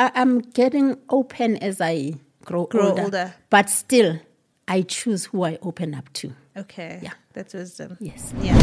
I, 0.00 0.10
I'm 0.14 0.38
getting 0.38 0.96
open 1.10 1.58
as 1.58 1.78
I 1.78 2.14
grow, 2.46 2.64
Grow 2.64 2.88
older, 2.88 3.02
older. 3.02 3.34
But 3.50 3.68
still, 3.68 4.18
I 4.66 4.80
choose 4.80 5.26
who 5.26 5.42
I 5.42 5.58
open 5.60 5.94
up 5.94 6.10
to. 6.14 6.32
Okay. 6.56 7.00
Yeah. 7.02 7.12
That's 7.34 7.52
wisdom. 7.52 7.98
Yes. 8.00 8.32
Yeah. 8.40 8.54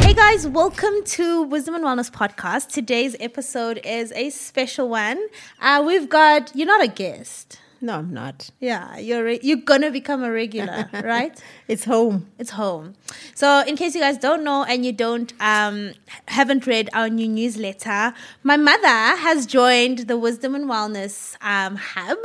Hey 0.00 0.14
guys, 0.14 0.48
welcome 0.48 1.04
to 1.04 1.42
Wisdom 1.42 1.74
and 1.74 1.84
Wellness 1.84 2.10
Podcast. 2.10 2.68
Today's 2.68 3.14
episode 3.20 3.78
is 3.84 4.10
a 4.12 4.30
special 4.30 4.88
one. 4.88 5.20
Uh, 5.60 5.84
we've 5.86 6.08
got, 6.08 6.56
you're 6.56 6.66
not 6.66 6.82
a 6.82 6.88
guest. 6.88 7.60
No, 7.80 7.94
I'm 7.94 8.12
not. 8.12 8.50
Yeah, 8.58 8.98
you're 8.98 9.22
re- 9.22 9.40
you're 9.42 9.58
gonna 9.58 9.90
become 9.90 10.24
a 10.24 10.32
regular, 10.32 10.88
right? 11.04 11.40
It's 11.68 11.84
home. 11.84 12.26
It's 12.38 12.50
home. 12.50 12.94
So, 13.34 13.62
in 13.66 13.76
case 13.76 13.94
you 13.94 14.00
guys 14.00 14.18
don't 14.18 14.42
know 14.42 14.64
and 14.64 14.84
you 14.84 14.92
don't 14.92 15.32
um, 15.40 15.92
haven't 16.26 16.66
read 16.66 16.90
our 16.92 17.08
new 17.08 17.28
newsletter, 17.28 18.14
my 18.42 18.56
mother 18.56 18.88
has 18.88 19.46
joined 19.46 20.00
the 20.00 20.18
Wisdom 20.18 20.56
and 20.56 20.64
Wellness 20.64 21.36
um, 21.40 21.76
Hub 21.76 22.18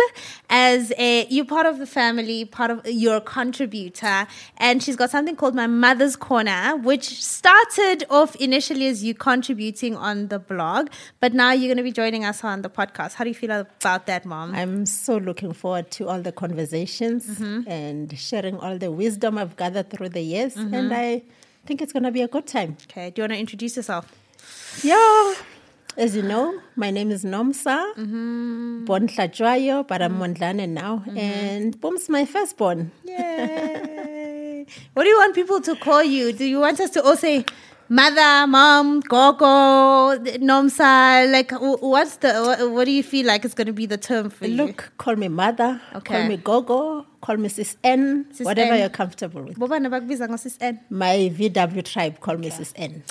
as 0.49 0.91
a 0.97 1.27
you 1.27 1.45
part 1.45 1.67
of 1.67 1.77
the 1.77 1.85
family, 1.85 2.45
part 2.45 2.71
of 2.71 2.81
your 2.87 3.21
contributor, 3.21 4.25
and 4.57 4.81
she's 4.81 4.95
got 4.95 5.11
something 5.11 5.35
called 5.35 5.53
my 5.53 5.67
Mother's 5.67 6.15
Corner, 6.15 6.75
which 6.77 7.23
started 7.23 8.05
off 8.09 8.35
initially 8.37 8.87
as 8.87 9.03
you 9.03 9.13
contributing 9.13 9.95
on 9.95 10.29
the 10.29 10.39
blog, 10.39 10.89
but 11.19 11.33
now 11.33 11.51
you're 11.51 11.67
going 11.67 11.77
to 11.77 11.83
be 11.83 11.91
joining 11.91 12.25
us 12.25 12.43
on 12.43 12.63
the 12.63 12.69
podcast. 12.69 13.13
How 13.13 13.23
do 13.23 13.29
you 13.29 13.35
feel 13.35 13.51
about 13.51 14.07
that, 14.07 14.25
Mom? 14.25 14.55
I'm 14.55 14.85
so 14.85 15.17
looking 15.17 15.42
forward 15.51 15.91
to 15.91 16.07
all 16.07 16.21
the 16.21 16.31
conversations 16.31 17.25
Mm-hmm. 17.27 17.69
and 17.69 18.17
sharing 18.17 18.57
all 18.59 18.77
the 18.77 18.91
wisdom 18.91 19.37
I've 19.37 19.57
gathered 19.57 19.89
through 19.89 20.09
the 20.09 20.21
years. 20.21 20.55
Mm-hmm. 20.55 20.73
And 20.73 20.93
I 20.93 21.23
think 21.65 21.81
it's 21.81 21.91
going 21.91 22.03
to 22.03 22.11
be 22.11 22.21
a 22.21 22.27
good 22.29 22.47
time. 22.47 22.77
okay, 22.89 23.09
do 23.09 23.21
you 23.21 23.23
want 23.23 23.33
to 23.33 23.39
introduce 23.39 23.75
yourself? 23.75 24.05
Yeah. 24.83 25.33
As 25.95 26.15
you 26.15 26.23
know, 26.23 26.59
my 26.75 26.89
name 26.89 27.11
is 27.11 27.23
Nomsa, 27.23 27.93
Mm-hmm. 27.95 28.85
born 28.85 29.07
Hlatshwayo, 29.07 29.87
but 29.87 30.01
I'm 30.01 30.17
Mondlane 30.19 30.67
now. 30.69 31.03
And 31.15 31.79
Boom's 31.79 32.09
my 32.09 32.25
firstborn. 32.25 32.91
Yay. 33.03 34.65
what 34.93 35.03
do 35.03 35.09
you 35.09 35.17
want 35.17 35.35
people 35.35 35.61
to 35.61 35.75
call 35.75 36.03
you? 36.03 36.33
Do 36.33 36.45
you 36.45 36.59
want 36.59 36.79
us 36.79 36.89
to 36.91 37.03
all 37.03 37.15
say 37.15 37.45
mother, 37.97 38.47
mom, 38.47 38.99
gogo, 39.01 40.17
nomsa? 40.49 41.29
Like, 41.31 41.51
what's 41.61 42.17
the, 42.17 42.33
what, 42.41 42.71
what 42.71 42.85
do 42.85 42.91
you 42.91 43.03
feel 43.03 43.25
like 43.27 43.45
is 43.45 43.53
going 43.53 43.67
to 43.67 43.73
be 43.73 43.85
the 43.85 43.97
term 43.97 44.29
for 44.29 44.47
you? 44.47 44.55
Look, 44.57 44.91
call 44.97 45.15
me 45.15 45.27
mother, 45.27 45.79
Okay. 45.95 46.13
call 46.21 46.27
me 46.27 46.37
Gogo, 46.37 47.05
call 47.21 47.37
me 47.37 47.49
Sis 47.49 47.77
N, 47.83 48.25
Sis 48.31 48.45
whatever 48.45 48.73
N. 48.73 48.79
you're 48.79 48.89
comfortable 48.89 49.43
with. 49.43 49.57
Boba 49.59 49.79
nabakubiza 49.79 50.27
ngo 50.27 50.39
sis 50.39 50.57
N. 50.59 50.79
My 50.89 51.29
VW 51.37 51.83
tribe, 51.83 52.19
call 52.19 52.37
me 52.37 52.49
Sis 52.49 52.73
N. 52.75 53.03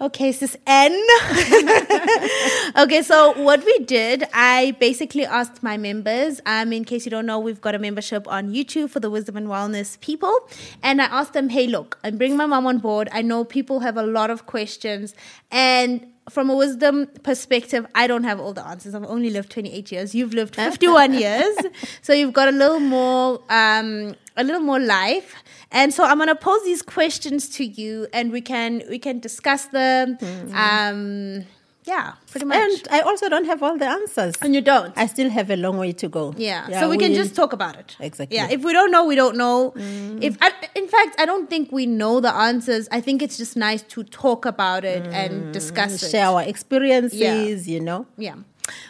Okay, 0.00 0.32
sis 0.32 0.56
N. 0.66 0.92
okay, 2.76 3.02
so 3.02 3.32
what 3.40 3.64
we 3.64 3.78
did, 3.78 4.24
I 4.34 4.76
basically 4.80 5.24
asked 5.24 5.62
my 5.62 5.76
members. 5.76 6.40
Um, 6.46 6.72
in 6.72 6.84
case 6.84 7.04
you 7.04 7.10
don't 7.10 7.26
know, 7.26 7.38
we've 7.38 7.60
got 7.60 7.74
a 7.76 7.78
membership 7.78 8.26
on 8.26 8.52
YouTube 8.52 8.90
for 8.90 8.98
the 8.98 9.08
Wisdom 9.08 9.36
and 9.36 9.46
Wellness 9.46 10.00
people, 10.00 10.34
and 10.82 11.00
I 11.00 11.04
asked 11.04 11.32
them, 11.32 11.48
"Hey, 11.48 11.68
look, 11.68 11.98
I'm 12.02 12.18
bringing 12.18 12.36
my 12.36 12.46
mom 12.46 12.66
on 12.66 12.78
board. 12.78 13.08
I 13.12 13.22
know 13.22 13.44
people 13.44 13.80
have 13.80 13.96
a 13.96 14.02
lot 14.02 14.30
of 14.30 14.46
questions, 14.46 15.14
and." 15.50 16.06
From 16.30 16.48
a 16.48 16.56
wisdom 16.56 17.06
perspective, 17.22 17.86
I 17.94 18.06
don't 18.06 18.24
have 18.24 18.40
all 18.40 18.54
the 18.54 18.66
answers. 18.66 18.94
I've 18.94 19.04
only 19.04 19.28
lived 19.28 19.50
28 19.50 19.92
years. 19.92 20.14
You've 20.14 20.32
lived 20.32 20.56
51 20.56 21.12
years, 21.24 21.54
so 22.00 22.14
you've 22.14 22.32
got 22.32 22.48
a 22.48 22.50
little 22.50 22.80
more, 22.80 23.42
um, 23.50 24.14
a 24.34 24.42
little 24.42 24.62
more 24.62 24.80
life. 24.80 25.34
And 25.74 25.92
so 25.92 26.04
I'm 26.04 26.18
gonna 26.18 26.36
pose 26.36 26.62
these 26.64 26.82
questions 26.82 27.48
to 27.56 27.64
you, 27.64 28.06
and 28.12 28.32
we 28.32 28.40
can 28.40 28.82
we 28.88 28.98
can 28.98 29.18
discuss 29.18 29.66
them. 29.66 30.16
Hmm. 30.20 30.54
Um, 30.54 31.44
yeah, 31.84 32.14
pretty 32.30 32.46
much. 32.46 32.56
And 32.56 32.88
I 32.90 33.00
also 33.00 33.28
don't 33.28 33.44
have 33.44 33.62
all 33.62 33.76
the 33.76 33.86
answers. 33.86 34.34
And 34.40 34.54
you 34.54 34.62
don't. 34.62 34.94
I 34.96 35.06
still 35.06 35.28
have 35.28 35.50
a 35.50 35.56
long 35.56 35.76
way 35.76 35.92
to 35.92 36.08
go. 36.08 36.34
yeah. 36.38 36.80
so 36.80 36.88
we 36.88 36.96
can 36.96 37.12
just 37.12 37.34
talk 37.34 37.52
about 37.52 37.76
it. 37.76 37.96
Exactly. 38.00 38.36
Yeah. 38.36 38.48
If 38.50 38.64
we 38.64 38.72
don't 38.72 38.90
know, 38.90 39.04
we 39.04 39.16
don't 39.16 39.36
know. 39.36 39.70
Hmm. 39.70 40.18
If 40.22 40.38
I, 40.40 40.50
in 40.74 40.88
fact, 40.88 41.20
I 41.20 41.26
don't 41.26 41.50
think 41.50 41.72
we 41.72 41.84
know 41.84 42.20
the 42.20 42.34
answers. 42.34 42.88
I 42.90 43.02
think 43.02 43.20
it's 43.20 43.36
just 43.36 43.54
nice 43.54 43.82
to 43.82 44.02
talk 44.02 44.46
about 44.46 44.84
it 44.84 45.06
and 45.08 45.32
hmm. 45.44 45.52
discuss 45.52 46.02
it. 46.02 46.10
share 46.10 46.26
our 46.26 46.42
experiences, 46.42 47.68
you 47.68 47.80
know. 47.80 48.06
Yeah. 48.16 48.36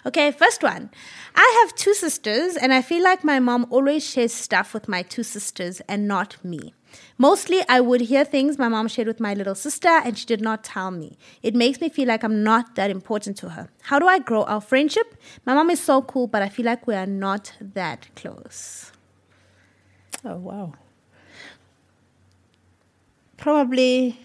Okay, 0.07 0.31
first 0.31 0.63
one. 0.63 0.91
I 1.35 1.63
have 1.63 1.75
two 1.75 1.95
sisters, 1.95 2.57
and 2.57 2.73
I 2.73 2.83
feel 2.83 3.03
like 3.03 3.25
my 3.25 3.41
mom 3.41 3.67
always 3.71 4.09
shares 4.09 4.33
stuff 4.33 4.73
with 4.73 4.89
my 4.89 5.03
two 5.03 5.23
sisters 5.23 5.81
and 5.89 6.07
not 6.07 6.37
me. 6.45 6.75
Mostly, 7.19 7.63
I 7.69 7.81
would 7.81 8.03
hear 8.03 8.25
things 8.25 8.59
my 8.59 8.69
mom 8.69 8.87
shared 8.87 9.09
with 9.09 9.19
my 9.19 9.35
little 9.35 9.55
sister, 9.55 9.89
and 9.89 10.17
she 10.17 10.27
did 10.27 10.41
not 10.41 10.63
tell 10.63 10.91
me. 10.91 11.17
It 11.43 11.55
makes 11.55 11.81
me 11.81 11.89
feel 11.89 12.07
like 12.07 12.23
I'm 12.23 12.45
not 12.45 12.77
that 12.77 12.91
important 12.91 13.37
to 13.39 13.51
her. 13.51 13.69
How 13.83 13.99
do 13.99 14.07
I 14.07 14.19
grow 14.21 14.45
our 14.45 14.61
friendship? 14.61 15.17
My 15.45 15.55
mom 15.55 15.71
is 15.71 15.81
so 15.81 16.03
cool, 16.03 16.29
but 16.29 16.43
I 16.43 16.49
feel 16.49 16.67
like 16.67 16.87
we 16.87 16.95
are 16.95 17.07
not 17.07 17.53
that 17.61 18.09
close. 18.15 18.93
Oh 20.25 20.37
wow. 20.37 20.73
Probably 23.37 24.21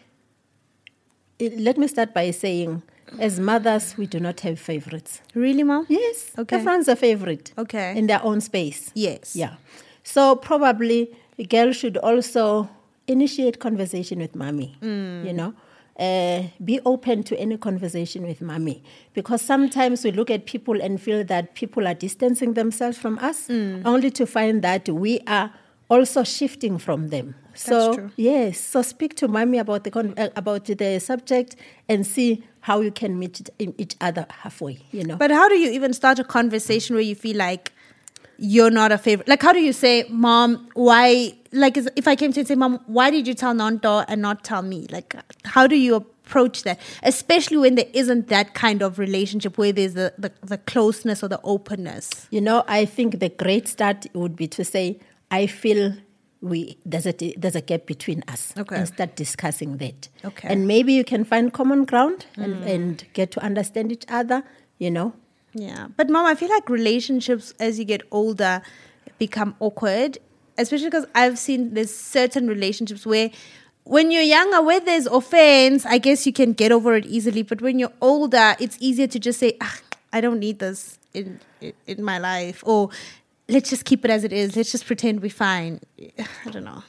let 1.40 1.78
me 1.78 1.88
start 1.88 2.14
by 2.14 2.31
saying 2.31 2.84
as 3.20 3.40
mothers 3.40 3.97
we 3.97 4.06
do 4.06 4.20
not 4.20 4.40
have 4.42 4.59
favorites. 4.59 5.22
Really, 5.34 5.64
mom? 5.64 5.86
Yes. 5.90 6.31
Okay. 6.38 6.58
Everyone's 6.58 6.88
a 6.88 6.96
favorite. 6.96 7.53
Okay. 7.58 7.97
In 7.97 8.08
their 8.08 8.24
own 8.24 8.42
space. 8.42 8.92
Yes. 8.94 9.36
Yeah. 9.36 9.56
So 10.03 10.36
probably 10.36 11.16
a 11.38 11.44
girl 11.46 11.72
should 11.72 11.98
also 11.98 12.69
initiate 13.08 13.59
conversation 13.59 14.19
with 14.19 14.36
mommy. 14.36 14.75
Mm. 14.81 15.25
You 15.25 15.34
know, 15.34 15.53
uh, 16.00 16.44
be 16.64 16.80
open 16.86 17.24
to 17.24 17.38
any 17.40 17.58
conversation 17.58 18.25
with 18.25 18.42
mommy 18.42 18.84
because 19.14 19.42
sometimes 19.42 20.03
we 20.03 20.12
look 20.12 20.30
at 20.30 20.46
people 20.46 20.81
and 20.81 21.02
feel 21.02 21.24
that 21.25 21.56
people 21.56 21.88
are 21.88 21.94
distancing 21.94 22.53
themselves 22.53 22.98
from 22.98 23.18
us, 23.19 23.48
Mm. 23.48 23.81
only 23.86 24.12
to 24.12 24.25
find 24.25 24.62
that 24.62 24.88
we 24.90 25.19
are 25.28 25.52
also 25.90 26.24
shifting 26.24 26.78
from 26.78 27.09
them. 27.09 27.36
So 27.59 28.09
yes, 28.16 28.59
so 28.59 28.81
speak 28.81 29.16
to 29.16 29.28
mommy 29.28 29.58
about 29.58 29.84
the 29.84 29.92
con- 29.92 30.14
uh, 30.18 30.30
about 30.36 30.66
the 30.66 31.00
subject 31.00 31.56
and 31.88 32.06
see 32.06 32.44
how 32.62 32.81
you 32.81 32.92
can 32.92 33.20
meet 33.20 33.50
each 33.59 33.96
other 34.02 34.25
halfway. 34.30 34.80
You 34.92 35.03
know. 35.03 35.16
But 35.18 35.31
how 35.31 35.50
do 35.50 35.56
you 35.56 35.72
even 35.72 35.94
start 35.94 36.19
a 36.19 36.24
conversation 36.24 36.96
where 36.96 37.03
you 37.03 37.16
feel 37.16 37.38
like 37.38 37.74
you're 38.38 38.72
not 38.72 38.92
a 38.92 38.98
favorite? 38.98 39.28
Like, 39.28 39.42
how 39.42 39.52
do 39.53 39.59
you 39.59 39.74
say, 39.74 40.06
Mom, 40.09 40.69
why? 40.74 41.34
Like, 41.52 41.78
if 41.78 42.08
I 42.08 42.16
came 42.16 42.31
to 42.31 42.38
you 42.38 42.42
and 42.42 42.48
say, 42.48 42.56
Mom, 42.56 42.80
why 42.88 43.09
did 43.09 43.28
you 43.28 43.34
tell 43.34 43.53
Nanto 43.53 44.06
and 44.08 44.22
not 44.22 44.44
tell 44.44 44.62
me? 44.62 44.88
Like, 44.90 45.16
how 45.44 45.68
do 45.68 45.75
you 45.75 45.96
approach 45.96 46.64
that? 46.64 46.80
Especially 47.03 47.58
when 47.58 47.75
there 47.75 47.90
isn't 47.94 48.28
that 48.28 48.53
kind 48.53 48.81
of 48.81 49.00
relationship 49.00 49.58
where 49.58 49.74
there's 49.74 49.96
the, 49.96 50.14
the, 50.18 50.31
the 50.44 50.58
closeness 50.59 51.24
or 51.24 51.28
the 51.28 51.42
openness. 51.44 52.28
You 52.30 52.42
know, 52.42 52.64
I 52.68 52.86
think 52.86 53.19
the 53.19 53.30
great 53.30 53.68
start 53.68 54.06
would 54.14 54.36
be 54.36 54.48
to 54.48 54.64
say, 54.64 55.00
I 55.31 55.48
feel 55.48 55.94
we 56.41 56.77
there's 56.85 57.05
a 57.05 57.11
there's 57.38 57.55
a 57.55 57.61
gap 57.61 57.85
between 57.85 58.23
us, 58.27 58.53
Okay. 58.57 58.75
and 58.77 58.88
start 58.88 59.16
discussing 59.16 59.77
that. 59.77 60.07
Okay. 60.23 60.47
and 60.47 60.67
maybe 60.67 60.94
you 60.94 61.03
can 61.03 61.23
find 61.25 61.51
common 61.53 61.83
ground 61.85 62.25
and, 62.38 62.63
and 62.63 63.05
get 63.13 63.31
to 63.31 63.41
understand 63.41 63.91
each 63.91 64.05
other. 64.09 64.44
You 64.77 64.89
know, 64.91 65.13
Yeah. 65.53 65.88
But, 65.97 66.09
Mom, 66.09 66.25
I 66.25 66.35
feel 66.35 66.47
like 66.50 66.69
relationships 66.69 67.53
as 67.59 67.77
you 67.79 67.83
get 67.85 68.01
older 68.11 68.61
become 69.17 69.55
awkward, 69.59 70.17
especially 70.57 70.88
because 70.88 71.05
I've 71.13 71.38
seen 71.38 71.73
there's 71.73 71.94
certain 71.94 72.47
relationships 72.47 73.06
where 73.06 73.29
when 73.83 74.09
you're 74.11 74.21
younger, 74.23 74.61
where 74.61 74.79
there's 74.79 75.06
offense, 75.07 75.85
I 75.85 75.97
guess 75.97 76.25
you 76.25 76.31
can 76.31 76.53
get 76.53 76.71
over 76.71 76.95
it 76.95 77.06
easily. 77.07 77.41
But 77.44 77.61
when 77.61 77.79
you're 77.79 77.91
older, 78.00 78.56
it's 78.59 78.77
easier 78.79 79.07
to 79.07 79.19
just 79.19 79.39
say, 79.39 79.57
ah, 79.59 79.77
I 80.13 80.21
don't 80.21 80.39
need 80.39 80.59
this 80.59 80.97
in, 81.13 81.39
in, 81.59 81.73
in 81.88 82.03
my 82.03 82.19
life. 82.19 82.63
Or 82.66 82.89
let's 83.50 83.70
just 83.70 83.84
keep 83.86 84.06
it 84.06 84.12
as 84.12 84.24
it 84.24 84.32
is. 84.34 84.56
Let's 84.56 84.72
just 84.72 84.86
pretend 84.86 85.22
we're 85.22 85.30
fine. 85.30 85.80
I 86.46 86.50
don't 86.52 86.64
know. 86.64 86.84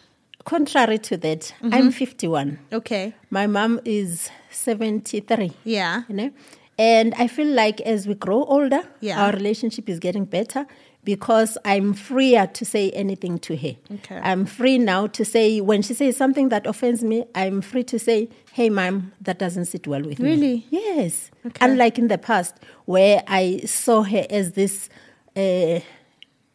contrary 0.45 0.99
to 0.99 1.17
that, 1.19 1.41
Mm-hmm. 1.63 1.75
I'm 1.75 1.91
51. 1.91 2.59
Okay. 2.73 3.15
My 3.31 3.47
mom 3.47 3.81
is 3.85 4.31
73. 4.51 5.53
Yeah. 5.65 6.03
you 6.09 6.15
know 6.15 6.31
and 6.79 7.13
i 7.19 7.27
feel 7.27 7.47
like 7.49 7.79
as 7.83 8.07
we 8.09 8.15
grow 8.15 8.45
older 8.45 8.83
Yeah. 9.01 9.23
our 9.23 9.33
relationship 9.33 9.87
is 9.89 9.99
getting 9.99 10.25
better 10.25 10.67
because 11.05 11.59
i'm 11.67 11.93
freer 11.93 12.47
to 12.59 12.65
say 12.65 12.91
anything 12.93 13.39
to 13.41 13.55
her 13.57 13.75
Okay. 13.97 14.19
i'm 14.23 14.47
free 14.47 14.79
now 14.79 15.07
to 15.19 15.23
say 15.25 15.61
when 15.61 15.83
she 15.83 15.93
says 15.95 16.17
something 16.17 16.49
that 16.49 16.67
offends 16.67 17.03
me 17.05 17.19
i'm 17.35 17.61
free 17.61 17.85
to 17.85 17.99
say 17.99 18.29
hey 18.53 18.71
mom 18.71 19.13
that 19.21 19.39
doesn't 19.39 19.67
sit 19.67 19.87
well 19.87 20.03
with 20.03 20.19
me 20.21 20.31
Really? 20.31 20.67
yes 20.71 21.31
Okay. 21.47 21.67
unlike 21.67 21.99
in 21.99 22.09
the 22.09 22.19
past 22.19 22.55
where 22.87 23.23
i 23.29 23.61
saw 23.67 24.03
her 24.03 24.25
as 24.31 24.53
this 24.53 24.89
uh, 25.37 25.81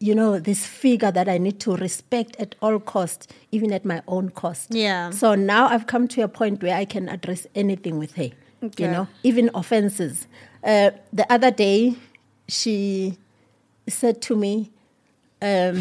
you 0.07 0.13
know 0.19 0.31
this 0.49 0.61
figure 0.83 1.11
that 1.17 1.27
i 1.35 1.37
need 1.45 1.57
to 1.65 1.71
respect 1.87 2.31
at 2.43 2.51
all 2.61 2.77
cost 2.93 3.19
even 3.51 3.69
at 3.77 3.83
my 3.93 3.99
own 4.15 4.25
cost 4.41 4.65
Yeah. 4.85 5.09
so 5.21 5.27
now 5.53 5.63
I've 5.73 5.87
come 5.93 6.05
to 6.15 6.21
a 6.21 6.27
point 6.39 6.61
where 6.63 6.75
I 6.75 6.85
can 6.85 7.05
address 7.15 7.41
anything 7.63 7.95
with 8.03 8.13
her. 8.19 8.29
Okay. 8.67 8.83
You 8.83 8.89
know, 8.95 9.07
even 9.29 9.45
offenses. 9.61 10.27
Uh, 10.63 10.91
the 11.19 11.25
other 11.35 11.51
day, 11.65 11.79
she 12.47 13.17
said 13.87 14.15
to 14.27 14.33
me, 14.35 14.53
um, 15.41 15.75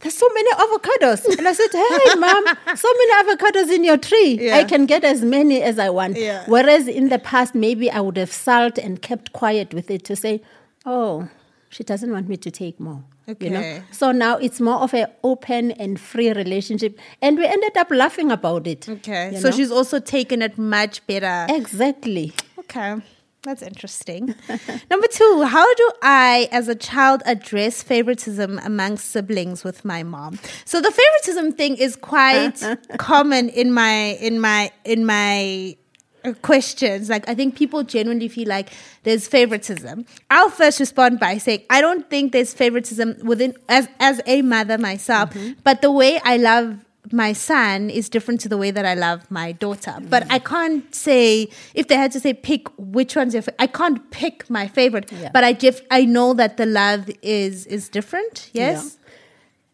there's 0.00 0.16
so 0.24 0.28
many 0.38 0.50
avocados. 0.64 1.20
And 1.38 1.46
I 1.46 1.52
said, 1.60 1.70
hey, 1.72 2.14
mom, 2.24 2.44
so 2.76 2.88
many 3.00 3.12
avocados 3.22 3.68
in 3.76 3.82
your 3.84 3.98
tree. 3.98 4.38
Yeah. 4.40 4.56
I 4.60 4.64
can 4.64 4.86
get 4.86 5.02
as 5.04 5.22
many 5.22 5.62
as 5.62 5.78
I 5.78 5.90
want. 5.90 6.16
Yeah. 6.16 6.44
Whereas 6.46 6.88
in 6.88 7.08
the 7.08 7.18
past, 7.18 7.54
maybe 7.54 7.90
I 7.90 8.00
would 8.00 8.16
have 8.16 8.32
sulked 8.32 8.78
and 8.78 9.00
kept 9.02 9.32
quiet 9.32 9.74
with 9.74 9.90
it 9.90 10.04
to 10.04 10.14
say, 10.16 10.42
oh, 10.86 11.28
she 11.68 11.82
doesn't 11.84 12.10
want 12.12 12.28
me 12.28 12.36
to 12.38 12.50
take 12.50 12.78
more. 12.80 13.02
You 13.26 13.50
know? 13.50 13.58
Okay. 13.58 13.82
So 13.90 14.12
now 14.12 14.36
it's 14.36 14.60
more 14.60 14.76
of 14.76 14.92
an 14.94 15.06
open 15.22 15.72
and 15.72 15.98
free 15.98 16.32
relationship. 16.32 16.98
And 17.22 17.38
we 17.38 17.46
ended 17.46 17.76
up 17.76 17.90
laughing 17.90 18.30
about 18.30 18.66
it. 18.66 18.88
Okay. 18.88 19.36
So 19.38 19.48
know? 19.48 19.56
she's 19.56 19.70
also 19.70 19.98
taken 19.98 20.42
it 20.42 20.58
much 20.58 21.06
better. 21.06 21.46
Exactly. 21.48 22.32
Okay. 22.58 22.96
That's 23.44 23.60
interesting. 23.60 24.34
Number 24.90 25.06
two, 25.06 25.42
how 25.42 25.74
do 25.74 25.92
I, 26.02 26.48
as 26.50 26.68
a 26.68 26.74
child, 26.74 27.22
address 27.26 27.82
favoritism 27.82 28.58
among 28.64 28.96
siblings 28.96 29.64
with 29.64 29.84
my 29.84 30.02
mom? 30.02 30.38
So 30.64 30.80
the 30.80 30.90
favoritism 30.90 31.52
thing 31.52 31.76
is 31.76 31.94
quite 31.94 32.62
common 32.98 33.50
in 33.50 33.72
my 33.72 34.16
in 34.20 34.40
my 34.40 34.72
in 34.84 35.04
my 35.04 35.76
questions. 36.32 37.08
Like 37.08 37.28
I 37.28 37.34
think 37.34 37.56
people 37.56 37.82
genuinely 37.82 38.28
feel 38.28 38.48
like 38.48 38.70
there's 39.02 39.28
favoritism. 39.28 40.06
I'll 40.30 40.50
first 40.50 40.80
respond 40.80 41.20
by 41.20 41.38
saying 41.38 41.62
I 41.70 41.80
don't 41.80 42.08
think 42.08 42.32
there's 42.32 42.54
favoritism 42.54 43.16
within 43.22 43.54
as 43.68 43.88
as 44.00 44.20
a 44.26 44.42
mother 44.42 44.78
myself, 44.78 45.36
but 45.62 45.82
the 45.82 45.90
way 45.90 46.20
I 46.24 46.36
love 46.36 46.78
my 47.12 47.34
son 47.34 47.90
is 47.90 48.08
different 48.08 48.40
to 48.40 48.48
the 48.48 48.56
way 48.56 48.70
that 48.70 48.86
I 48.86 48.94
love 48.94 49.30
my 49.30 49.52
daughter. 49.52 49.94
But 50.00 50.30
I 50.30 50.38
can't 50.38 50.92
say 50.94 51.48
if 51.74 51.88
they 51.88 51.96
had 51.96 52.12
to 52.12 52.20
say 52.20 52.32
pick 52.32 52.66
which 52.78 53.14
one's 53.14 53.34
your. 53.34 53.42
Fa- 53.42 53.60
I 53.60 53.66
can't 53.66 54.10
pick 54.10 54.48
my 54.48 54.68
favorite. 54.68 55.12
Yeah. 55.12 55.30
But 55.32 55.44
I 55.44 55.52
just 55.52 55.82
I 55.90 56.04
know 56.04 56.32
that 56.34 56.56
the 56.56 56.66
love 56.66 57.10
is 57.22 57.66
is 57.66 57.88
different. 57.88 58.50
Yes. 58.52 58.98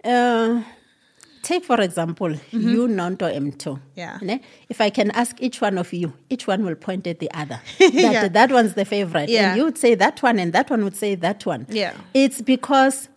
Uh, 0.03 0.63
take, 1.43 1.65
for 1.65 1.81
example, 1.81 2.33
you, 2.51 2.89
Nonto, 2.89 3.27
Mto. 3.35 3.75
Mm-hmm. 3.75 3.81
Yeah. 3.97 4.19
Ne? 4.23 4.41
If 4.69 4.81
I 4.81 4.91
can 4.91 5.11
ask 5.13 5.37
each 5.41 5.61
one 5.61 5.79
of 5.79 5.93
you, 5.93 6.13
each 6.29 6.47
one 6.47 6.65
will 6.65 6.75
point 6.77 7.07
at 7.07 7.19
the 7.19 7.31
other. 7.35 7.61
Yeah. 7.81 8.23
That, 8.23 8.33
that 8.35 8.53
one's 8.53 8.75
the 8.75 8.85
favorite. 8.85 9.29
Yeah. 9.29 9.51
And 9.51 9.59
you 9.59 9.65
would 9.65 9.79
say 9.79 9.95
that 9.95 10.23
one, 10.23 10.39
and 10.39 10.53
that 10.53 10.71
one 10.71 10.85
would 10.85 10.97
say 10.97 11.15
that 11.17 11.45
one. 11.47 11.67
Yeah. 11.71 11.95
It's 12.15 12.41
because 12.43 13.09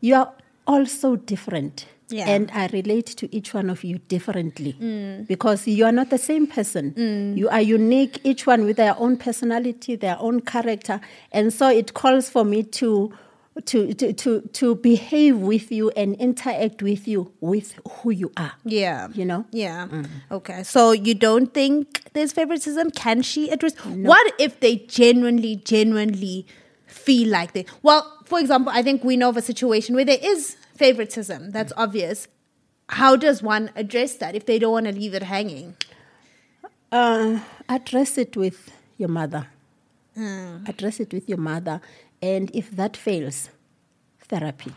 you 0.00 0.14
are 0.14 0.32
all 0.66 0.86
so 0.86 1.16
different. 1.16 1.86
Yeah. 2.12 2.28
And 2.28 2.50
I 2.52 2.66
relate 2.72 3.06
to 3.06 3.32
each 3.34 3.54
one 3.54 3.70
of 3.70 3.84
you 3.84 3.98
differently 4.08 4.72
Mm. 4.80 5.28
because 5.28 5.68
you 5.68 5.84
are 5.84 5.92
not 5.92 6.10
the 6.10 6.18
same 6.18 6.46
person. 6.48 6.92
You 7.36 7.48
are 7.48 7.60
unique, 7.60 8.18
each 8.24 8.48
one 8.48 8.64
with 8.64 8.76
their 8.78 8.96
own 8.98 9.16
personality, 9.16 9.94
their 9.94 10.16
own 10.18 10.40
character. 10.40 11.00
And 11.30 11.52
so 11.52 11.68
it 11.68 11.94
calls 11.94 12.28
for 12.28 12.44
me 12.44 12.64
to 12.64 13.12
to, 13.62 13.94
to, 13.94 14.12
to, 14.12 14.40
to 14.40 14.74
behave 14.76 15.38
with 15.38 15.70
you 15.70 15.90
and 15.90 16.14
interact 16.16 16.82
with 16.82 17.06
you 17.06 17.32
with 17.40 17.78
who 17.88 18.10
you 18.10 18.32
are. 18.36 18.52
Yeah. 18.64 19.08
You 19.14 19.24
know? 19.24 19.46
Yeah. 19.50 19.88
Okay. 20.30 20.62
So 20.62 20.92
you 20.92 21.14
don't 21.14 21.52
think 21.52 22.12
there's 22.12 22.32
favoritism? 22.32 22.90
Can 22.92 23.22
she 23.22 23.50
address? 23.50 23.74
What 23.84 24.34
if 24.38 24.60
they 24.60 24.76
genuinely, 24.76 25.56
genuinely 25.56 26.46
feel 26.86 27.28
like 27.28 27.52
they? 27.52 27.66
Well, 27.82 28.18
for 28.24 28.38
example, 28.38 28.72
I 28.74 28.82
think 28.82 29.04
we 29.04 29.16
know 29.16 29.28
of 29.28 29.36
a 29.36 29.42
situation 29.42 29.94
where 29.94 30.04
there 30.04 30.18
is 30.20 30.56
favoritism. 30.76 31.50
That's 31.50 31.72
obvious. 31.76 32.28
How 32.88 33.14
does 33.16 33.42
one 33.42 33.70
address 33.76 34.16
that 34.16 34.34
if 34.34 34.46
they 34.46 34.58
don't 34.58 34.72
want 34.72 34.86
to 34.86 34.92
leave 34.92 35.14
it 35.14 35.22
hanging? 35.22 35.76
Uh, 36.90 37.40
address 37.68 38.18
it 38.18 38.36
with 38.36 38.70
your 38.98 39.08
mother. 39.08 39.46
Hmm. 40.14 40.64
Address 40.66 40.98
it 41.00 41.12
with 41.12 41.28
your 41.28 41.38
mother. 41.38 41.80
And 42.22 42.50
if 42.54 42.70
that 42.72 42.96
fails, 42.96 43.50
therapy. 44.28 44.72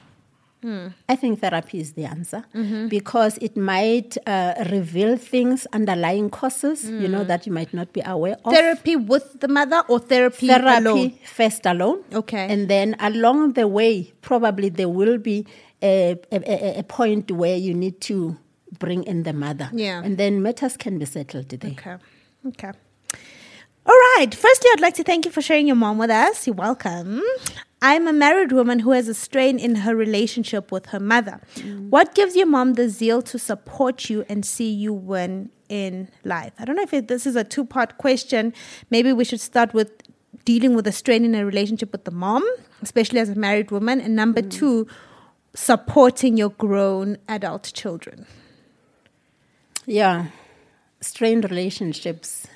Hmm. 0.62 0.88
I 1.10 1.18
think 1.18 1.42
therapy 1.42 1.80
is 1.81 1.92
the 1.92 2.06
answer 2.06 2.45
Mm-hmm. 2.56 2.88
because 2.88 3.38
it 3.40 3.57
might 3.57 4.18
uh, 4.25 4.54
reveal 4.72 5.18
things, 5.18 5.68
underlying 5.74 6.30
causes, 6.30 6.90
you 6.90 7.07
Hmm. 7.07 7.12
know, 7.12 7.24
that 7.25 7.45
you 7.45 7.51
might 7.51 7.74
not 7.74 7.92
be 7.92 8.01
aware 8.06 8.38
of. 8.45 8.54
Therapy 8.54 8.95
with 8.95 9.42
the 9.42 9.50
mother 9.50 9.84
or 9.90 10.00
therapy, 10.00 10.48
therapy 10.48 10.78
alone? 10.88 11.12
first 11.25 11.66
alone. 11.66 12.00
Okay. 12.13 12.48
And 12.50 12.69
then 12.69 12.95
along 13.01 13.54
the 13.54 13.68
way, 13.68 14.13
probably 14.22 14.69
there 14.69 14.88
will 14.88 15.18
be 15.18 15.46
a, 15.81 16.18
a, 16.31 16.38
a, 16.50 16.80
a 16.80 16.84
point 16.84 17.30
where 17.30 17.57
you 17.57 17.74
need 17.74 18.00
to 18.01 18.38
bring 18.80 19.04
in 19.04 19.24
the 19.24 19.34
mother. 19.34 19.69
Yeah. 19.74 20.01
And 20.01 20.18
then 20.18 20.42
matters 20.42 20.78
can 20.78 20.98
be 20.98 21.04
settled 21.06 21.50
there. 21.50 21.72
Okay. 21.72 21.96
Okay. 22.48 22.72
All 23.86 24.00
right. 24.18 24.34
Firstly, 24.34 24.70
I'd 24.74 24.80
like 24.80 24.96
to 24.96 25.04
thank 25.04 25.26
you 25.26 25.32
for 25.32 25.42
sharing 25.42 25.68
your 25.68 25.76
mom 25.76 25.98
with 25.98 26.10
us. 26.10 26.48
You're 26.48 26.56
welcome. 26.56 27.22
I'm 27.82 28.08
a 28.08 28.14
married 28.14 28.54
woman 28.54 28.80
who 28.80 28.92
has 28.92 29.10
a 29.10 29.14
strain 29.14 29.60
in 29.60 29.76
her 29.76 29.94
relationship 29.94 30.72
with 30.72 30.86
her 30.88 31.02
mother. 31.02 31.42
What 31.90 32.16
gives 32.16 32.34
your 32.34 32.46
mom 32.46 32.76
the 32.76 32.88
zeal 32.88 33.22
to 33.24 33.38
support 33.38 34.10
you 34.10 34.24
and 34.30 34.46
see 34.46 34.72
you 34.72 34.94
win 34.94 35.50
in 35.68 36.08
life? 36.24 36.54
I 36.60 36.64
don't 36.64 36.78
know 36.78 36.84
if 36.84 36.94
it, 36.94 37.10
this 37.10 37.26
is 37.26 37.36
a 37.36 37.44
two 37.44 37.66
part 37.66 37.98
question. 37.98 38.54
Maybe 38.90 39.12
we 39.12 39.26
should 39.26 39.42
start 39.42 39.74
with 39.74 39.92
dealing 40.46 40.76
with 40.76 40.88
a 40.88 40.94
strain 40.94 41.26
in 41.26 41.36
a 41.36 41.46
relationship 41.46 41.92
with 41.92 42.06
the 42.06 42.12
mom, 42.12 42.48
especially 42.82 43.20
as 43.20 43.28
a 43.28 43.36
married 43.36 43.70
woman. 43.70 44.00
And 44.00 44.16
number 44.16 44.42
mm. 44.42 44.50
two, 44.50 44.88
supporting 45.54 46.38
your 46.38 46.50
grown 46.52 47.18
adult 47.28 47.72
children. 47.74 48.26
Yeah. 49.86 50.28
Strained 51.02 51.44
relationships, 51.44 52.48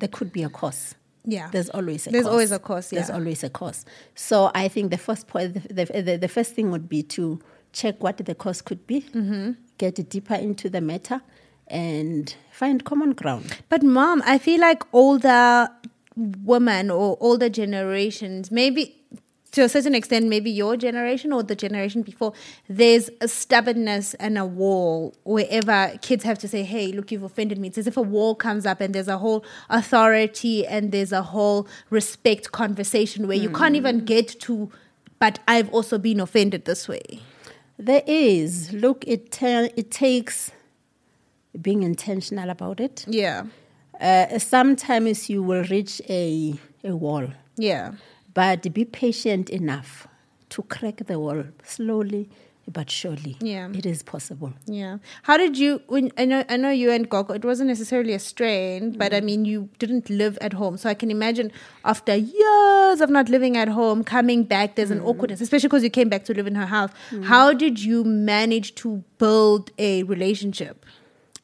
there 0.00 0.08
could 0.08 0.32
be 0.32 0.42
a 0.42 0.48
cause. 0.48 0.94
Yeah. 1.24 1.48
There's 1.52 1.68
always 1.70 2.06
a 2.06 2.10
There's 2.10 2.24
cause. 2.24 2.32
always 2.32 2.52
a 2.52 2.58
cause, 2.58 2.90
There's 2.90 3.10
always 3.10 3.44
a 3.44 3.50
cause. 3.50 3.84
So 4.14 4.50
I 4.54 4.68
think 4.68 4.90
the 4.90 4.98
first 4.98 5.28
point, 5.28 5.54
the, 5.54 5.84
the, 5.84 6.02
the, 6.02 6.16
the 6.16 6.28
first 6.28 6.54
thing 6.54 6.70
would 6.70 6.88
be 6.88 7.02
to 7.04 7.38
check 7.72 8.02
what 8.02 8.16
the 8.16 8.34
cause 8.34 8.62
could 8.62 8.86
be, 8.86 9.02
Mm-hmm. 9.02 9.52
get 9.78 10.08
deeper 10.08 10.34
into 10.34 10.68
the 10.70 10.80
matter, 10.80 11.20
and 11.68 12.34
find 12.50 12.84
common 12.84 13.12
ground. 13.12 13.58
But 13.68 13.82
mom, 13.82 14.22
I 14.26 14.38
feel 14.38 14.60
like 14.60 14.82
older 14.92 15.68
women 16.16 16.90
or 16.90 17.16
older 17.20 17.48
generations, 17.48 18.50
maybe 18.50 18.96
to 19.52 19.62
a 19.62 19.68
certain 19.68 19.94
extent, 19.94 20.26
maybe 20.28 20.50
your 20.50 20.76
generation 20.76 21.32
or 21.32 21.42
the 21.42 21.56
generation 21.56 22.02
before, 22.02 22.32
there's 22.68 23.10
a 23.20 23.26
stubbornness 23.28 24.14
and 24.14 24.38
a 24.38 24.44
wall 24.46 25.14
wherever 25.24 25.92
kids 26.02 26.22
have 26.24 26.38
to 26.38 26.48
say, 26.48 26.62
hey, 26.62 26.92
look, 26.92 27.10
you've 27.10 27.24
offended 27.24 27.58
me. 27.58 27.68
It's 27.68 27.78
as 27.78 27.86
if 27.86 27.96
a 27.96 28.02
wall 28.02 28.34
comes 28.34 28.64
up 28.64 28.80
and 28.80 28.94
there's 28.94 29.08
a 29.08 29.18
whole 29.18 29.44
authority 29.68 30.66
and 30.66 30.92
there's 30.92 31.12
a 31.12 31.22
whole 31.22 31.66
respect 31.90 32.52
conversation 32.52 33.26
where 33.26 33.36
you 33.36 33.50
can't 33.50 33.74
even 33.74 34.04
get 34.04 34.40
to, 34.40 34.70
but 35.18 35.40
I've 35.48 35.72
also 35.72 35.98
been 35.98 36.20
offended 36.20 36.64
this 36.64 36.86
way. 36.86 37.20
There 37.76 38.02
is. 38.06 38.72
Look, 38.72 39.04
it, 39.06 39.32
ta- 39.32 39.68
it 39.76 39.90
takes 39.90 40.52
being 41.60 41.82
intentional 41.82 42.50
about 42.50 42.78
it. 42.78 43.04
Yeah. 43.08 43.46
Uh, 44.00 44.38
sometimes 44.38 45.28
you 45.28 45.42
will 45.42 45.64
reach 45.64 46.00
a, 46.08 46.54
a 46.84 46.94
wall, 46.94 47.26
Yeah. 47.56 47.92
But 48.40 48.72
be 48.72 48.86
patient 48.86 49.50
enough 49.50 50.08
to 50.48 50.62
crack 50.62 50.98
the 51.10 51.18
wall 51.18 51.44
slowly 51.62 52.30
but 52.72 52.88
surely. 52.88 53.36
Yeah. 53.40 53.68
It 53.74 53.84
is 53.84 54.02
possible. 54.02 54.52
Yeah. 54.66 54.98
How 55.24 55.36
did 55.36 55.58
you? 55.58 55.82
When 55.88 56.12
I 56.16 56.24
know, 56.24 56.44
I 56.48 56.56
know 56.56 56.70
you 56.70 56.90
and 56.92 57.08
Gogo. 57.10 57.34
It 57.34 57.44
wasn't 57.44 57.68
necessarily 57.68 58.14
a 58.14 58.18
strain, 58.18 58.92
but 58.92 59.12
I 59.12 59.20
mm. 59.20 59.24
mean, 59.24 59.44
you 59.44 59.68
didn't 59.80 60.08
live 60.08 60.38
at 60.40 60.52
home, 60.52 60.76
so 60.76 60.88
I 60.88 60.94
can 60.94 61.10
imagine 61.10 61.50
after 61.84 62.14
years 62.14 63.00
of 63.00 63.10
not 63.10 63.28
living 63.28 63.56
at 63.56 63.68
home, 63.68 64.04
coming 64.04 64.44
back, 64.44 64.76
there's 64.76 64.92
an 64.92 65.00
mm. 65.00 65.08
awkwardness, 65.08 65.40
especially 65.40 65.68
because 65.68 65.82
you 65.82 65.90
came 65.90 66.08
back 66.08 66.24
to 66.26 66.32
live 66.32 66.46
in 66.46 66.54
her 66.54 66.66
house. 66.66 66.90
Mm. 67.10 67.24
How 67.24 67.52
did 67.52 67.82
you 67.82 68.04
manage 68.04 68.74
to 68.76 69.04
build 69.18 69.70
a 69.78 70.04
relationship? 70.04 70.86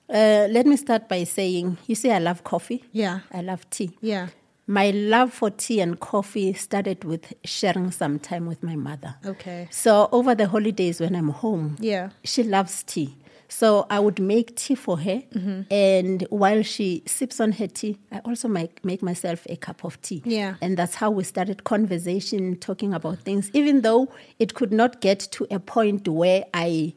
Uh, 0.08 0.46
let 0.50 0.64
me 0.64 0.76
start 0.76 1.08
by 1.08 1.24
saying, 1.24 1.76
you 1.88 1.96
see, 1.96 2.12
I 2.12 2.20
love 2.20 2.44
coffee. 2.44 2.84
Yeah. 2.92 3.20
I 3.32 3.42
love 3.42 3.68
tea. 3.68 3.98
Yeah. 4.00 4.28
My 4.68 4.90
love 4.90 5.32
for 5.32 5.50
tea 5.50 5.80
and 5.80 5.98
coffee 6.00 6.52
started 6.54 7.04
with 7.04 7.32
sharing 7.44 7.90
some 7.92 8.18
time 8.18 8.46
with 8.46 8.62
my 8.64 8.74
mother. 8.74 9.14
Okay. 9.24 9.68
So 9.70 10.08
over 10.10 10.34
the 10.34 10.48
holidays 10.48 11.00
when 11.00 11.14
I'm 11.14 11.28
home, 11.28 11.76
Yeah. 11.78 12.10
she 12.24 12.42
loves 12.42 12.82
tea. 12.82 13.16
So 13.48 13.86
I 13.88 14.00
would 14.00 14.18
make 14.18 14.56
tea 14.56 14.74
for 14.74 14.98
her, 14.98 15.22
Mm-hmm. 15.32 15.72
and 15.72 16.26
while 16.30 16.62
she 16.64 17.04
sips 17.06 17.38
on 17.38 17.52
her 17.52 17.68
tea, 17.68 17.96
I 18.10 18.18
also 18.24 18.48
make, 18.48 18.84
make 18.84 19.02
myself 19.02 19.46
a 19.48 19.54
cup 19.54 19.84
of 19.84 20.02
tea. 20.02 20.20
Yeah. 20.24 20.56
And 20.60 20.76
that's 20.76 20.96
how 20.96 21.12
we 21.12 21.22
started 21.22 21.62
conversation, 21.62 22.56
talking 22.56 22.92
about 22.92 23.20
things, 23.20 23.50
even 23.54 23.82
though 23.82 24.08
it 24.40 24.54
could 24.54 24.72
not 24.72 25.00
get 25.00 25.20
to 25.32 25.46
a 25.48 25.60
point 25.60 26.08
where 26.08 26.44
I. 26.52 26.94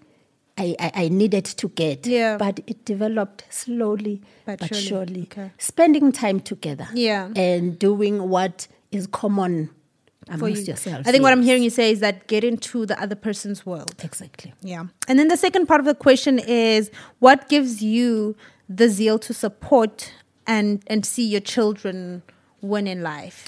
I, 0.60 0.92
I, 0.94 1.08
needed 1.10 1.46
to 1.46 1.70
get, 1.70 2.06
Yeah. 2.06 2.38
but 2.38 2.60
it 2.68 2.84
developed 2.86 3.46
slowly 3.50 4.22
But 4.46 4.60
but, 4.60 4.68
surely. 4.76 4.82
surely. 4.88 5.22
Okay. 5.24 5.52
Spending 5.58 6.12
time 6.12 6.40
together, 6.42 6.88
Yeah. 6.94 7.30
and 7.36 7.80
doing 7.80 8.30
what 8.30 8.68
is 8.92 9.08
common 9.08 9.70
amongst 10.28 10.62
you. 10.62 10.68
yourselves. 10.68 11.08
I 11.08 11.12
think 11.12 11.24
what 11.24 11.32
I'm 11.34 11.42
hearing 11.42 11.64
you 11.64 11.70
say 11.70 11.92
is 11.92 12.00
that 12.02 12.28
get 12.28 12.44
into 12.44 12.86
the 12.86 13.02
other 13.02 13.16
person's 13.16 13.66
world. 13.66 13.96
exactly. 14.04 14.54
Yeah. 14.62 14.86
And 15.08 15.18
then 15.18 15.28
the 15.30 15.38
second 15.38 15.66
part 15.68 15.80
of 15.80 15.86
the 15.86 15.96
question 15.96 16.40
is 16.40 16.92
what 17.20 17.50
gives 17.50 17.82
you 17.82 18.36
the 18.68 18.90
zeal 18.90 19.18
to 19.20 19.34
support 19.34 20.14
and 20.46 20.84
and 20.88 21.06
see 21.06 21.26
your 21.28 21.42
children 21.42 22.22
win 22.62 22.86
in 22.88 23.02
life? 23.02 23.48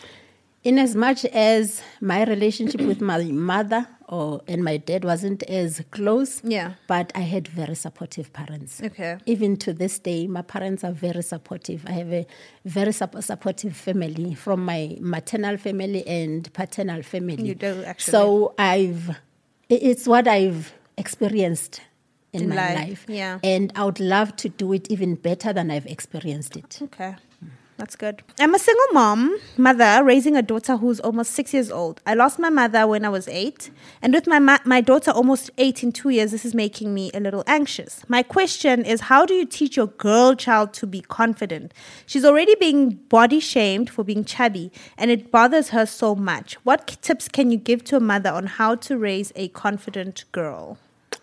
In 0.64 0.78
as 0.78 0.96
much 0.96 1.26
as 1.26 1.82
my 2.02 2.24
relationship 2.24 2.82
with 2.82 3.02
my 3.02 3.24
mother 3.24 3.88
or 4.12 4.42
and 4.48 4.64
my 4.64 4.78
dad 4.78 5.04
wasn't 5.06 5.42
as 5.44 5.82
close. 5.92 6.42
Yeah. 6.44 6.74
But 6.88 7.12
I 7.16 7.22
had 7.22 7.48
very 7.48 7.76
supportive 7.76 8.32
parents. 8.34 8.82
Okay. 8.84 9.18
Even 9.26 9.58
to 9.58 9.74
this 9.74 9.98
day, 10.00 10.28
my 10.28 10.42
parents 10.42 10.84
are 10.84 10.92
very 10.92 11.24
supportive. 11.24 11.84
I 11.88 11.94
have 11.94 12.12
a 12.14 12.28
very 12.66 12.92
sup- 12.92 13.24
supportive 13.24 13.76
family 13.76 14.36
from 14.36 14.64
my 14.66 14.98
maternal 15.00 15.58
family 15.58 16.06
and 16.06 16.52
paternal 16.54 17.02
family. 17.04 17.42
You 17.44 17.56
do, 17.56 17.84
actually. 17.86 18.12
So 18.12 18.54
I've, 18.60 19.18
it's 19.70 20.06
what 20.08 20.28
I've 20.28 20.74
experienced 20.98 21.82
in, 22.34 22.44
In 22.44 22.50
my 22.50 22.56
life, 22.56 22.76
life. 22.90 23.06
yeah. 23.10 23.40
And 23.44 23.72
I 23.76 23.86
would 23.86 24.00
love 24.00 24.36
to 24.38 24.50
do 24.50 24.72
it 24.74 24.90
even 24.92 25.16
better 25.16 25.52
than 25.54 25.72
I've 25.72 25.86
experienced 25.88 26.56
it. 26.58 26.80
Okay. 26.82 27.16
That's 27.82 27.96
good. 27.96 28.22
I'm 28.40 28.54
a 28.54 28.60
single 28.60 28.86
mom, 28.94 29.40
mother, 29.58 30.04
raising 30.04 30.36
a 30.36 30.44
daughter 30.44 30.78
who's 30.78 31.00
almost 31.00 31.32
six 31.32 31.52
years 31.52 31.72
old. 31.72 32.00
I 32.06 32.14
lost 32.14 32.38
my 32.38 32.52
mother 32.52 32.86
when 32.86 33.04
I 33.04 33.10
was 33.10 33.28
eight, 33.28 33.72
and 34.04 34.14
with 34.14 34.28
my 34.28 34.38
ma- 34.38 34.60
my 34.66 34.82
daughter 34.82 35.10
almost 35.10 35.50
eight 35.58 35.82
in 35.82 35.92
two 35.92 36.10
years, 36.10 36.30
this 36.30 36.46
is 36.46 36.54
making 36.54 36.94
me 36.94 37.10
a 37.16 37.20
little 37.20 37.44
anxious. 37.48 38.04
My 38.08 38.22
question 38.22 38.86
is, 38.86 39.02
how 39.02 39.26
do 39.26 39.34
you 39.34 39.48
teach 39.48 39.76
your 39.78 39.88
girl 39.88 40.36
child 40.36 40.74
to 40.74 40.86
be 40.86 41.02
confident? 41.02 41.74
She's 42.06 42.24
already 42.24 42.54
being 42.60 42.92
body 43.10 43.40
shamed 43.40 43.90
for 43.90 44.04
being 44.04 44.26
chubby, 44.26 44.72
and 44.96 45.10
it 45.10 45.32
bothers 45.32 45.70
her 45.70 45.88
so 45.88 46.14
much. 46.14 46.54
What 46.64 46.86
k- 46.86 46.98
tips 47.02 47.28
can 47.28 47.50
you 47.50 47.58
give 47.58 47.84
to 47.86 47.96
a 47.98 48.00
mother 48.00 48.30
on 48.30 48.46
how 48.46 48.76
to 48.76 48.96
raise 48.96 49.34
a 49.36 49.48
confident 49.48 50.26
girl? 50.32 50.78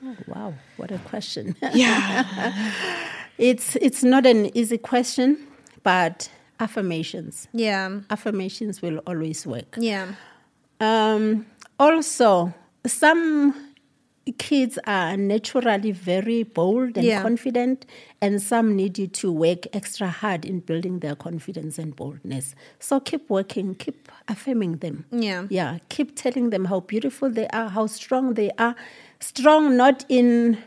Oh, 0.04 0.16
wow, 0.26 0.54
what 0.76 0.90
a 0.90 0.98
question. 0.98 1.54
Yeah. 1.72 2.52
it's, 3.38 3.76
it's 3.76 4.02
not 4.02 4.26
an 4.26 4.56
easy 4.58 4.78
question, 4.78 5.46
but 5.84 6.28
affirmations. 6.60 7.48
Yeah, 7.52 8.00
Affirmations 8.10 8.82
will 8.82 8.98
always 9.06 9.46
work. 9.46 9.76
yeah, 9.78 10.06
Um, 10.80 11.46
also, 11.78 12.54
some 12.86 13.54
kids 14.38 14.78
are 14.86 15.16
naturally 15.16 15.90
very 15.90 16.42
bold 16.42 16.96
and 16.98 17.06
Yeah. 17.06 17.22
confident, 17.22 17.86
and 18.20 18.42
some 18.42 18.76
need 18.76 18.98
you 18.98 19.06
to 19.06 19.32
work 19.32 19.66
extra 19.72 20.08
hard 20.08 20.44
in 20.44 20.60
building 20.60 20.98
their 21.00 21.16
confidence 21.16 21.78
and 21.78 21.96
boldness. 21.96 22.54
So 22.78 23.00
keep 23.00 23.30
working, 23.30 23.74
keep 23.74 24.08
affirming 24.28 24.78
them. 24.78 25.06
Yeah. 25.10 25.46
Yeah, 25.48 25.78
keep 25.88 26.14
telling 26.14 26.50
them 26.50 26.66
how 26.66 26.80
beautiful 26.80 27.30
they 27.30 27.48
are, 27.48 27.68
how 27.70 27.86
strong 27.86 28.34
they 28.34 28.50
are. 28.58 28.74
Strong 29.20 29.76
not 29.76 30.04
in 30.08 30.58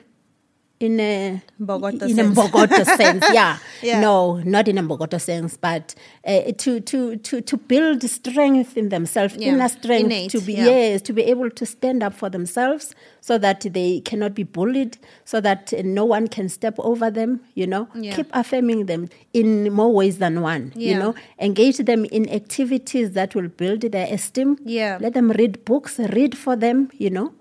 in 0.82 1.00
a 1.00 1.42
Mbokodo 1.62 2.04
in 2.10 2.16
sense. 2.16 2.20
a 2.20 2.24
Mbokodo 2.42 2.86
sense, 2.98 3.26
yeah. 3.34 3.58
Yeah. 3.82 4.02
No, 4.02 4.38
not 4.38 4.68
in 4.68 4.78
a 4.78 4.84
Mbokodo 4.84 5.20
sense, 5.22 5.58
but 5.58 5.94
uh, 6.26 6.52
to 6.58 6.80
to 6.82 7.16
to 7.18 7.42
to 7.42 7.58
build 7.58 8.02
strength 8.04 8.78
in 8.78 8.90
themselves, 8.90 9.36
Yeah. 9.38 9.50
inner 9.54 9.70
strength, 9.70 10.06
Innate, 10.06 10.32
to 10.32 10.42
be 10.42 10.54
yeah. 10.54 10.66
yes, 10.66 11.02
to 11.04 11.14
be 11.14 11.24
able 11.24 11.50
to 11.52 11.66
stand 11.66 12.02
up 12.04 12.14
for 12.14 12.30
themselves, 12.30 12.96
so 13.22 13.38
that 13.38 13.62
they 13.62 14.02
cannot 14.02 14.34
be 14.34 14.44
bullied, 14.44 14.98
so 15.26 15.40
that 15.42 15.74
uh, 15.74 15.82
no 15.84 16.04
one 16.06 16.28
can 16.28 16.50
step 16.50 16.76
over 16.80 17.12
them. 17.12 17.42
You 17.54 17.68
know, 17.68 17.88
keep 18.16 18.28
affirming 18.34 18.88
them 18.88 19.10
in 19.34 19.72
more 19.72 19.94
ways 19.94 20.18
than 20.18 20.42
one. 20.42 20.74
You 20.76 20.98
know, 20.98 21.16
engage 21.40 21.78
them 21.78 22.06
in 22.06 22.28
activities 22.30 23.12
that 23.12 23.36
will 23.36 23.50
build 23.50 23.82
their 23.82 24.08
esteem. 24.14 24.58
Yeah. 24.66 24.98
let 25.00 25.14
them 25.14 25.32
read 25.32 25.64
books, 25.66 26.00
read 26.00 26.38
for 26.38 26.56
them. 26.56 26.90
You 26.98 27.10
know, 27.12 27.34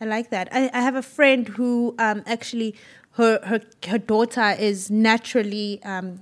I 0.00 0.04
like 0.04 0.30
that. 0.30 0.48
I, 0.52 0.70
I 0.72 0.80
have 0.80 0.94
a 0.94 1.02
friend 1.02 1.48
who 1.48 1.94
um, 1.98 2.22
actually 2.26 2.74
her 3.12 3.40
her 3.44 3.60
her 3.88 3.98
daughter 3.98 4.54
is 4.58 4.90
naturally 4.90 5.80
um, 5.84 6.20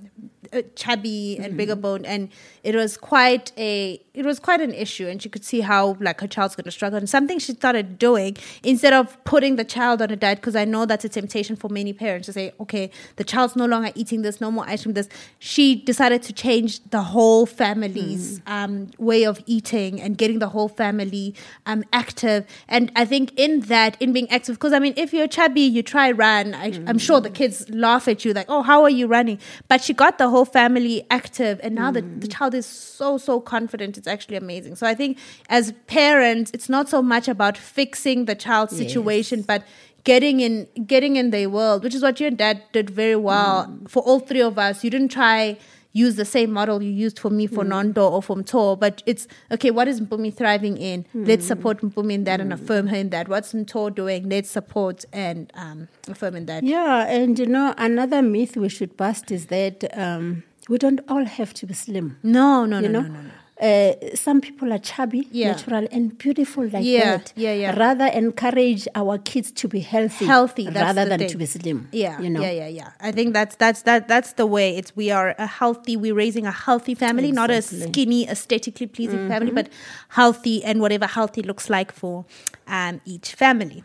chubby 0.75 1.37
and 1.39 1.57
bigger 1.57 1.75
boned, 1.75 2.05
and 2.05 2.29
it 2.63 2.75
was 2.75 2.95
quite 2.95 3.51
a 3.57 4.01
it 4.15 4.25
was 4.25 4.39
quite 4.39 4.61
an 4.61 4.73
issue, 4.73 5.07
and 5.07 5.21
she 5.21 5.29
could 5.29 5.43
see 5.43 5.61
how 5.61 5.97
like 5.99 6.21
her 6.21 6.27
child's 6.27 6.55
going 6.55 6.65
to 6.65 6.71
struggle. 6.71 6.97
And 6.97 7.09
something 7.09 7.39
she 7.39 7.53
started 7.53 7.99
doing 7.99 8.37
instead 8.63 8.93
of 8.93 9.21
putting 9.23 9.55
the 9.55 9.65
child 9.65 10.01
on 10.01 10.11
a 10.11 10.15
diet, 10.15 10.39
because 10.39 10.55
I 10.55 10.65
know 10.65 10.85
that's 10.85 11.05
a 11.05 11.09
temptation 11.09 11.55
for 11.55 11.69
many 11.69 11.93
parents 11.93 12.25
to 12.27 12.33
say, 12.33 12.53
okay, 12.59 12.89
the 13.17 13.23
child's 13.23 13.55
no 13.55 13.65
longer 13.65 13.91
eating 13.95 14.21
this, 14.21 14.39
no 14.39 14.51
more 14.51 14.65
ice 14.67 14.83
cream. 14.83 14.93
This 14.93 15.09
she 15.39 15.75
decided 15.75 16.23
to 16.23 16.33
change 16.33 16.83
the 16.89 17.01
whole 17.01 17.45
family's 17.45 18.41
um, 18.47 18.89
way 18.97 19.23
of 19.23 19.41
eating 19.45 20.01
and 20.01 20.17
getting 20.17 20.39
the 20.39 20.49
whole 20.49 20.69
family 20.69 21.35
um, 21.65 21.83
active. 21.91 22.45
And 22.67 22.91
I 22.95 23.05
think 23.05 23.33
in 23.37 23.61
that, 23.61 24.01
in 24.01 24.13
being 24.13 24.29
active, 24.29 24.55
because 24.55 24.73
I 24.73 24.79
mean, 24.79 24.93
if 24.95 25.13
you're 25.13 25.27
chubby, 25.27 25.61
you 25.61 25.83
try 25.83 26.11
run. 26.11 26.53
I, 26.53 26.67
I'm 26.87 26.97
sure 26.97 27.19
the 27.19 27.29
kids 27.29 27.69
laugh 27.69 28.07
at 28.07 28.23
you 28.23 28.33
like, 28.33 28.47
"Oh, 28.49 28.61
how 28.61 28.83
are 28.83 28.89
you 28.89 29.07
running?" 29.07 29.39
But 29.67 29.81
she 29.81 29.93
got 29.93 30.17
the 30.17 30.29
whole 30.29 30.45
family 30.45 31.05
active, 31.09 31.59
and 31.63 31.75
now 31.75 31.91
the, 31.91 32.01
the 32.01 32.27
child 32.27 32.53
is 32.53 32.65
so 32.65 33.17
so 33.17 33.39
confident. 33.39 34.04
It's 34.05 34.13
actually 34.13 34.37
amazing. 34.37 34.75
So 34.75 34.85
I 34.85 34.93
think 34.93 35.17
as 35.49 35.73
parents, 35.87 36.51
it's 36.53 36.69
not 36.69 36.87
so 36.89 37.01
much 37.01 37.27
about 37.27 37.57
fixing 37.57 38.25
the 38.25 38.35
child's 38.35 38.73
Yes. 38.79 38.81
situation, 38.93 39.41
but 39.41 39.63
getting 40.03 40.39
in 40.39 40.67
getting 40.85 41.15
in 41.15 41.31
their 41.31 41.49
world, 41.49 41.83
which 41.83 41.95
is 41.95 42.03
what 42.03 42.19
your 42.19 42.29
dad 42.31 42.61
did 42.71 42.89
very 42.91 43.15
well 43.15 43.57
for 43.87 44.03
all 44.03 44.19
three 44.19 44.41
of 44.41 44.59
us. 44.59 44.83
You 44.83 44.91
didn't 44.91 45.09
try 45.09 45.57
use 45.93 46.15
the 46.17 46.25
same 46.25 46.51
model 46.51 46.83
you 46.83 46.91
used 46.91 47.17
for 47.17 47.29
me 47.29 47.47
for 47.47 47.63
Nondo 47.63 48.03
or 48.15 48.21
for 48.21 48.35
Mto, 48.35 48.77
but 48.77 49.01
it's 49.05 49.27
okay, 49.49 49.71
what 49.71 49.87
is 49.87 50.01
Mpumi 50.01 50.31
thriving 50.35 50.75
in? 50.77 51.05
Let's 51.13 51.47
support 51.47 51.81
Mpumi 51.81 52.11
in 52.19 52.23
that 52.25 52.41
and 52.41 52.51
affirm 52.53 52.87
her 52.87 52.97
in 52.97 53.09
that. 53.11 53.29
What's 53.29 53.53
Mto 53.53 53.95
doing? 53.95 54.27
Let's 54.29 54.49
support 54.51 55.05
and 55.13 55.51
um, 55.55 55.87
affirm 56.09 56.35
in 56.35 56.45
that. 56.47 56.63
Yeah, 56.63 57.07
and 57.07 57.39
you 57.39 57.45
know, 57.45 57.73
another 57.77 58.21
myth 58.21 58.57
we 58.57 58.67
should 58.67 58.95
bust 58.97 59.31
is 59.31 59.45
that 59.45 59.77
um, 59.97 60.43
we 60.67 60.77
don't 60.77 60.99
all 61.07 61.23
have 61.25 61.53
to 61.59 61.65
be 61.65 61.73
slim. 61.73 62.17
No, 62.23 62.65
no, 62.65 62.79
you 62.79 62.89
no, 62.89 63.01
know, 63.01 63.07
no, 63.07 63.13
no, 63.13 63.21
no. 63.21 63.31
Uh, 63.61 63.93
some 64.15 64.41
people 64.41 64.73
are 64.73 64.77
chubby, 64.79 65.27
Yeah. 65.31 65.51
natural, 65.51 65.87
and 65.91 66.17
beautiful 66.17 66.65
like 66.65 66.83
Yeah, 66.83 67.17
that. 67.17 67.31
yeah, 67.37 67.53
yeah. 67.53 67.79
Rather 67.79 68.07
encourage 68.07 68.85
our 68.95 69.17
kids 69.17 69.49
to 69.53 69.69
be 69.69 69.79
healthy, 69.79 70.25
Healthy, 70.25 70.67
rather 70.69 71.05
than 71.05 71.19
thing. 71.19 71.29
to 71.29 71.37
be 71.37 71.45
slim. 71.45 71.87
Yeah, 71.93 72.19
you 72.19 72.29
know. 72.29 72.41
yeah, 72.41 72.51
yeah, 72.51 72.67
yeah. 72.67 72.89
I 72.99 73.13
think 73.13 73.33
that's 73.33 73.55
that's 73.55 73.83
that 73.83 74.09
that's 74.09 74.33
the 74.33 74.45
way. 74.45 74.75
It's 74.75 74.93
we 74.97 75.09
are 75.09 75.35
a 75.37 75.47
healthy. 75.47 75.95
We're 75.95 76.13
raising 76.15 76.45
a 76.45 76.51
healthy 76.51 76.95
family, 76.95 77.31
not 77.31 77.49
a 77.49 77.55
Mm-hmm. 77.59 77.91
skinny, 77.91 78.27
aesthetically 78.27 78.87
pleasing 78.87 79.29
family, 79.29 79.51
but 79.51 79.69
healthy 80.09 80.61
and 80.63 80.81
whatever 80.81 81.07
healthy 81.07 81.41
looks 81.41 81.69
like 81.69 81.93
for 81.93 82.25
um, 82.67 82.99
each 83.05 83.33
family. 83.35 83.83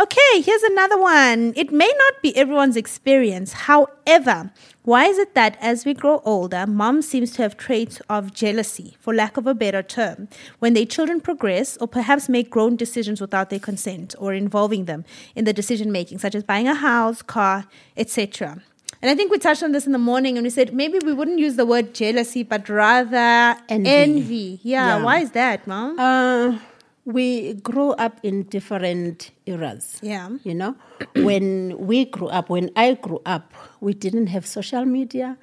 Okay, 0.00 0.40
here's 0.40 0.62
another 0.62 0.98
one. 0.98 1.52
It 1.56 1.72
may 1.72 1.92
not 1.98 2.22
be 2.22 2.36
everyone's 2.36 2.76
experience. 2.76 3.52
However, 3.52 4.50
why 4.82 5.04
is 5.06 5.18
it 5.18 5.34
that 5.34 5.56
as 5.60 5.84
we 5.84 5.92
grow 5.94 6.22
older, 6.24 6.66
mom 6.66 7.02
seems 7.02 7.32
to 7.32 7.42
have 7.42 7.56
traits 7.56 8.00
of 8.08 8.32
jealousy, 8.32 8.96
for 9.00 9.14
lack 9.14 9.36
of 9.36 9.46
a 9.46 9.54
better 9.54 9.82
term, 9.82 10.28
when 10.58 10.72
their 10.74 10.86
children 10.86 11.20
progress 11.20 11.76
or 11.78 11.86
perhaps 11.88 12.28
make 12.28 12.48
grown 12.50 12.76
decisions 12.76 13.20
without 13.20 13.50
their 13.50 13.58
consent 13.58 14.14
or 14.18 14.32
involving 14.32 14.86
them 14.86 15.04
in 15.34 15.44
the 15.44 15.52
decision 15.52 15.92
making, 15.92 16.18
such 16.18 16.34
as 16.34 16.42
buying 16.44 16.66
a 16.68 16.74
house, 16.74 17.20
car, 17.22 17.66
etc. 17.96 18.62
And 19.02 19.10
I 19.10 19.14
think 19.14 19.30
we 19.30 19.38
touched 19.38 19.62
on 19.62 19.72
this 19.72 19.86
in 19.86 19.92
the 19.92 19.98
morning 19.98 20.36
and 20.36 20.44
we 20.44 20.50
said 20.50 20.74
maybe 20.74 20.98
we 21.04 21.12
wouldn't 21.12 21.38
use 21.38 21.56
the 21.56 21.64
word 21.66 21.94
jealousy, 21.94 22.42
but 22.42 22.68
rather 22.68 23.56
Envy. 23.68 23.88
envy. 23.90 24.60
Yeah, 24.62 24.98
Yeah. 24.98 25.04
why 25.04 25.20
is 25.20 25.30
that, 25.32 25.66
mom? 25.66 25.98
Uh, 25.98 26.58
we 27.04 27.54
grew 27.54 27.90
up 27.92 28.20
in 28.22 28.42
different 28.44 29.30
eras. 29.46 29.98
Yeah. 30.02 30.28
You 30.44 30.54
know, 30.54 30.74
when 31.16 31.76
we 31.78 32.04
grew 32.04 32.28
up, 32.28 32.50
when 32.50 32.70
I 32.76 32.94
grew 32.94 33.20
up, 33.26 33.52
we 33.80 33.94
didn't 33.94 34.28
have 34.28 34.46
social 34.46 34.84
media. 34.84 35.36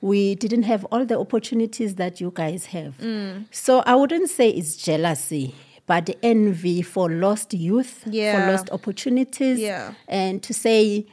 We 0.00 0.34
didn't 0.36 0.62
have 0.64 0.84
all 0.92 1.04
the 1.04 1.18
opportunities 1.18 1.96
that 1.96 2.20
you 2.20 2.30
guys 2.34 2.66
have. 2.66 2.98
Mm. 2.98 3.46
So 3.50 3.80
I 3.80 3.96
wouldn't 3.96 4.30
say 4.30 4.48
it's 4.50 4.76
jealousy, 4.76 5.54
but 5.86 6.10
envy 6.22 6.82
for 6.82 7.10
lost 7.10 7.52
youth, 7.54 8.04
Yeah. 8.06 8.32
for 8.46 8.52
lost 8.52 8.70
opportunities. 8.70 9.58
Yeah. 9.58 9.94
And 10.06 10.40
to 10.44 10.54
say, 10.54 11.06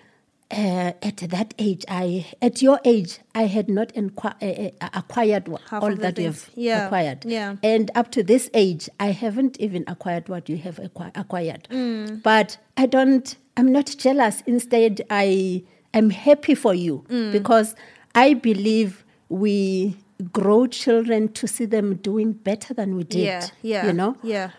uh, 0.55 0.93
at 1.01 1.17
that 1.17 1.53
age, 1.59 1.83
I 1.89 2.25
at 2.41 2.61
your 2.61 2.79
age, 2.85 3.19
I 3.35 3.43
had 3.47 3.69
not 3.69 3.91
uh, 3.97 4.01
uh, 4.41 4.69
acquired 4.93 5.47
Half 5.69 5.83
all 5.83 5.95
that 5.95 6.17
you've 6.17 6.49
Yeah. 6.55 6.85
acquired. 6.85 7.25
Yeah. 7.25 7.57
And 7.61 7.91
up 7.95 8.11
to 8.11 8.23
this 8.23 8.49
age, 8.53 8.89
I 8.99 9.11
haven't 9.11 9.59
even 9.59 9.83
acquired 9.87 10.29
what 10.29 10.47
you 10.49 10.57
have 10.57 10.77
acqui- 10.77 11.11
acquired. 11.15 11.67
Mm. 11.69 12.23
But 12.23 12.57
I 12.77 12.85
don't, 12.85 13.35
I'm 13.57 13.71
not 13.71 13.87
jealous. 13.97 14.41
Instead, 14.47 15.01
I 15.09 15.63
am 15.93 16.09
happy 16.09 16.55
for 16.55 16.73
you 16.73 17.03
Mm. 17.09 17.31
because 17.31 17.75
I 18.15 18.33
believe 18.33 19.03
we 19.29 19.97
grow 20.31 20.65
children 20.67 21.27
to 21.33 21.47
see 21.47 21.65
them 21.65 21.95
doing 21.95 22.31
better 22.31 22.73
than 22.73 22.95
we 22.95 23.03
did. 23.03 23.25
yeah, 23.25 23.47
yeah. 23.61 23.85
You 23.87 23.93
know, 23.93 24.15
Yeah. 24.23 24.51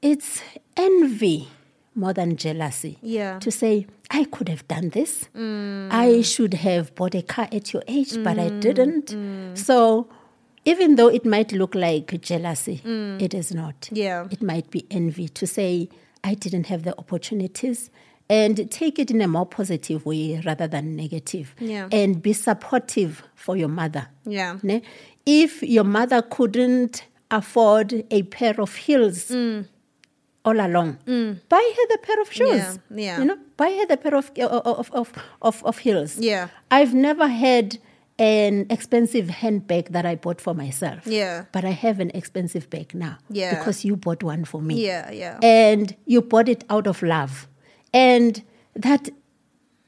it's 0.00 0.40
envy 0.76 1.48
more 2.00 2.12
than 2.12 2.36
jealousy. 2.36 2.98
Yeah. 3.02 3.38
To 3.38 3.50
say, 3.50 3.86
I 4.10 4.24
could 4.24 4.48
have 4.48 4.66
done 4.66 4.88
this. 4.88 5.28
Mm. 5.36 5.88
I 5.92 6.22
should 6.22 6.54
have 6.54 6.94
bought 6.94 7.14
a 7.14 7.22
car 7.22 7.48
at 7.52 7.72
your 7.72 7.84
age, 7.86 8.14
but 8.24 8.38
I 8.38 8.50
mm. 8.50 8.60
didn't. 8.60 9.06
Mm. 9.06 9.56
So 9.56 10.08
even 10.64 10.96
though 10.96 11.08
it 11.08 11.24
might 11.24 11.52
look 11.52 11.74
like 11.74 12.20
jealousy, 12.20 12.80
it 12.84 13.34
is 13.34 13.54
not. 13.54 13.88
Yeah. 13.92 14.26
It 14.30 14.42
might 14.42 14.70
be 14.70 14.86
envy 14.90 15.28
to 15.28 15.46
say, 15.46 15.88
I 16.24 16.34
didn't 16.34 16.66
have 16.66 16.82
the 16.82 16.98
opportunities. 16.98 17.90
And 18.28 18.70
take 18.70 19.00
it 19.00 19.10
in 19.10 19.20
a 19.20 19.26
more 19.26 19.44
positive 19.44 20.06
way 20.06 20.40
rather 20.46 20.68
than 20.68 20.94
negative. 20.94 21.52
Yeah. 21.58 21.88
And 21.90 22.22
be 22.22 22.32
supportive 22.32 23.24
for 23.34 23.56
your 23.56 23.68
mother. 23.68 24.06
Yeah. 24.24 24.58
Ne? 24.62 24.82
If 25.26 25.62
your 25.64 25.82
mother 25.82 26.22
couldn't 26.22 27.04
afford 27.32 28.04
a 28.10 28.22
pair 28.22 28.60
of 28.60 28.76
heels, 28.76 29.32
all 30.44 30.58
along. 30.60 30.98
Mm. 31.06 31.40
Buy 31.48 31.72
her 31.76 31.86
the 31.88 31.98
pair 32.02 32.20
of 32.20 32.32
shoes. 32.32 32.48
Mm. 32.48 32.78
Yeah, 32.90 32.96
yeah. 32.96 33.18
You 33.18 33.24
know, 33.26 33.38
buy 33.56 33.70
her 33.70 33.86
the 33.86 33.96
pair 33.96 34.14
of 34.14 34.30
uh, 34.38 34.44
uh, 34.44 34.62
of 34.64 34.90
of 34.92 35.12
of, 35.42 35.64
of 35.64 35.78
heels. 35.78 36.18
Yeah. 36.18 36.48
I've 36.70 36.94
never 36.94 37.28
had 37.28 37.78
an 38.18 38.66
expensive 38.68 39.30
handbag 39.30 39.92
that 39.92 40.04
I 40.04 40.14
bought 40.14 40.40
for 40.40 40.54
myself. 40.54 41.06
Yeah. 41.06 41.46
But 41.52 41.64
I 41.64 41.70
have 41.70 42.00
an 42.00 42.10
expensive 42.14 42.68
bag 42.68 42.94
now. 42.94 43.16
Yeah. 43.30 43.58
Because 43.58 43.84
you 43.84 43.96
bought 43.96 44.22
one 44.22 44.44
for 44.44 44.60
me. 44.60 44.84
Yeah, 44.84 45.10
yeah. 45.10 45.38
And 45.42 45.96
you 46.04 46.20
bought 46.20 46.48
it 46.48 46.64
out 46.68 46.86
of 46.86 47.02
love. 47.02 47.48
And 47.94 48.42
that 48.74 49.08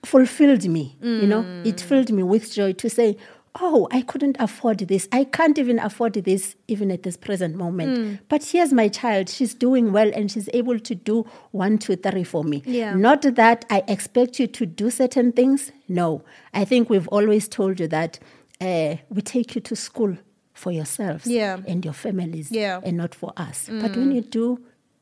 fulfilled 0.03 0.67
me. 0.67 0.97
You 1.03 1.27
know, 1.27 1.43
mm. 1.43 1.67
it 1.67 1.81
filled 1.81 2.11
me 2.11 2.23
with 2.23 2.53
joy 2.53 2.73
to 2.73 2.89
say, 2.89 3.19
Oh, 3.61 3.87
I 3.91 4.01
couldn't 4.01 4.37
afford 4.41 4.79
this. 4.79 5.09
I 5.13 5.25
can't 5.25 5.59
even 5.59 5.79
afford 5.79 6.15
this 6.15 6.57
even 6.69 6.91
at 6.91 7.03
this 7.03 7.19
present 7.19 7.55
moment. 7.55 8.21
But 8.29 8.43
here's 8.45 8.73
my 8.73 8.89
child. 8.89 9.29
She's 9.29 9.53
doing 9.53 9.93
well 9.93 10.11
and 10.15 10.31
she's 10.33 10.49
able 10.55 10.79
to 10.81 10.95
do 10.95 11.27
one, 11.51 11.77
two, 11.77 11.97
three 11.97 12.25
for 12.25 12.45
me. 12.45 12.63
Yeah. 12.65 12.95
Not 12.95 13.21
that 13.23 13.67
I 13.69 13.85
expect 13.89 14.41
you 14.41 14.47
to 14.47 14.65
do 14.65 14.89
certain 14.91 15.33
things. 15.33 15.71
No. 15.87 16.23
I 16.55 16.65
think 16.65 16.89
we've 16.89 17.09
always 17.09 17.47
told 17.47 17.79
you 17.79 17.89
that 17.89 18.19
uh, 18.59 18.97
we 19.11 19.21
take 19.21 19.55
you 19.55 19.61
to 19.61 19.77
school 19.77 20.17
for 20.55 20.73
yourselves 20.73 21.27
Yeah. 21.27 21.59
and 21.67 21.85
your 21.85 21.95
families 21.95 22.51
Yeah. 22.51 22.81
and 22.83 22.97
not 22.97 23.15
for 23.15 23.35
us. 23.37 23.69
But 23.71 23.95
when 23.97 24.13
you 24.13 24.23
do 24.23 24.61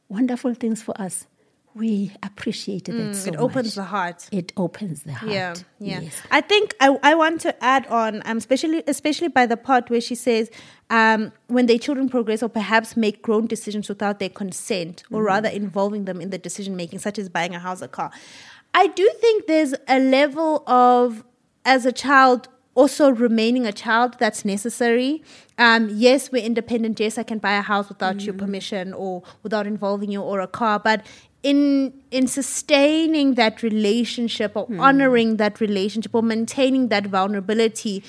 wonderful 0.08 0.54
things 0.54 0.82
for 0.82 1.00
us, 1.00 1.26
we 1.74 2.12
appreciate 2.22 2.88
it 2.88 3.14
so 3.14 3.30
it 3.30 3.36
opens 3.36 3.66
much. 3.66 3.74
the 3.74 3.84
heart. 3.84 4.28
It 4.32 4.52
opens 4.56 5.04
the 5.04 5.12
heart. 5.12 5.32
Yeah, 5.32 5.54
yeah. 5.78 6.00
Yes. 6.00 6.20
I 6.30 6.40
think 6.40 6.74
I, 6.80 6.98
I 7.02 7.14
want 7.14 7.40
to 7.42 7.64
add 7.64 7.86
on, 7.86 8.22
um, 8.24 8.38
especially 8.38 8.82
especially 8.86 9.28
by 9.28 9.46
the 9.46 9.56
part 9.56 9.88
where 9.88 10.00
she 10.00 10.14
says, 10.14 10.50
um, 10.90 11.32
when 11.46 11.66
their 11.66 11.78
children 11.78 12.08
progress 12.08 12.42
or 12.42 12.48
perhaps 12.48 12.96
make 12.96 13.22
grown 13.22 13.46
decisions 13.46 13.88
without 13.88 14.18
their 14.18 14.28
consent, 14.28 15.04
or 15.12 15.22
rather 15.22 15.48
involving 15.48 16.06
them 16.06 16.20
in 16.20 16.30
the 16.30 16.38
decision 16.38 16.74
making, 16.74 16.98
such 16.98 17.18
as 17.18 17.28
buying 17.28 17.54
a 17.54 17.60
house 17.60 17.82
or 17.82 17.88
car. 17.88 18.10
I 18.74 18.88
do 18.88 19.08
think 19.20 19.46
there's 19.46 19.74
a 19.88 19.98
level 19.98 20.64
of, 20.66 21.24
as 21.64 21.86
a 21.86 21.92
child, 21.92 22.48
also 22.74 23.10
remaining 23.10 23.66
a 23.66 23.72
child 23.72 24.16
that's 24.18 24.44
necessary. 24.44 25.22
Um, 25.58 25.90
yes, 25.92 26.30
we're 26.30 26.44
independent. 26.44 27.00
Yes, 27.00 27.18
I 27.18 27.24
can 27.24 27.38
buy 27.38 27.54
a 27.54 27.62
house 27.62 27.88
without 27.88 28.22
your 28.22 28.34
permission 28.34 28.94
or 28.94 29.22
without 29.42 29.66
involving 29.66 30.10
you 30.10 30.22
or 30.22 30.40
a 30.40 30.46
car. 30.46 30.78
But 30.78 31.04
in 31.42 31.92
in 32.10 32.26
sustaining 32.26 33.34
that 33.34 33.62
relationship 33.62 34.52
or 34.54 34.66
hmm. 34.66 34.80
honoring 34.80 35.36
that 35.36 35.60
relationship 35.60 36.14
or 36.14 36.22
maintaining 36.22 36.88
that 36.88 37.06
vulnerability, 37.06 38.02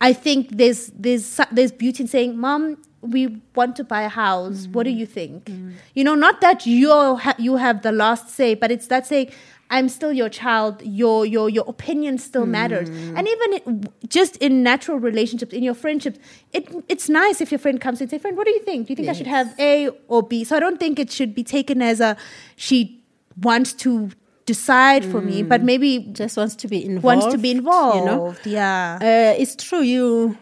I 0.00 0.12
think 0.12 0.56
there's 0.56 0.88
there's 0.88 1.40
there's 1.50 1.72
beauty 1.72 2.04
in 2.04 2.08
saying, 2.08 2.38
"Mom, 2.38 2.76
we 3.00 3.40
want 3.54 3.76
to 3.76 3.84
buy 3.84 4.02
a 4.02 4.08
house. 4.08 4.66
What 4.68 4.84
do 4.84 4.90
mm. 4.90 4.96
you 4.96 5.06
think?" 5.06 5.44
Mm. 5.44 5.74
You 5.94 6.04
know, 6.04 6.14
not 6.14 6.40
that 6.40 6.66
you 6.66 7.16
ha- 7.16 7.34
you 7.38 7.56
have 7.56 7.82
the 7.82 7.92
last 7.92 8.30
say, 8.30 8.54
but 8.54 8.70
it's 8.70 8.86
that 8.88 9.06
saying. 9.06 9.30
I'm 9.68 9.88
still 9.88 10.12
your 10.12 10.28
child. 10.28 10.80
Your 10.84 11.26
your 11.26 11.48
your 11.50 11.64
opinion 11.66 12.18
still 12.18 12.44
mm. 12.46 12.50
matters, 12.50 12.88
and 12.88 13.26
even 13.26 13.52
it, 13.52 14.08
just 14.08 14.36
in 14.36 14.62
natural 14.62 15.00
relationships, 15.00 15.52
in 15.52 15.64
your 15.64 15.74
friendships, 15.74 16.20
it 16.52 16.72
it's 16.88 17.08
nice 17.08 17.40
if 17.40 17.50
your 17.50 17.58
friend 17.58 17.80
comes 17.80 18.00
and 18.00 18.08
say, 18.08 18.18
"Friend, 18.18 18.36
what 18.36 18.46
do 18.46 18.52
you 18.52 18.60
think? 18.60 18.86
Do 18.86 18.92
you 18.92 18.96
think 18.96 19.08
I 19.08 19.12
should 19.12 19.26
have 19.26 19.52
A 19.58 19.88
or 20.06 20.22
B?" 20.22 20.44
So 20.44 20.54
I 20.54 20.60
don't 20.60 20.78
think 20.78 21.00
it 21.00 21.10
should 21.10 21.34
be 21.34 21.42
taken 21.42 21.82
as 21.82 21.98
a 21.98 22.16
she 22.54 23.02
wants 23.42 23.72
to 23.72 24.10
decide 24.46 25.04
for 25.04 25.20
me, 25.20 25.42
but 25.42 25.62
maybe 25.62 25.98
Just 26.12 26.36
wants 26.36 26.54
to 26.54 26.68
be 26.68 26.84
involved. 26.84 27.04
wants 27.04 27.26
to 27.34 27.38
be 27.38 27.50
involved. 27.50 27.98
You 27.98 28.04
know, 28.04 28.36
Yeah. 28.44 28.98
uh, 29.02 29.42
it's 29.42 29.56
true. 29.56 29.80
You, 29.80 30.38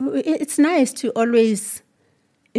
it's 0.00 0.58
nice 0.58 0.92
to 0.94 1.10
always 1.10 1.83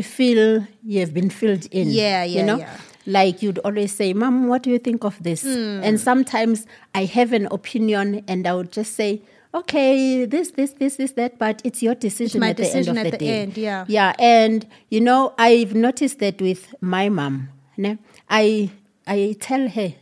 feel 0.02 0.66
you 0.84 1.00
have 1.00 1.14
been 1.14 1.30
filled 1.30 1.66
in. 1.72 1.90
Yeah, 1.90 2.24
yeah, 2.24 2.40
You 2.40 2.46
know, 2.46 2.58
yeah. 2.58 2.78
like 3.06 3.42
you'd 3.42 3.60
always 3.60 3.92
say, 3.94 4.14
"Mom, 4.14 4.48
what 4.48 4.64
do 4.64 4.70
you 4.70 4.80
think 4.80 5.04
of 5.04 5.22
this?" 5.24 5.44
Hmm. 5.44 5.82
And 5.84 6.00
sometimes 6.00 6.66
I 6.94 7.06
have 7.06 7.34
an 7.34 7.48
opinion, 7.52 8.24
and 8.28 8.46
I 8.48 8.54
would 8.54 8.72
just 8.72 8.94
say. 8.96 9.22
Okay, 9.56 10.26
this, 10.26 10.52
this, 10.52 10.74
this, 10.74 10.98
this, 10.98 11.14
that, 11.14 11.40
but 11.40 11.62
it's 11.64 11.82
your 11.82 11.96
decision 11.96 12.42
my 12.42 12.50
at 12.50 12.58
the 12.58 12.64
decision 12.64 12.98
end 12.98 13.08
of 13.08 13.14
at 13.14 13.20
the, 13.20 13.26
the 13.26 13.32
day. 13.32 13.42
end, 13.44 13.58
yeah. 13.58 13.86
Yeah, 13.88 14.12
and 14.20 14.68
you 14.90 15.00
know, 15.00 15.34
I've 15.38 15.74
noticed 15.74 16.20
that 16.20 16.42
with 16.42 16.76
my 16.82 17.08
mom. 17.08 17.48
Ne? 17.78 17.98
I 18.30 18.70
I 19.08 19.38
tell 19.40 19.70
her 19.70 19.94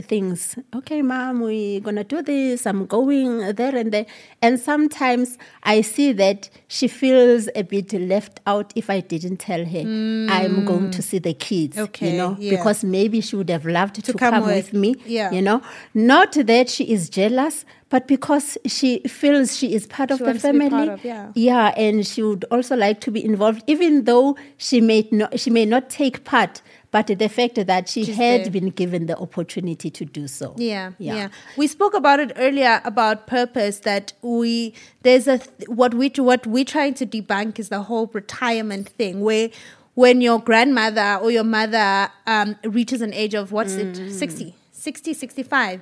things. 0.00 0.56
Okay, 0.74 1.02
mom, 1.02 1.40
we're 1.40 1.80
gonna 1.80 2.04
do 2.04 2.22
this. 2.22 2.66
I'm 2.66 2.86
going 2.86 3.38
there 3.54 3.74
and 3.74 3.92
there. 3.92 4.06
And 4.42 4.58
sometimes 4.58 5.38
I 5.62 5.80
see 5.82 6.12
that 6.12 6.48
she 6.68 6.88
feels 6.88 7.48
a 7.54 7.62
bit 7.62 7.92
left 7.92 8.40
out 8.46 8.72
if 8.76 8.90
I 8.90 9.00
didn't 9.00 9.38
tell 9.38 9.64
her 9.64 9.80
I'm 9.80 10.64
going 10.64 10.90
to 10.92 11.02
see 11.02 11.18
the 11.18 11.34
kids. 11.34 11.78
Okay, 11.78 12.12
you 12.12 12.16
know, 12.18 12.36
yeah. 12.38 12.56
because 12.56 12.84
maybe 12.84 13.20
she 13.20 13.36
would 13.36 13.50
have 13.50 13.66
loved 13.66 13.96
to, 14.04 14.12
come 14.12 14.32
come, 14.34 14.46
with- 14.46 14.72
with 14.72 14.72
me. 14.74 14.96
yeah. 15.06 15.30
You 15.30 15.42
know, 15.42 15.62
not 15.94 16.32
that 16.32 16.68
she 16.68 16.84
is 16.92 17.08
jealous, 17.08 17.64
but 17.90 18.06
because 18.08 18.56
she 18.66 19.00
feels 19.00 19.56
she 19.56 19.74
is 19.74 19.86
part 19.86 20.10
of 20.10 20.18
the 20.20 20.24
wants 20.24 20.42
to 20.42 20.52
be 20.52 20.58
family. 20.60 20.88
of, 20.88 21.04
yeah. 21.04 21.32
Yeah, 21.34 21.74
and 21.76 22.06
she 22.06 22.22
would 22.22 22.44
also 22.50 22.76
like 22.76 23.00
to 23.02 23.10
be 23.10 23.22
involved, 23.24 23.62
even 23.66 24.04
though 24.04 24.36
she 24.56 24.80
may 24.80 25.06
not, 25.10 25.38
she 25.38 25.50
may 25.50 25.66
not 25.66 25.90
take 25.90 26.24
part. 26.24 26.62
But 26.92 27.06
the 27.06 27.28
fact 27.28 27.54
that 27.54 27.88
she 27.88 28.04
She's 28.04 28.16
had 28.16 28.44
there. 28.46 28.50
been 28.50 28.70
given 28.70 29.06
the 29.06 29.16
opportunity 29.16 29.90
to 29.90 30.04
do 30.04 30.26
so. 30.26 30.54
Yeah, 30.56 30.92
yeah, 30.98 31.14
Yeah. 31.14 31.28
We 31.56 31.68
spoke 31.68 31.94
about 31.94 32.18
it 32.18 32.32
earlier 32.34 32.80
about 32.84 33.28
purpose. 33.28 33.80
That 33.80 34.12
we 34.22 34.74
there's 35.02 35.28
a 35.28 35.38
th- 35.38 35.68
what 35.68 35.94
we 35.94 36.08
what 36.16 36.46
we're 36.48 36.64
trying 36.64 36.94
to 36.94 37.06
debunk 37.06 37.60
is 37.60 37.68
the 37.68 37.82
whole 37.82 38.08
retirement 38.12 38.88
thing 38.88 39.20
where 39.20 39.50
when 39.94 40.20
your 40.20 40.40
grandmother 40.40 41.18
or 41.22 41.30
your 41.30 41.44
mother 41.44 42.10
um, 42.26 42.56
reaches 42.64 43.00
an 43.02 43.12
age 43.14 43.34
of 43.34 43.52
what's 43.52 43.74
it 43.74 44.12
60 44.12 44.54
60 44.80 45.12
65 45.14 45.80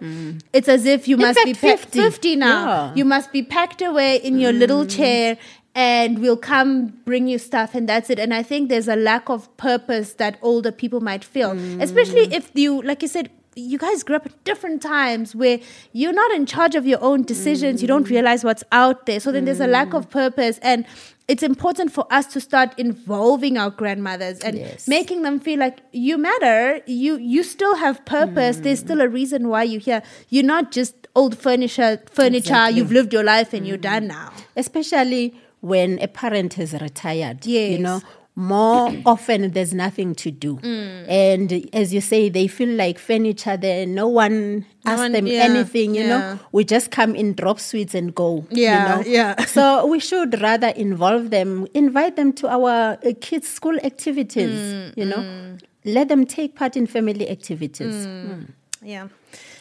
it's 0.53 0.69
as 0.69 0.85
if 0.85 1.07
you 1.07 1.17
Mm. 1.17 1.21
In 1.21 1.27
must 1.29 1.45
be 1.45 1.53
fact, 1.55 1.83
pa- 1.83 1.99
50. 1.99 2.01
50 2.01 2.37
now 2.37 2.67
Yeah. 2.67 2.95
you 2.97 3.05
must 3.05 3.33
be 3.33 3.43
packed 3.43 3.81
away 3.83 4.17
in 4.17 4.39
your 4.41 4.53
little 4.53 4.85
Mm. 4.85 4.97
chair 4.97 5.37
and 5.75 6.19
we'll 6.19 6.37
come 6.53 6.71
bring 7.05 7.29
you 7.29 7.39
stuff 7.39 7.75
and 7.75 7.89
that's 7.89 8.11
it 8.11 8.19
and 8.19 8.35
i 8.35 8.43
think 8.43 8.69
there's 8.69 8.89
a 8.89 8.97
lack 8.97 9.29
of 9.35 9.45
purpose 9.57 10.15
that 10.15 10.37
older 10.43 10.73
people 10.73 11.01
might 11.11 11.23
feel 11.25 11.53
especially 11.89 12.27
Mm. 12.29 12.33
if 12.39 12.51
you 12.55 12.83
like 12.83 13.03
you 13.03 13.09
said 13.17 13.31
you 13.59 13.79
guys 13.79 14.03
grew 14.03 14.17
up 14.17 14.27
at 14.27 14.45
different 14.45 14.81
times 14.83 15.35
where 15.35 15.59
you're 15.93 16.13
not 16.13 16.31
in 16.33 16.47
charge 16.47 16.75
of 16.75 16.87
your 16.87 17.03
own 17.03 17.23
decisions 17.23 17.83
you 17.83 17.87
Mm. 17.87 17.95
don't 17.95 18.11
realize 18.11 18.45
what's 18.45 18.65
out 18.73 19.07
there 19.07 19.21
so 19.21 19.33
then 19.33 19.45
there's 19.45 19.61
a 19.61 19.67
lack 19.67 19.95
of 19.95 20.09
mm. 20.09 20.11
purpose 20.11 20.59
and 20.63 20.85
it's 21.27 21.43
important 21.43 21.93
for 21.93 22.07
us 22.11 22.27
to 22.27 22.41
start 22.41 22.73
involving 22.79 23.59
our 23.59 23.71
grandmothers 23.71 24.39
and 24.41 24.57
Yes. 24.59 24.89
making 24.89 25.23
them 25.23 25.39
feel 25.41 25.59
like 25.59 25.81
you 25.93 26.17
matter 26.19 26.81
you 26.87 27.17
you 27.19 27.43
still 27.43 27.77
have 27.77 28.05
purpose 28.05 28.59
there's 28.59 28.81
still 28.81 29.01
a 29.01 29.09
mm. 29.09 29.13
reason 29.21 29.49
why 29.49 29.63
you're 29.65 29.81
here 29.81 30.03
you're 30.29 30.45
not 30.45 30.71
just 30.73 31.09
old 31.15 31.37
furniture 31.37 32.01
furniture 32.11 32.55
Exactly. 32.55 32.79
you've 32.79 32.93
lived 32.93 33.13
your 33.13 33.25
life 33.25 33.53
and 33.53 33.67
you're 33.67 33.79
mm. 33.79 33.93
done 33.93 34.07
now 34.07 34.33
Especially 34.57 35.35
when 35.61 35.99
a 36.01 36.09
parent 36.09 36.55
has 36.55 36.73
retired. 36.75 37.45
Yes. 37.47 37.73
You 37.73 37.79
know, 37.79 38.01
more 38.39 38.93
often 39.05 39.51
there's 39.51 39.75
nothing 39.75 40.15
to 40.15 40.31
do. 40.31 40.57
Mm. 40.59 41.09
And 41.09 41.69
as 41.73 41.93
you 41.93 42.01
say, 42.01 42.29
they 42.29 42.47
feel 42.47 42.69
like 42.69 42.97
furniture 43.01 43.57
there. 43.57 43.85
No 43.85 44.07
one 44.07 44.65
No 44.85 44.93
asks 44.93 45.01
one- 45.01 45.13
them 45.13 45.27
yeah, 45.27 45.41
anything, 45.43 45.97
you 45.97 46.03
yeah. 46.03 46.09
know. 46.09 46.39
We 46.53 46.63
just 46.65 46.93
come 46.93 47.17
in, 47.17 47.35
drop 47.35 47.59
sweets 47.59 47.95
and 47.97 48.15
go. 48.15 48.47
Yeah, 48.51 48.99
you 49.01 49.05
know? 49.05 49.11
yeah. 49.11 49.45
So 49.47 49.87
we 49.87 49.99
should 49.99 50.41
rather 50.41 50.69
involve 50.69 51.31
them, 51.31 51.67
invite 51.75 52.15
them 52.15 52.33
to 52.35 52.49
our 52.49 52.97
uh, 53.05 53.13
kids' 53.21 53.49
school 53.49 53.77
activities, 53.83 54.51
Mm, 54.51 54.97
you 54.97 55.05
know. 55.05 55.57
Let 55.85 56.09
them 56.09 56.25
take 56.25 56.55
part 56.55 56.77
in 56.77 56.87
family 56.87 57.29
activities. 57.29 58.07
Mm. 58.07 58.51
Yeah. 58.83 59.09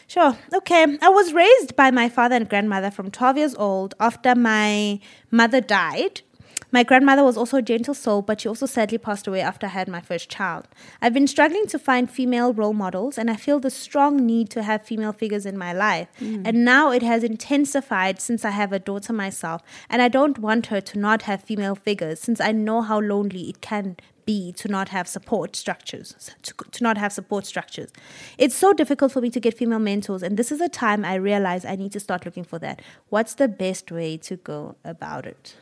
Sure. 0.06 0.36
Okay. 0.54 0.86
I 1.02 1.08
was 1.08 1.32
raised 1.32 1.74
by 1.74 1.90
my 1.90 2.08
father 2.08 2.36
and 2.36 2.48
grandmother 2.48 2.90
from 2.90 3.10
12 3.10 3.36
years 3.36 3.54
old 3.56 3.94
after 4.00 4.34
my 4.36 5.00
mother 5.30 5.60
died. 5.60 6.22
My 6.70 6.82
grandmother 6.82 7.24
was 7.24 7.38
also 7.38 7.56
a 7.56 7.62
gentle 7.62 7.94
soul, 7.94 8.20
but 8.20 8.42
she 8.42 8.48
also 8.48 8.66
sadly 8.66 8.98
passed 8.98 9.26
away 9.26 9.40
after 9.40 9.66
I 9.66 9.70
had 9.70 9.88
my 9.88 10.00
first 10.00 10.28
child. 10.28 10.68
I've 11.00 11.14
been 11.14 11.26
struggling 11.26 11.66
to 11.68 11.78
find 11.78 12.10
female 12.10 12.52
role 12.52 12.74
models, 12.74 13.16
and 13.16 13.30
I 13.30 13.36
feel 13.36 13.58
the 13.58 13.70
strong 13.70 14.26
need 14.26 14.50
to 14.50 14.62
have 14.62 14.84
female 14.84 15.12
figures 15.12 15.46
in 15.46 15.56
my 15.56 15.72
life. 15.72 16.08
Mm. 16.20 16.42
And 16.44 16.64
now 16.66 16.90
it 16.90 17.02
has 17.02 17.24
intensified 17.24 18.20
since 18.20 18.44
I 18.44 18.50
have 18.50 18.72
a 18.72 18.78
daughter 18.78 19.14
myself, 19.14 19.62
and 19.88 20.02
I 20.02 20.08
don't 20.08 20.38
want 20.38 20.66
her 20.66 20.82
to 20.82 20.98
not 20.98 21.22
have 21.22 21.42
female 21.42 21.74
figures 21.74 22.20
since 22.20 22.38
I 22.40 22.52
know 22.52 22.82
how 22.82 23.00
lonely 23.00 23.48
it 23.48 23.62
can 23.62 23.96
be 24.26 24.52
to 24.52 24.68
not 24.68 24.90
have 24.90 25.08
support 25.08 25.56
structures 25.56 26.32
to, 26.42 26.52
to 26.70 26.84
not 26.84 26.98
have 26.98 27.10
support 27.14 27.46
structures 27.46 27.90
it's 28.36 28.54
so 28.54 28.74
difficult 28.74 29.10
for 29.10 29.22
me 29.22 29.30
to 29.30 29.40
get 29.40 29.54
female 29.54 29.78
mentors 29.78 30.22
and 30.22 30.36
this 30.36 30.52
is 30.52 30.60
a 30.60 30.68
time 30.68 31.02
i 31.02 31.14
realize 31.14 31.64
i 31.64 31.74
need 31.74 31.90
to 31.90 31.98
start 31.98 32.26
looking 32.26 32.44
for 32.44 32.58
that 32.58 32.82
what's 33.08 33.32
the 33.32 33.48
best 33.48 33.90
way 33.90 34.18
to 34.18 34.36
go 34.36 34.76
about 34.84 35.24
it 35.24 35.54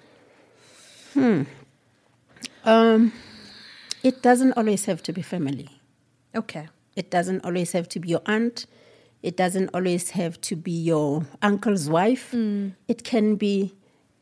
Um, 2.65 3.13
it 4.03 4.23
doesn't 4.23 4.53
always 4.57 4.85
have 4.87 5.03
to 5.05 5.13
be 5.13 5.23
family. 5.23 5.69
okay 6.35 6.69
It 6.97 7.11
doesn't 7.11 7.45
always 7.45 7.73
have 7.73 7.89
to 7.91 8.01
be 8.01 8.09
your 8.09 8.23
aunt. 8.27 8.67
It 9.23 9.37
doesn't 9.37 9.71
always 9.75 10.11
have 10.11 10.41
to 10.43 10.57
be 10.57 10.73
your 10.73 11.27
uncle's 11.43 11.89
wife. 11.89 12.33
It 12.89 13.03
can 13.05 13.37
be 13.37 13.75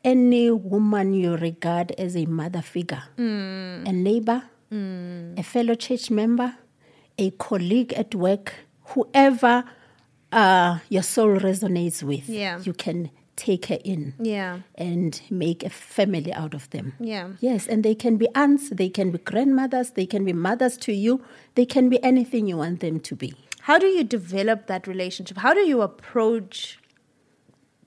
any 0.04 0.50
woman 0.50 1.14
you 1.14 1.37
regard 1.37 1.92
as 1.92 2.16
a 2.16 2.26
mother 2.26 2.62
figure, 2.62 3.02
a 3.18 3.92
neighbor, 3.92 4.42
a 4.72 5.42
fellow 5.42 5.74
church 5.74 6.11
member, 6.11 6.54
a 7.18 7.30
colleague 7.33 7.92
at 7.94 8.14
work, 8.14 8.52
whoever 8.92 9.64
uh, 10.33 10.78
your 10.88 11.02
soul 11.02 11.38
resonates 11.38 12.02
with, 12.02 12.28
Yeah. 12.28 12.61
you 12.62 12.72
can 12.72 13.11
take 13.36 13.66
her 13.66 13.78
in 13.84 14.14
Yeah. 14.20 14.60
and 14.76 15.20
make 15.30 15.64
a 15.64 15.70
family 15.70 16.32
out 16.32 16.54
of 16.54 16.70
them. 16.70 16.92
Yeah. 17.00 17.30
Yes, 17.40 17.66
and 17.66 17.82
they 17.84 17.94
can 17.94 18.16
be 18.16 18.28
aunts, 18.34 18.68
they 18.70 18.88
can 18.88 19.10
be 19.10 19.18
grandmothers, 19.18 19.90
they 19.90 20.06
can 20.06 20.24
be 20.24 20.32
mothers 20.32 20.76
to 20.78 20.92
you, 20.92 21.22
they 21.54 21.66
can 21.66 21.88
be 21.88 22.02
anything 22.02 22.46
you 22.46 22.58
want 22.58 22.80
them 22.80 23.00
to 23.00 23.16
be. 23.16 23.34
How 23.62 23.78
do 23.78 23.86
you 23.86 24.04
develop 24.04 24.66
that 24.66 24.86
relationship? 24.86 25.38
How 25.38 25.54
do 25.54 25.60
you 25.60 25.80
approach 25.82 26.78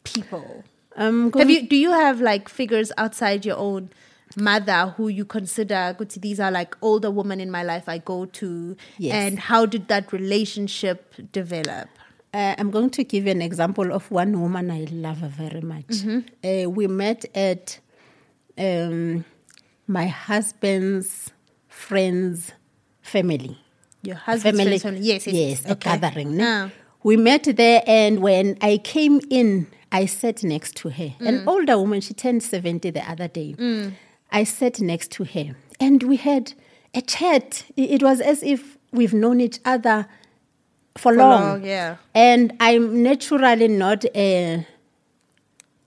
people? 0.04 0.64
Um, 0.96 1.32
Have 1.34 1.50
you 1.50 1.68
do 1.68 1.76
you 1.76 1.92
have 1.92 2.20
like 2.22 2.50
figures 2.50 2.92
outside 2.98 3.46
your 3.46 3.58
own 3.58 3.92
mother 4.36 4.94
who 4.98 5.08
you 5.08 5.24
consider 5.26 5.96
these 6.18 6.40
are 6.40 6.52
like 6.52 6.76
older 6.82 7.10
women 7.10 7.40
in 7.40 7.50
my 7.52 7.64
life 7.64 7.88
I 7.88 8.00
go 8.00 8.26
to 8.26 8.76
Yes. 8.98 9.14
and 9.14 9.40
how 9.40 9.66
did 9.66 9.88
that 9.88 10.12
relationship 10.12 11.14
develop? 11.32 11.88
Uh, 12.38 12.54
I'm 12.60 12.70
going 12.70 12.92
to 12.92 13.04
give 13.04 13.26
you 13.26 13.32
an 13.32 13.42
example 13.42 13.92
of 13.92 14.12
one 14.12 14.40
woman 14.40 14.70
I 14.70 14.82
love 14.92 15.18
very 15.18 15.62
much. 15.62 15.88
Mm-hmm. 15.88 16.20
Uh, 16.48 16.70
we 16.70 16.86
met 16.86 17.26
at 17.34 17.80
um, 18.60 19.26
my 19.88 20.06
husband's 20.06 21.32
friend's 21.68 22.52
family. 23.02 23.58
Your 24.04 24.18
husband's 24.18 24.84
family. 24.84 25.00
Yes, 25.00 25.26
yes, 25.26 25.28
yes, 25.28 25.36
yes. 25.36 25.66
a 25.66 25.72
Okay. 25.72 25.98
gathering. 25.98 26.38
ne? 26.38 26.44
Ah. 26.46 26.70
We 27.02 27.18
met 27.18 27.46
there, 27.56 27.82
and 27.88 28.20
when 28.20 28.56
I 28.62 28.78
came 28.78 29.20
in, 29.32 29.66
I 29.92 30.06
sat 30.06 30.44
next 30.44 30.76
to 30.78 30.90
her. 30.90 31.16
Mm. 31.20 31.28
An 31.28 31.48
older 31.48 31.80
woman, 31.80 32.02
she 32.02 32.14
turned 32.14 32.44
70 32.44 32.92
the 32.92 33.10
other 33.10 33.28
day. 33.28 33.56
I 34.32 34.44
sat 34.44 34.80
next 34.80 35.10
to 35.14 35.24
her, 35.24 35.56
and 35.80 36.04
we 36.04 36.18
had 36.18 36.54
a 36.94 37.02
chat. 37.02 37.64
It 37.76 38.04
was 38.04 38.22
as 38.22 38.44
if 38.44 38.78
we've 38.92 39.14
known 39.14 39.42
each 39.42 39.60
other 39.66 40.08
for, 40.98 41.14
For 41.14 41.18
long. 41.18 41.42
long, 41.42 41.66
yeah. 41.66 41.98
And 42.16 42.54
I'm 42.60 43.04
naturally 43.04 43.68
not 43.68 44.06
a 44.16 44.66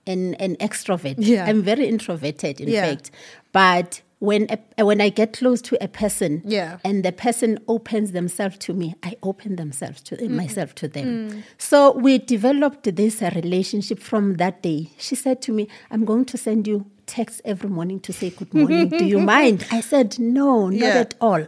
an, 0.06 0.34
an 0.34 0.56
extrovert. 0.56 1.16
Yeah. 1.18 1.44
I'm 1.46 1.62
very 1.62 1.86
introverted, 1.86 2.60
in 2.60 2.68
Yeah. 2.68 2.86
fact. 2.86 3.10
But 3.52 4.00
when 4.18 4.46
a, 4.76 4.84
when 4.84 5.00
I 5.00 5.08
get 5.08 5.32
close 5.34 5.62
to 5.62 5.82
a 5.82 5.88
person, 5.88 6.42
Yeah. 6.44 6.78
and 6.84 7.04
the 7.04 7.12
person 7.12 7.58
opens 7.68 8.12
themselves 8.12 8.58
to 8.58 8.74
me, 8.74 8.94
I 9.02 9.16
open 9.22 9.56
themselves 9.56 10.02
to 10.02 10.16
mm. 10.16 10.30
myself 10.30 10.74
to 10.76 10.88
them. 10.88 11.06
Mm. 11.30 11.42
So 11.58 11.92
we 11.96 12.18
developed 12.18 12.84
this 12.96 13.22
relationship 13.22 13.98
from 14.00 14.36
that 14.36 14.62
day. 14.62 14.90
She 14.98 15.14
said 15.14 15.40
to 15.42 15.52
me, 15.52 15.68
"I'm 15.90 16.04
going 16.04 16.24
to 16.26 16.36
send 16.36 16.66
you 16.66 16.86
texts 17.06 17.40
every 17.44 17.68
morning 17.70 17.98
to 18.00 18.12
say 18.12 18.30
good 18.30 18.52
morning. 18.54 18.88
Do 18.88 19.04
you 19.04 19.20
mind?" 19.36 19.66
I 19.70 19.80
said, 19.80 20.18
"No, 20.18 20.68
not 20.68 20.78
Yeah. 20.94 21.00
at 21.04 21.14
all." 21.20 21.46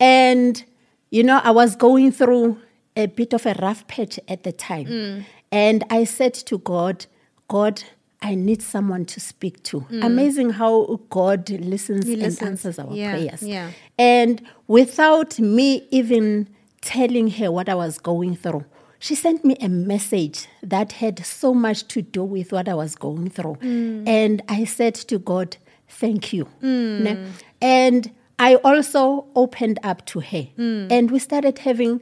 And 0.00 0.62
you 1.10 1.22
know, 1.22 1.40
I 1.42 1.50
was 1.50 1.74
going 1.74 2.12
through 2.12 2.58
a 2.98 3.06
bit 3.06 3.32
of 3.32 3.46
a 3.46 3.54
rough 3.62 3.86
patch 3.86 4.20
at 4.28 4.42
the 4.42 4.52
time, 4.52 4.86
mm. 4.86 5.24
and 5.50 5.84
I 5.88 6.04
said 6.04 6.34
to 6.34 6.58
God, 6.58 7.06
"God." 7.48 7.82
I 8.20 8.34
need 8.34 8.62
someone 8.62 9.04
to 9.04 9.20
speak 9.20 9.62
to. 9.62 9.82
Mm. 9.82 10.04
Amazing 10.04 10.50
how 10.50 10.98
God 11.08 11.48
listens, 11.50 12.04
He 12.04 12.20
and 12.20 12.42
answers 12.42 12.76
our 12.76 12.92
Yeah, 12.92 13.12
prayers. 13.12 13.44
yeah. 13.44 13.70
And 13.96 14.42
without 14.66 15.38
me 15.38 15.86
even 15.92 16.48
telling 16.80 17.30
her 17.30 17.52
what 17.52 17.68
I 17.68 17.76
was 17.76 17.96
going 17.98 18.34
through, 18.34 18.64
she 18.98 19.14
sent 19.14 19.44
me 19.44 19.56
a 19.60 19.68
message 19.68 20.48
that 20.64 20.90
had 20.92 21.24
so 21.24 21.54
much 21.54 21.86
to 21.88 22.02
do 22.02 22.24
with 22.24 22.50
what 22.50 22.68
I 22.68 22.74
was 22.74 22.96
going 22.96 23.30
through. 23.30 23.54
Mm. 23.60 24.08
And 24.08 24.42
I 24.48 24.64
said 24.64 24.96
to 24.96 25.20
God, 25.20 25.56
Thank 25.88 26.32
you. 26.32 26.48
Ne? 26.60 27.16
And 27.62 28.10
I 28.38 28.56
also 28.56 29.26
opened 29.34 29.78
up 29.82 30.04
to 30.06 30.20
her. 30.20 30.48
And 30.56 31.10
we 31.10 31.18
started 31.18 31.58
having 31.60 32.00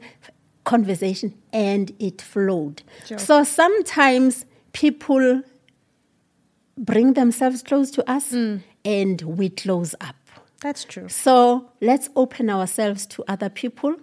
conversation 0.67 1.33
and 1.51 1.91
it 1.97 2.21
flowed. 2.21 2.83
Sure. 3.07 3.17
So 3.17 3.43
sometimes 3.43 4.45
people 4.73 5.41
bring 6.77 7.13
themselves 7.13 7.63
close 7.63 7.89
to 7.91 8.07
us 8.09 8.31
and 8.31 9.21
we 9.21 9.49
close 9.49 9.95
up. 10.01 10.15
That's 10.61 10.83
true. 10.83 11.07
So 11.09 11.69
let's 11.81 12.09
open 12.15 12.49
ourselves 12.49 13.05
to 13.07 13.23
other 13.27 13.49
people. 13.49 13.95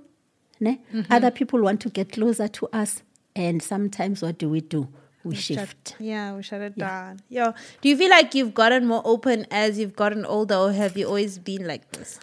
Ne? 0.61 0.81
Mm-hmm. 0.93 1.13
Other 1.13 1.31
people 1.31 1.61
want 1.61 1.81
to 1.83 1.91
get 1.91 2.13
closer 2.13 2.49
to 2.49 2.69
us, 2.73 3.03
and 3.35 3.61
sometimes 3.61 4.23
what 4.23 4.39
do 4.39 4.49
we 4.49 4.61
do? 4.61 4.89
We 5.25 5.35
shift. 5.35 5.91
Shut, 5.91 6.01
yeah, 6.01 6.35
we 6.37 6.43
shut 6.43 6.61
it 6.61 6.79
down. 6.79 7.21
Yo, 7.29 7.53
Do 7.81 7.89
you 7.89 7.97
feel 7.97 8.11
like 8.11 8.35
you've 8.35 8.55
gotten 8.55 8.87
more 8.87 9.03
open 9.05 9.47
as 9.51 9.79
you've 9.79 9.97
gotten 9.97 10.25
older, 10.25 10.55
or 10.55 10.73
have 10.73 10.97
you 10.97 11.07
always 11.07 11.39
been 11.39 11.67
like 11.67 11.91
this? 11.93 12.21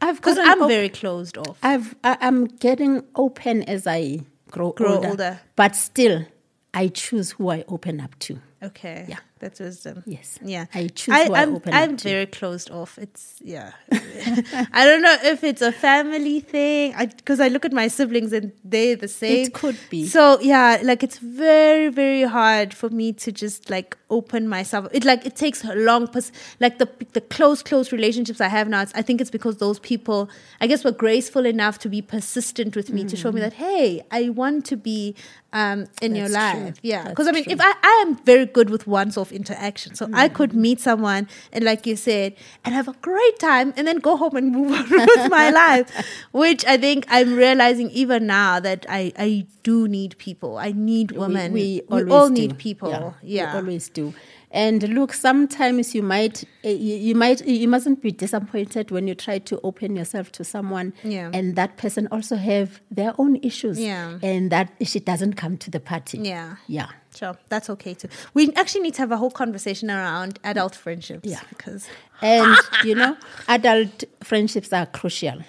I've 0.00 0.16
Because 0.16 0.38
I'm 0.38 0.62
op- 0.62 0.68
very 0.68 0.88
closed 0.88 1.36
off. 1.38 1.58
I've, 1.62 1.94
I, 2.04 2.16
I'm 2.20 2.44
getting 2.46 3.02
open 3.16 3.62
as 3.64 3.86
I 3.86 4.20
grow, 4.50 4.72
Grow 4.72 4.94
older, 4.96 5.08
older. 5.08 5.40
but 5.56 5.74
still, 5.76 6.24
I 6.72 6.88
choose 6.88 7.32
who 7.32 7.48
I 7.50 7.64
open 7.68 8.00
up 8.00 8.18
to. 8.20 8.38
Okay. 8.62 9.06
Yeah. 9.08 9.18
That's 9.40 9.60
wisdom. 9.60 10.02
Yes. 10.04 10.36
Yeah. 10.42 10.66
I 10.74 10.88
choose 10.88 11.14
I 11.14 11.28
I'm, 11.32 11.54
open 11.54 11.72
I'm 11.72 11.96
to. 11.96 12.08
very 12.08 12.26
closed 12.26 12.72
off. 12.72 12.98
It's, 12.98 13.36
yeah. 13.40 13.70
I 13.92 14.84
don't 14.84 15.00
know 15.00 15.16
if 15.22 15.44
it's 15.44 15.62
a 15.62 15.70
family 15.70 16.40
thing 16.40 16.92
because 17.16 17.38
I, 17.38 17.46
look 17.46 17.64
at 17.64 17.72
my 17.72 17.86
siblings 17.86 18.32
and 18.32 18.50
they're 18.64 18.96
the 18.96 19.06
same. 19.06 19.46
It 19.46 19.54
could 19.54 19.78
be. 19.90 20.06
So, 20.08 20.40
yeah, 20.40 20.80
like 20.82 21.04
it's 21.04 21.18
very, 21.18 21.88
very 21.88 22.22
hard 22.22 22.74
for 22.74 22.90
me 22.90 23.12
to 23.12 23.30
just 23.30 23.70
like 23.70 23.96
open 24.10 24.48
myself. 24.48 24.88
It 24.90 25.04
like, 25.04 25.24
it 25.24 25.36
takes 25.36 25.62
a 25.62 25.76
long, 25.76 26.08
pers- 26.08 26.32
like 26.58 26.78
the, 26.78 26.88
the 27.12 27.20
close, 27.20 27.62
close 27.62 27.92
relationships 27.92 28.40
I 28.40 28.48
have 28.48 28.66
now. 28.68 28.82
It's, 28.82 28.92
I 28.96 29.02
think 29.02 29.20
it's 29.20 29.30
because 29.30 29.58
those 29.58 29.78
people, 29.78 30.28
I 30.60 30.66
guess, 30.66 30.82
were 30.82 30.90
graceful 30.90 31.46
enough 31.46 31.78
to 31.80 31.88
be 31.88 32.02
persistent 32.02 32.74
with 32.74 32.90
me 32.90 33.04
to 33.04 33.14
show 33.14 33.30
me 33.30 33.40
that, 33.40 33.52
hey, 33.52 34.02
I 34.10 34.30
want 34.30 34.66
to 34.66 34.76
be 34.76 35.14
um, 35.52 35.86
in 36.02 36.16
your 36.16 36.26
Mm. 36.26 36.32
That's 36.32 36.54
true. 36.56 36.64
life. 36.64 36.78
Yeah. 36.82 37.08
Because 37.08 37.28
I 37.28 37.30
mean, 37.32 37.44
true. 37.44 37.52
if 37.52 37.60
I, 37.60 37.72
I 37.82 38.04
am 38.06 38.16
very 38.24 38.47
good 38.52 38.70
with 38.70 38.86
once 38.86 39.16
off 39.16 39.30
interaction. 39.32 39.94
So 39.94 40.08
I 40.12 40.28
Mm. 40.28 40.34
could 40.34 40.52
meet 40.54 40.80
someone 40.80 41.28
and, 41.52 41.64
like 41.64 41.86
you 41.86 41.96
said, 41.96 42.34
and 42.64 42.74
have 42.74 42.88
a 42.88 42.94
great 43.02 43.38
time 43.38 43.72
and 43.76 43.86
then 43.86 43.98
go 43.98 44.16
home 44.16 44.36
and 44.36 44.50
move 44.58 44.72
on 44.72 44.88
with 44.90 45.30
my 45.30 45.50
life, 45.64 45.90
which 46.32 46.64
I 46.66 46.76
think 46.76 47.06
I'm 47.08 47.34
realizing 47.36 47.90
even 47.90 48.26
now 48.26 48.60
that 48.60 48.84
I, 48.88 49.12
I 49.18 49.46
do 49.62 49.86
need 49.88 50.16
people. 50.18 50.56
I 50.58 50.72
need 50.72 51.12
women. 51.12 51.52
We, 51.52 51.82
always 51.90 52.12
all 52.12 52.28
do. 52.28 52.34
need 52.34 52.58
people. 52.58 53.14
Yeah. 53.22 53.52
we 53.52 53.58
always 53.60 53.88
do. 53.88 54.14
And 54.50 54.82
look, 54.94 55.12
sometimes 55.12 55.94
you 55.94 56.02
might, 56.02 56.42
eh, 56.64 56.70
you, 56.70 56.96
you 56.96 57.14
might, 57.14 57.46
you 57.46 57.68
mustn't 57.68 58.00
be 58.00 58.10
disappointed 58.10 58.90
when 58.90 59.06
you 59.06 59.14
try 59.14 59.38
to 59.40 59.60
open 59.62 59.94
yourself 59.94 60.32
to 60.32 60.44
someone, 60.44 60.94
Yeah. 61.04 61.30
and 61.34 61.54
that 61.56 61.76
person 61.76 62.08
also 62.10 62.36
have 62.36 62.80
their 62.90 63.12
own 63.18 63.36
issues, 63.42 63.78
Yeah. 63.78 64.18
and 64.22 64.50
that 64.50 64.72
she 64.84 65.00
doesn't 65.00 65.34
come 65.34 65.58
to 65.58 65.70
the 65.70 65.80
party. 65.80 66.18
Yeah. 66.22 66.56
yeah. 66.66 66.88
Sure. 67.14 67.36
That's 67.50 67.68
okay 67.70 67.92
too. 67.94 68.08
We 68.32 68.50
actually 68.54 68.82
need 68.82 68.94
to 68.94 69.02
have 69.02 69.12
a 69.12 69.16
whole 69.18 69.30
conversation 69.30 69.90
around 69.90 70.38
adult 70.44 70.74
friendships. 70.74 71.28
Yeah. 71.28 71.40
Because 71.50 71.86
And 72.22 72.56
you 72.84 72.94
know, 72.94 73.16
adult 73.48 74.04
friendships 74.24 74.72
are 74.72 74.86
crucial. 74.86 75.42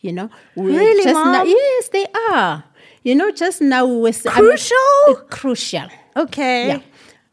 You 0.00 0.12
know, 0.12 0.28
we 0.54 0.76
Really, 0.76 1.02
just 1.04 1.14
now, 1.14 1.32
Mom? 1.44 1.46
yes, 1.48 1.88
they 1.88 2.06
are. 2.30 2.64
You 3.04 3.14
know, 3.14 3.30
just 3.30 3.62
now 3.62 3.86
we 3.86 3.96
were 4.00 4.08
s- 4.10 4.26
I 4.26 4.38
mean, 4.40 4.50
Crucial? 4.50 4.76
uh, 5.08 5.14
crucial. 5.30 5.88
okay. 6.16 6.66
Yeah, 6.68 6.80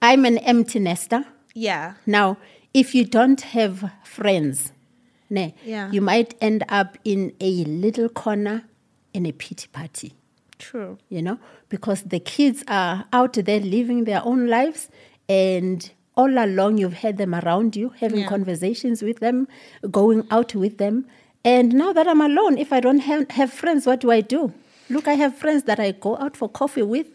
I'm 0.02 0.26
an 0.26 0.38
empty 0.40 0.80
nester. 0.80 1.26
Yeah. 1.54 1.94
Now, 2.06 2.38
if 2.74 2.96
you 2.96 3.06
don't 3.06 3.42
have 3.42 3.92
friends, 4.04 4.72
ne, 5.30 5.54
Yeah. 5.66 5.92
you 5.92 6.02
might 6.02 6.34
end 6.42 6.64
up 6.70 6.98
in 7.04 7.34
a 7.40 7.64
little 7.66 8.10
corner 8.10 8.64
in 9.14 9.26
a 9.26 9.32
pity 9.32 9.68
party, 9.72 10.14
True. 10.58 10.98
you 11.10 11.22
know, 11.22 11.38
because 11.70 12.04
the 12.04 12.20
kids 12.20 12.64
are 12.68 13.06
out 13.14 13.34
there 13.34 13.60
living 13.60 14.06
their 14.06 14.22
own 14.26 14.48
lives 14.48 14.90
and 15.28 15.92
all 16.16 16.30
along 16.38 16.78
you've 16.78 16.94
had 17.06 17.18
them 17.18 17.34
around 17.36 17.76
you, 17.76 17.90
having 18.00 18.22
Yeah. 18.22 18.28
conversations 18.28 19.02
with 19.02 19.20
them, 19.20 19.48
going 19.92 20.26
out 20.32 20.56
with 20.56 20.78
them. 20.78 21.06
And 21.44 21.74
now 21.74 21.92
that 21.94 22.08
I'm 22.08 22.22
alone, 22.22 22.58
if 22.58 22.72
I 22.72 22.80
don't 22.80 23.00
have, 23.00 23.30
have 23.32 23.52
friends, 23.52 23.86
what 23.86 24.00
do 24.02 24.12
I 24.12 24.22
do? 24.22 24.54
Look, 24.90 25.08
I 25.08 25.14
have 25.14 25.36
friends 25.36 25.64
that 25.64 25.80
I 25.80 25.92
go 25.92 26.18
out 26.18 26.36
for 26.38 26.48
coffee 26.50 26.82
with. 26.84 27.08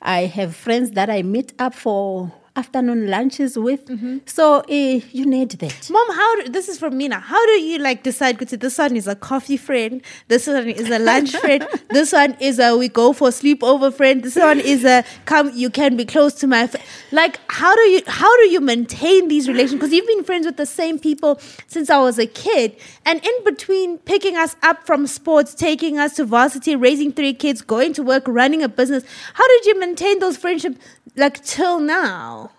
I 0.00 0.26
have 0.26 0.54
friends 0.54 0.92
that 0.92 1.10
I 1.10 1.22
meet 1.22 1.52
up 1.58 1.74
for 1.74 2.32
afternoon 2.56 3.08
lunches 3.08 3.58
with. 3.58 3.84
Mm-hmm. 3.86 4.18
So 4.26 4.64
eh, 4.68 5.00
you 5.12 5.26
need 5.26 5.50
that. 5.50 5.90
Mom, 5.90 6.10
how 6.10 6.36
do, 6.36 6.48
this 6.48 6.68
is 6.68 6.78
from 6.78 6.96
Mina. 6.96 7.20
How 7.20 7.44
do 7.46 7.52
you 7.52 7.78
like 7.78 8.02
decide? 8.02 8.38
Because 8.38 8.58
this 8.58 8.78
one 8.78 8.96
is 8.96 9.06
a 9.06 9.14
coffee 9.14 9.56
friend, 9.56 10.02
this 10.28 10.46
one 10.46 10.68
is 10.68 10.90
a 10.90 10.98
lunch 10.98 11.36
friend, 11.44 11.66
this 11.90 12.12
one 12.12 12.36
is 12.40 12.58
a 12.58 12.76
we 12.76 12.88
go 12.88 13.12
for 13.12 13.28
sleepover 13.28 13.92
friend, 13.92 14.22
this 14.22 14.36
one 14.36 14.60
is 14.60 14.84
a 14.84 15.04
come 15.26 15.50
you 15.54 15.70
can 15.70 15.96
be 15.96 16.04
close 16.04 16.34
to 16.34 16.46
my. 16.46 16.66
Fr-. 16.66 16.78
Like 17.12 17.38
how 17.50 17.74
do 17.74 17.82
you 17.82 18.02
how 18.06 18.34
do 18.38 18.48
you 18.48 18.60
maintain 18.60 19.28
these 19.28 19.48
relations? 19.48 19.74
Because 19.74 19.92
you've 19.92 20.06
been 20.06 20.24
friends 20.24 20.46
with 20.46 20.56
the 20.56 20.66
same 20.66 20.98
people 20.98 21.38
since 21.66 21.90
I 21.90 21.98
was 21.98 22.18
a 22.18 22.26
kid, 22.26 22.76
and 23.04 23.24
in 23.24 23.44
between 23.44 23.98
picking 23.98 24.36
us 24.36 24.56
up 24.62 24.86
from 24.86 25.06
sports, 25.06 25.54
taking 25.54 25.98
us 25.98 26.14
to 26.16 26.24
varsity, 26.24 26.74
raising 26.74 27.12
three 27.12 27.34
kids, 27.34 27.60
going 27.60 27.92
to 27.94 28.02
work, 28.02 28.24
running 28.26 28.62
a 28.62 28.68
business. 28.68 29.04
How 29.34 29.46
did 29.46 29.66
you 29.66 29.78
maintain 29.78 30.18
those 30.18 30.36
friendships 30.36 30.78
like 31.16 31.42
till 31.44 31.80
now? 31.80 32.50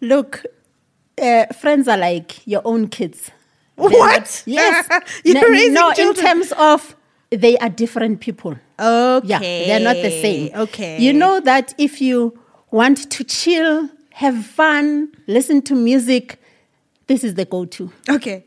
Look, 0.00 0.44
uh, 1.20 1.46
friends 1.46 1.88
are 1.88 1.98
like 1.98 2.46
your 2.46 2.62
own 2.64 2.88
kids. 2.88 3.30
They're 3.76 3.88
What? 3.90 4.20
not- 4.20 4.42
yes. 4.46 4.88
You're 5.24 5.34
No- 5.40 5.48
raising 5.48 5.74
no, 5.74 5.90
in 5.90 6.14
terms 6.14 6.52
of 6.52 6.96
they 7.30 7.56
are 7.58 7.68
different 7.68 8.20
people. 8.20 8.56
Okay. 8.78 9.26
Yeah, 9.28 9.38
they're 9.38 9.80
not 9.80 9.96
the 9.96 10.10
same. 10.10 10.50
Okay. 10.54 10.98
You 11.00 11.12
know 11.12 11.40
that 11.40 11.74
if 11.78 12.00
you 12.00 12.38
want 12.70 13.10
to 13.10 13.24
chill, 13.24 13.88
have 14.14 14.44
fun, 14.44 15.12
listen 15.26 15.62
to 15.62 15.74
music, 15.74 16.38
this 17.06 17.22
is 17.24 17.34
the 17.34 17.44
go 17.44 17.64
to. 17.66 17.90
Okay. 18.08 18.44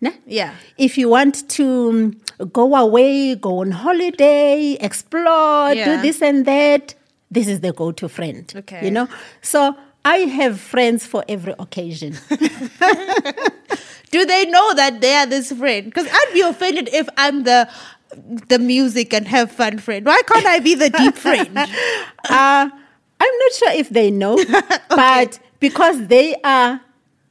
Nah? 0.00 0.12
Yeah. 0.26 0.54
If 0.78 0.96
you 0.98 1.08
want 1.08 1.48
to 1.50 2.14
um, 2.40 2.48
go 2.52 2.74
away, 2.76 3.34
go 3.34 3.60
on 3.60 3.70
holiday, 3.72 4.76
explore, 4.80 5.72
Yeah. 5.74 5.96
do 5.96 6.02
this 6.02 6.20
and 6.22 6.44
that, 6.46 6.94
this 7.30 7.48
is 7.48 7.60
the 7.60 7.72
go 7.72 7.92
to 7.92 8.08
friend. 8.08 8.52
Okay. 8.56 8.84
You 8.84 8.90
know? 8.90 9.08
So 9.42 9.76
I 10.04 10.18
have 10.18 10.60
friends 10.60 11.06
for 11.06 11.24
every 11.28 11.54
occasion. 11.58 12.14
Do 14.10 14.24
they 14.24 14.44
know 14.46 14.74
that 14.74 15.00
they 15.00 15.14
are 15.14 15.26
this 15.26 15.52
friend? 15.52 15.86
Because 15.86 16.06
I'd 16.10 16.30
be 16.32 16.40
offended 16.40 16.88
if 16.92 17.08
I'm 17.16 17.42
the 17.44 17.68
the 18.48 18.58
music 18.58 19.12
and 19.12 19.26
have 19.26 19.50
fun 19.50 19.78
friend. 19.78 20.06
Why 20.06 20.20
can't 20.26 20.46
I 20.46 20.60
be 20.60 20.74
the 20.76 20.90
deep 20.90 21.16
friend? 21.16 21.58
uh, 21.58 21.66
I'm 22.30 23.38
not 23.40 23.52
sure 23.52 23.72
if 23.72 23.88
they 23.90 24.10
know, 24.12 24.38
but 24.90 25.40
because 25.58 26.06
they 26.06 26.36
are 26.44 26.80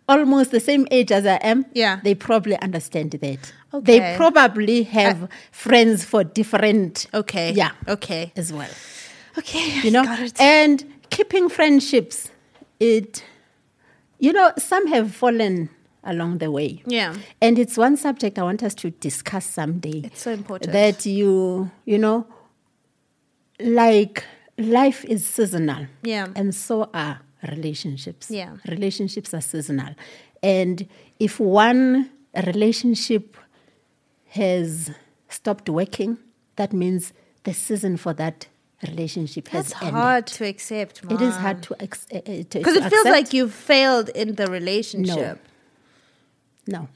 almost 0.09 0.51
the 0.51 0.59
same 0.59 0.85
age 0.91 1.11
as 1.11 1.25
I 1.25 1.35
am, 1.35 1.65
Yeah. 1.73 1.99
they 2.03 2.13
probably 2.13 2.57
understand 2.61 3.11
that. 3.11 3.53
Okay. 3.73 3.99
They 3.99 4.17
probably 4.17 4.83
have 4.83 5.29
friends 5.51 6.03
for 6.03 6.23
different, 6.23 7.07
Okay. 7.13 7.53
yeah, 7.53 7.71
Okay. 7.87 8.31
as 8.35 8.51
well. 8.53 8.69
Okay. 9.37 9.81
You 9.81 9.91
know, 9.91 10.27
and 10.39 10.83
keeping 11.09 11.49
friendships, 11.49 12.31
it, 12.79 13.23
you 14.19 14.33
know, 14.33 14.51
some 14.57 14.87
have 14.87 15.13
fallen 15.13 15.69
along 16.03 16.37
the 16.37 16.51
way. 16.51 16.81
Yeah. 16.85 17.15
And 17.41 17.57
it's 17.59 17.77
one 17.77 17.97
subject 17.97 18.37
I 18.39 18.43
want 18.43 18.63
us 18.63 18.75
to 18.75 18.91
discuss 18.91 19.45
someday. 19.45 20.01
It's 20.05 20.21
so 20.21 20.31
important. 20.31 20.71
That 20.71 21.05
you, 21.05 21.71
you 21.85 21.97
know, 21.97 22.27
like 23.59 24.23
life 24.57 25.03
is 25.05 25.25
seasonal. 25.25 25.87
Yeah. 26.03 26.27
And 26.35 26.53
so 26.53 26.89
are 26.93 27.21
relationships. 27.49 28.29
Yeah. 28.29 28.57
Relationships 28.67 29.33
are 29.33 29.41
seasonal. 29.41 29.95
And 30.41 30.87
if 31.19 31.39
one 31.39 32.11
relationship 32.45 33.37
has 34.29 34.91
stopped 35.29 35.69
working, 35.69 36.17
that 36.55 36.73
means 36.73 37.13
the 37.43 37.53
season 37.53 37.97
for 37.97 38.13
that 38.13 38.47
relationship 38.85 39.47
has 39.49 39.67
That's 39.69 39.81
ended. 39.81 39.93
hard 39.95 40.27
to 40.27 40.45
accept. 40.47 41.03
It 41.09 41.21
is 41.21 41.35
hard 41.35 41.63
to 41.63 41.75
ex- 41.79 42.07
uh, 42.13 42.17
uh, 42.17 42.21
to 42.21 42.45
because 42.59 42.75
it 42.77 42.89
feels 42.89 43.05
like 43.05 43.33
you've 43.33 43.53
failed 43.53 44.09
in 44.09 44.35
the 44.35 44.47
relationship. 44.47 45.39
no, 46.67 46.87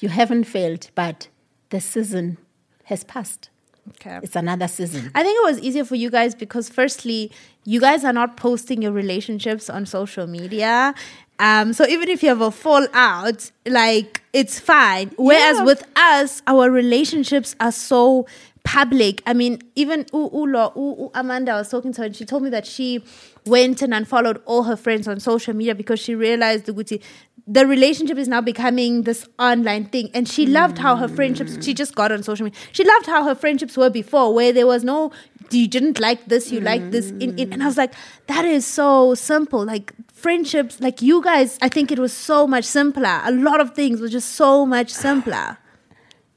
you 0.00 0.08
haven't 0.08 0.44
failed, 0.44 0.90
but 0.94 1.28
the 1.70 1.80
season 1.80 2.38
has 2.84 3.04
passed. 3.04 3.50
Okay. 3.90 4.18
It's 4.22 4.34
another 4.34 4.66
season. 4.66 5.10
I 5.14 5.22
think 5.22 5.36
it 5.38 5.44
was 5.44 5.60
easier 5.60 5.84
for 5.84 5.94
you 5.94 6.10
guys 6.10 6.34
because, 6.34 6.68
firstly, 6.68 7.30
you 7.64 7.80
guys 7.80 8.04
are 8.04 8.12
not 8.12 8.36
posting 8.36 8.82
your 8.82 8.90
relationships 8.92 9.70
on 9.70 9.86
social 9.86 10.26
media. 10.26 10.92
Um, 11.38 11.72
so 11.72 11.86
even 11.86 12.08
if 12.08 12.22
you 12.22 12.28
have 12.30 12.40
a 12.40 12.50
fallout, 12.50 13.50
like 13.64 14.22
it's 14.32 14.58
fine. 14.58 15.12
Whereas 15.16 15.58
Yeah. 15.58 15.64
with 15.64 15.84
us, 15.94 16.42
our 16.48 16.68
relationships 16.70 17.54
are 17.60 17.70
so 17.72 18.26
public. 18.66 19.22
I 19.26 19.32
mean, 19.32 19.60
even 19.76 20.00
U- 20.12 20.30
Ulo, 20.34 20.74
U- 20.76 20.96
U- 21.04 21.10
Amanda, 21.14 21.52
I 21.52 21.58
was 21.58 21.68
talking 21.70 21.92
to 21.94 22.00
her, 22.02 22.06
and 22.06 22.16
she 22.16 22.24
told 22.24 22.42
me 22.42 22.50
that 22.50 22.66
she 22.66 23.02
went 23.46 23.80
and 23.80 23.94
unfollowed 23.94 24.42
all 24.44 24.64
her 24.64 24.76
friends 24.76 25.06
on 25.06 25.20
social 25.20 25.54
media 25.54 25.74
because 25.74 26.00
she 26.00 26.14
realized 26.14 26.66
the 26.66 27.64
relationship 27.66 28.18
is 28.18 28.26
now 28.26 28.40
becoming 28.40 29.02
this 29.02 29.24
online 29.38 29.84
thing. 29.84 30.10
And 30.12 30.28
she 30.28 30.46
loved 30.46 30.78
how 30.78 30.96
her 30.96 31.06
friendships, 31.06 31.64
she 31.64 31.74
just 31.74 31.94
got 31.94 32.10
on 32.10 32.24
social 32.24 32.44
media. 32.44 32.58
She 32.72 32.82
loved 32.84 33.06
how 33.06 33.22
her 33.22 33.36
friendships 33.36 33.76
were 33.76 33.88
before, 33.88 34.34
where 34.34 34.52
there 34.52 34.66
was 34.66 34.82
no, 34.82 35.12
you 35.52 35.68
didn't 35.68 36.00
like 36.00 36.26
this, 36.26 36.50
you 36.50 36.60
liked 36.60 36.90
this. 36.90 37.10
In, 37.12 37.38
in, 37.38 37.52
and 37.52 37.62
I 37.62 37.66
was 37.66 37.76
like, 37.76 37.94
that 38.26 38.44
is 38.44 38.66
so 38.66 39.14
simple. 39.14 39.64
Like 39.64 39.92
friendships, 40.12 40.80
like 40.80 41.00
you 41.00 41.22
guys, 41.22 41.56
I 41.62 41.68
think 41.68 41.92
it 41.92 42.00
was 42.00 42.12
so 42.12 42.48
much 42.48 42.64
simpler. 42.64 43.20
A 43.24 43.30
lot 43.30 43.60
of 43.60 43.74
things 43.76 44.00
were 44.00 44.08
just 44.08 44.30
so 44.32 44.66
much 44.66 44.90
simpler. 44.90 45.58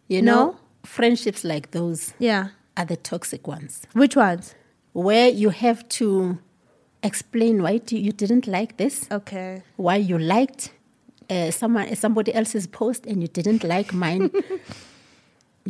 You 0.07 0.21
No? 0.21 0.57
Know, 0.89 0.95
friendships 0.95 1.43
like 1.43 1.71
those 1.71 2.13
Yeah. 2.19 2.47
are 2.75 2.85
the 2.85 2.95
toxic 2.97 3.47
ones, 3.47 3.81
Which 3.93 4.15
ones? 4.15 4.55
where 4.93 5.29
you 5.29 5.49
have 5.49 5.87
to 5.89 6.37
explain 7.03 7.61
why 7.61 7.81
you 7.89 8.11
didn't 8.11 8.47
like 8.47 8.77
this, 8.77 9.07
Okay. 9.11 9.61
why 9.77 9.95
you 9.95 10.17
liked 10.17 10.71
uh, 11.29 11.51
someone 11.51 11.95
somebody 11.95 12.33
else's 12.33 12.67
post 12.67 13.05
and 13.05 13.21
you 13.21 13.27
didn't 13.27 13.63
like 13.63 13.93
mine. 13.93 14.31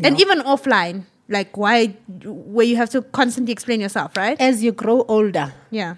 And 0.03 0.13
No. 0.15 0.19
even 0.21 0.39
offline, 0.45 1.03
like 1.27 1.57
why, 1.57 1.87
where 2.23 2.65
you 2.65 2.77
have 2.77 2.89
to 2.91 3.01
constantly 3.01 3.51
explain 3.51 3.81
yourself, 3.81 4.15
right? 4.15 4.39
As 4.39 4.63
you 4.63 4.71
grow 4.71 5.03
older, 5.09 5.51
Yeah. 5.71 5.95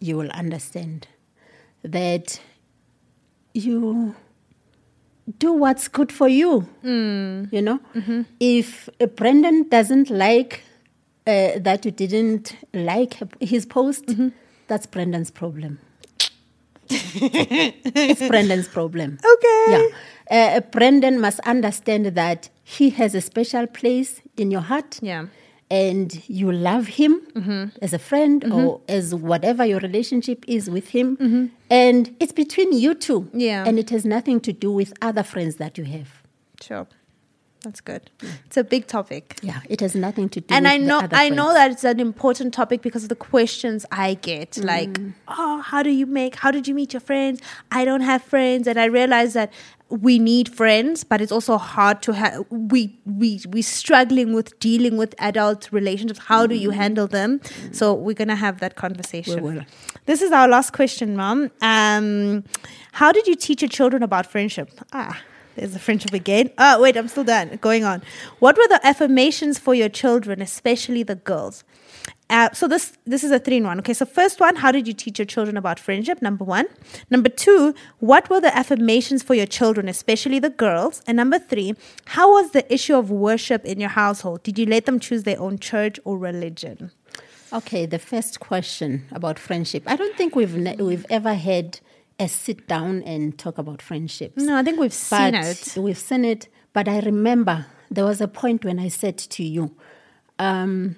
you 0.00 0.16
will 0.16 0.30
understand 0.30 1.06
that 1.84 2.40
you 3.54 4.14
do 5.38 5.52
what's 5.52 5.88
good 5.88 6.10
for 6.12 6.28
you. 6.28 6.66
You 6.82 7.62
know, 7.62 7.80
if 8.38 8.88
uh, 9.00 9.06
Brendan 9.06 9.68
doesn't 9.68 10.10
like 10.10 10.62
uh, 11.26 11.58
that 11.58 11.84
you 11.84 11.90
didn't 11.90 12.56
like 12.72 13.14
his 13.40 13.66
post, 13.66 14.04
that's 14.68 14.86
Brendan's 14.86 15.30
problem. 15.30 15.78
it's 16.90 18.26
Brendan's 18.28 18.68
problem. 18.68 19.18
Okay. 19.24 19.66
Yeah. 19.68 20.56
Uh, 20.56 20.60
Brendan 20.60 21.20
must 21.20 21.40
understand 21.40 22.06
that 22.06 22.48
he 22.64 22.90
has 22.90 23.14
a 23.14 23.20
special 23.20 23.66
place 23.66 24.20
in 24.36 24.50
your 24.50 24.60
heart 24.62 24.98
Yeah. 25.02 25.26
And 25.70 26.28
you 26.28 26.50
love 26.50 26.86
him 26.88 27.20
mm-hmm. 27.34 27.64
as 27.80 27.92
a 27.92 27.98
friend 27.98 28.42
mm-hmm. 28.42 28.52
or 28.52 28.80
as 28.88 29.14
whatever 29.14 29.64
your 29.64 29.78
relationship 29.80 30.44
is 30.48 30.68
with 30.68 30.88
him 30.88 31.16
mm-hmm. 31.16 31.46
and 31.70 32.14
it's 32.20 32.32
between 32.32 32.72
you 32.72 32.94
two 32.94 33.28
Yeah. 33.32 33.64
and 33.66 33.78
it 33.78 33.90
has 33.90 34.04
nothing 34.04 34.40
to 34.40 34.52
do 34.52 34.72
with 34.72 34.92
other 35.00 35.22
friends 35.22 35.56
that 35.56 35.78
you 35.78 35.84
have 35.84 36.22
Sure. 36.60 36.86
That's 37.62 37.80
good. 37.80 38.10
It's 38.46 38.56
a 38.56 38.64
big 38.64 38.86
topic. 38.86 39.38
yeah 39.42 39.60
it 39.68 39.80
has 39.80 39.94
nothing 39.94 40.28
to 40.30 40.40
do 40.40 40.54
and 40.54 40.64
with 40.64 40.72
I 40.72 40.76
know 40.78 41.06
I 41.12 41.28
know 41.28 41.52
that 41.52 41.70
it's 41.70 41.84
an 41.84 42.00
important 42.00 42.54
topic 42.54 42.80
because 42.80 43.02
of 43.02 43.10
the 43.10 43.14
questions 43.16 43.84
I 43.92 44.14
get. 44.14 44.52
Mm. 44.52 44.64
Like, 44.64 45.00
oh, 45.28 45.60
how 45.60 45.82
do 45.82 45.90
you 45.90 46.06
make? 46.06 46.36
How 46.36 46.50
did 46.50 46.66
you 46.66 46.74
meet 46.74 46.92
your 46.94 47.00
friends? 47.00 47.40
I 47.70 47.84
don't 47.84 48.00
have 48.00 48.22
friends, 48.22 48.66
and 48.66 48.78
I 48.78 48.86
realize 48.86 49.34
that 49.34 49.52
we 49.90 50.18
need 50.18 50.48
friends, 50.48 51.02
but 51.04 51.20
it's 51.20 51.32
also 51.32 51.58
hard 51.58 52.00
to 52.02 52.12
have. 52.12 52.44
We 52.50 52.96
we 53.04 53.40
we 53.48 53.60
struggling 53.60 54.32
with 54.32 54.58
dealing 54.60 54.96
with 54.96 55.14
adult 55.18 55.70
relationships. 55.72 56.20
How 56.20 56.46
do 56.46 56.54
you 56.54 56.70
handle 56.70 57.08
them? 57.08 57.40
So 57.72 57.92
we're 57.92 58.14
gonna 58.14 58.36
have 58.36 58.60
that 58.60 58.76
conversation. 58.76 59.40
Mm. 59.40 59.66
This 60.06 60.22
is 60.22 60.32
our 60.32 60.48
last 60.48 60.72
question, 60.72 61.16
Mom. 61.16 61.50
Um, 61.60 62.44
how 62.92 63.12
did 63.12 63.26
you 63.26 63.34
teach 63.34 63.62
your 63.62 63.68
children 63.68 64.02
about 64.02 64.26
friendship? 64.26 64.70
Ah, 64.92 65.20
there's 65.56 65.72
the 65.72 65.78
friendship 65.78 66.12
again. 66.12 66.50
Oh, 66.58 66.80
wait, 66.80 66.96
I'm 66.96 67.08
still 67.08 67.24
done. 67.24 67.58
Going 67.60 67.84
on. 67.84 68.02
What 68.38 68.56
were 68.56 68.68
the 68.68 68.80
affirmations 68.86 69.58
for 69.58 69.74
your 69.74 69.88
children, 69.88 70.40
especially 70.40 71.02
the 71.02 71.16
girls? 71.16 71.64
Uh, 72.30 72.48
so 72.52 72.68
this 72.68 72.96
this 73.06 73.24
is 73.24 73.32
a 73.32 73.38
three 73.40 73.56
in 73.58 73.64
one. 73.64 73.78
Okay, 73.80 73.92
so 73.92 74.06
first 74.06 74.38
one, 74.40 74.54
how 74.56 74.70
did 74.70 74.86
you 74.86 74.94
teach 74.94 75.18
your 75.18 75.26
children 75.26 75.56
about 75.56 75.78
friendship? 75.80 76.22
Number 76.22 76.44
one. 76.44 76.66
Number 77.10 77.28
two, 77.28 77.74
what 77.98 78.30
were 78.30 78.40
the 78.40 78.56
affirmations 78.56 79.22
for 79.22 79.34
your 79.34 79.46
children, 79.46 79.88
especially 79.88 80.38
the 80.38 80.50
girls? 80.50 81.02
And 81.08 81.16
number 81.16 81.38
three, 81.40 81.74
how 82.06 82.30
was 82.30 82.52
the 82.52 82.64
issue 82.72 82.94
of 82.94 83.10
worship 83.10 83.64
in 83.64 83.80
your 83.80 83.90
household? 83.90 84.44
Did 84.44 84.58
you 84.60 84.66
let 84.66 84.86
them 84.86 85.00
choose 85.00 85.24
their 85.24 85.40
own 85.40 85.58
church 85.58 85.98
or 86.04 86.16
religion? 86.16 86.92
okay 87.52 87.84
the 87.84 87.98
first 87.98 88.38
question 88.38 89.04
about 89.10 89.36
friendship 89.36 89.82
i 89.88 89.96
don't 89.96 90.16
think 90.16 90.36
we've 90.36 90.54
ne- 90.56 90.76
we've 90.76 91.04
ever 91.10 91.34
had 91.34 91.80
a 92.20 92.28
sit 92.28 92.68
down 92.68 93.02
and 93.02 93.36
talk 93.38 93.58
about 93.58 93.82
friendships 93.82 94.40
No, 94.40 94.56
I 94.56 94.62
think 94.62 94.78
we've 94.78 94.92
seen 94.92 95.32
but 95.32 95.44
it. 95.44 95.76
we've 95.76 95.98
seen 95.98 96.24
it. 96.24 96.46
But 96.72 96.86
I 96.86 97.00
remember 97.00 97.66
there 97.90 98.04
was 98.04 98.20
a 98.20 98.28
point 98.28 98.64
when 98.64 98.78
I 98.78 98.86
said 98.86 99.18
to 99.18 99.42
you, 99.42 99.74
um, 100.38 100.94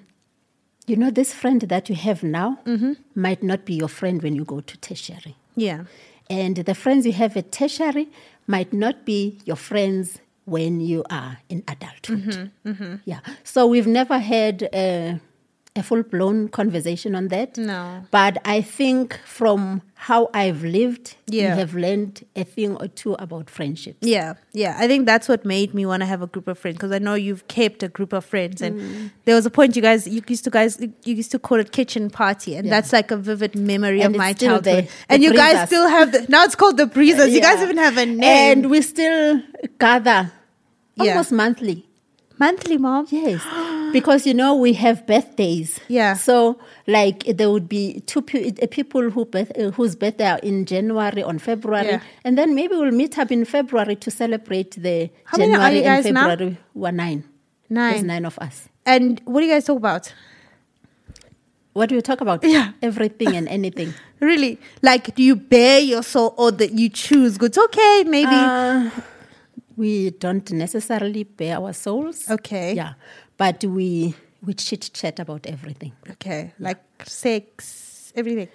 you 0.87 0.95
know, 0.95 1.09
this 1.11 1.33
friend 1.33 1.61
that 1.61 1.89
you 1.89 1.95
have 1.95 2.23
now 2.23 2.59
Mm-hmm. 2.65 2.93
might 3.15 3.41
not 3.43 3.65
be 3.65 3.73
your 3.75 3.87
friend 3.89 4.21
when 4.21 4.35
you 4.35 4.43
go 4.45 4.59
to 4.61 4.77
tertiary. 4.77 5.35
Yeah. 5.55 5.83
And 6.29 6.55
the 6.57 6.75
friends 6.75 7.05
you 7.05 7.13
have 7.13 7.35
at 7.37 7.51
tertiary 7.51 8.07
might 8.47 8.73
not 8.73 9.05
be 9.05 9.39
your 9.45 9.55
friends 9.55 10.19
when 10.45 10.81
you 10.81 11.03
are 11.09 11.37
in 11.49 11.63
adulthood. 11.67 12.49
Mm-hmm, 12.65 12.95
Yeah. 13.05 13.19
So 13.43 13.65
we've 13.67 13.87
never 13.87 14.17
had 14.19 14.63
a, 14.73 15.19
a 15.75 15.81
full 15.81 16.03
blown 16.03 16.47
conversation 16.49 17.15
on 17.15 17.29
that. 17.29 17.57
No. 17.57 18.05
But 18.11 18.37
I 18.45 18.61
think 18.61 19.19
from 19.25 19.81
how 19.95 20.29
I've 20.31 20.63
lived, 20.63 21.15
Yeah. 21.25 21.41
you 21.49 21.55
have 21.61 21.73
learned 21.73 22.23
a 22.35 22.43
thing 22.43 22.75
or 22.75 22.87
two 22.89 23.13
about 23.15 23.49
friendships. 23.49 23.97
Yeah, 24.01 24.33
yeah. 24.51 24.75
I 24.77 24.85
think 24.87 25.07
that's 25.07 25.27
what 25.27 25.45
made 25.45 25.73
me 25.73 25.87
want 25.87 26.01
to 26.01 26.05
have 26.05 26.21
a 26.21 26.27
group 26.27 26.47
of 26.47 26.59
friends 26.59 26.75
because 26.77 26.91
I 26.91 26.99
know 26.99 27.15
you've 27.15 27.47
kept 27.47 27.81
a 27.81 27.87
group 27.87 28.13
of 28.13 28.23
friends, 28.23 28.61
and 28.61 28.79
Mm. 28.79 29.09
there 29.25 29.33
was 29.33 29.47
a 29.47 29.49
point 29.49 29.75
you 29.75 29.81
guys 29.81 30.05
you 30.07 30.21
used 30.27 30.43
to 30.43 30.51
guys 30.51 30.79
you 30.79 31.15
used 31.15 31.31
to 31.31 31.39
call 31.39 31.59
it 31.59 31.71
kitchen 31.71 32.11
party, 32.11 32.53
and 32.55 32.67
Yeah. 32.67 32.73
that's 32.75 32.93
like 32.93 33.09
a 33.09 33.17
vivid 33.17 33.55
memory 33.55 34.01
And 34.01 34.13
of 34.13 34.19
my 34.19 34.33
childhood. 34.33 34.85
the 34.85 34.87
and 35.09 35.23
you 35.23 35.33
guys 35.33 35.65
still 35.67 35.87
have 35.87 36.11
the 36.11 36.23
now 36.29 36.43
it's 36.43 36.53
called 36.55 36.77
the 36.77 36.85
breezers. 36.85 37.31
You 37.33 37.41
guys 37.41 37.63
even 37.63 37.77
have 37.77 37.97
a 37.97 38.05
name. 38.05 38.21
And 38.23 38.69
we 38.69 38.81
still 38.83 39.41
gather 39.79 40.31
Yeah. 40.97 41.13
almost 41.13 41.31
monthly 41.31 41.87
Monthly, 42.39 42.77
mom. 42.77 43.05
Yes, 43.09 43.41
because 43.93 44.25
you 44.25 44.33
know 44.33 44.55
we 44.55 44.73
have 44.73 45.05
birthdays. 45.05 45.79
Yeah. 45.87 46.15
So 46.15 46.59
like 46.87 47.23
there 47.25 47.49
would 47.51 47.69
be 47.69 48.01
two 48.07 48.21
pe- 48.21 48.53
uh, 48.61 48.67
people 48.71 49.09
who 49.11 49.25
birth, 49.25 49.51
uh, 49.57 49.71
whose 49.71 49.95
birthday 49.95 50.31
are 50.31 50.39
in 50.39 50.65
January 50.65 51.21
on 51.23 51.37
February, 51.39 51.87
Yeah. 51.87 52.01
and 52.25 52.37
then 52.37 52.55
maybe 52.55 52.75
we'll 52.75 52.91
meet 52.91 53.17
up 53.19 53.31
in 53.31 53.45
February 53.45 53.95
to 53.97 54.11
celebrate 54.11 54.71
the 54.71 55.09
How 55.25 55.37
many 55.37 55.53
are 55.53 55.57
January 55.57 55.75
you 55.77 55.83
and 55.83 56.03
guys 56.03 56.11
now? 56.11 56.27
February. 56.27 56.57
We're 56.73 56.91
nine. 56.91 57.23
Nine. 57.69 57.91
There's 57.93 58.03
nine 58.03 58.25
of 58.25 58.37
us. 58.39 58.67
And 58.85 59.21
what 59.25 59.39
do 59.41 59.45
you 59.47 59.53
guys 59.53 59.65
talk 59.65 59.77
about? 59.77 60.13
What 61.73 61.89
do 61.89 61.95
you 61.95 62.01
talk 62.01 62.21
about? 62.21 62.43
Yeah. 62.43 62.73
Everything 62.81 63.35
and 63.35 63.47
anything. 63.47 63.93
Really? 64.19 64.59
Like, 64.81 65.15
do 65.15 65.23
you 65.23 65.35
bare 65.35 65.79
your 65.79 66.03
soul 66.03 66.33
or 66.37 66.51
that 66.51 66.73
you 66.73 66.89
choose? 66.89 67.37
It's 67.41 67.57
okay, 67.57 68.03
maybe. 68.05 68.29
Uh, 68.31 68.89
we 69.77 70.11
don't 70.11 70.49
necessarily 70.51 71.23
bare 71.23 71.57
our 71.57 71.73
souls. 71.73 72.29
Okay. 72.29 72.73
Yeah. 72.75 72.93
But 73.37 73.63
we 73.65 74.13
we 74.45 74.53
chit 74.53 74.89
chat 74.93 75.19
about 75.19 75.45
everything. 75.47 75.93
okay. 76.11 76.51
Like 76.59 76.79
sex, 77.05 78.11
everything. 78.15 78.49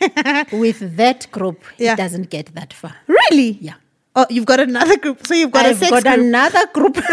With 0.52 0.96
that 0.96 1.30
group, 1.30 1.64
Yeah. 1.78 1.94
it 1.94 1.96
doesn't 1.96 2.28
get 2.30 2.54
that 2.54 2.72
far. 2.72 2.94
Really? 3.06 3.58
Yeah. 3.60 3.74
Oh, 4.14 4.26
you've 4.28 4.44
got 4.44 4.60
another 4.60 4.98
group. 4.98 5.26
So 5.26 5.32
you've 5.34 5.50
got 5.52 5.64
I've 5.64 5.76
a 5.76 5.78
sex 5.78 5.90
got 5.90 6.02
group. 6.02 6.18
another 6.18 6.66
group. 6.74 6.96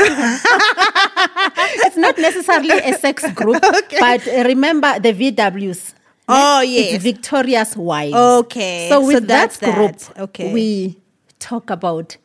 it's 1.85 1.97
not 1.97 2.17
necessarily 2.17 2.71
a 2.77 2.93
sex 2.97 3.29
group, 3.33 3.63
Okay. 3.63 3.97
but 3.99 4.25
remember 4.45 4.99
the 4.99 5.13
VWs. 5.13 5.93
Oh, 6.27 6.62
It's 6.62 6.71
yes. 6.91 7.01
Victoria's 7.01 7.75
Wives. 7.77 8.13
Okay, 8.15 8.88
So 8.89 9.01
so 9.01 9.07
with 9.07 9.27
that's 9.27 9.57
that 9.59 9.75
group, 9.75 9.97
that. 9.97 10.19
Okay. 10.19 10.53
we 10.53 10.97
talk 11.39 11.69
about 11.69 12.17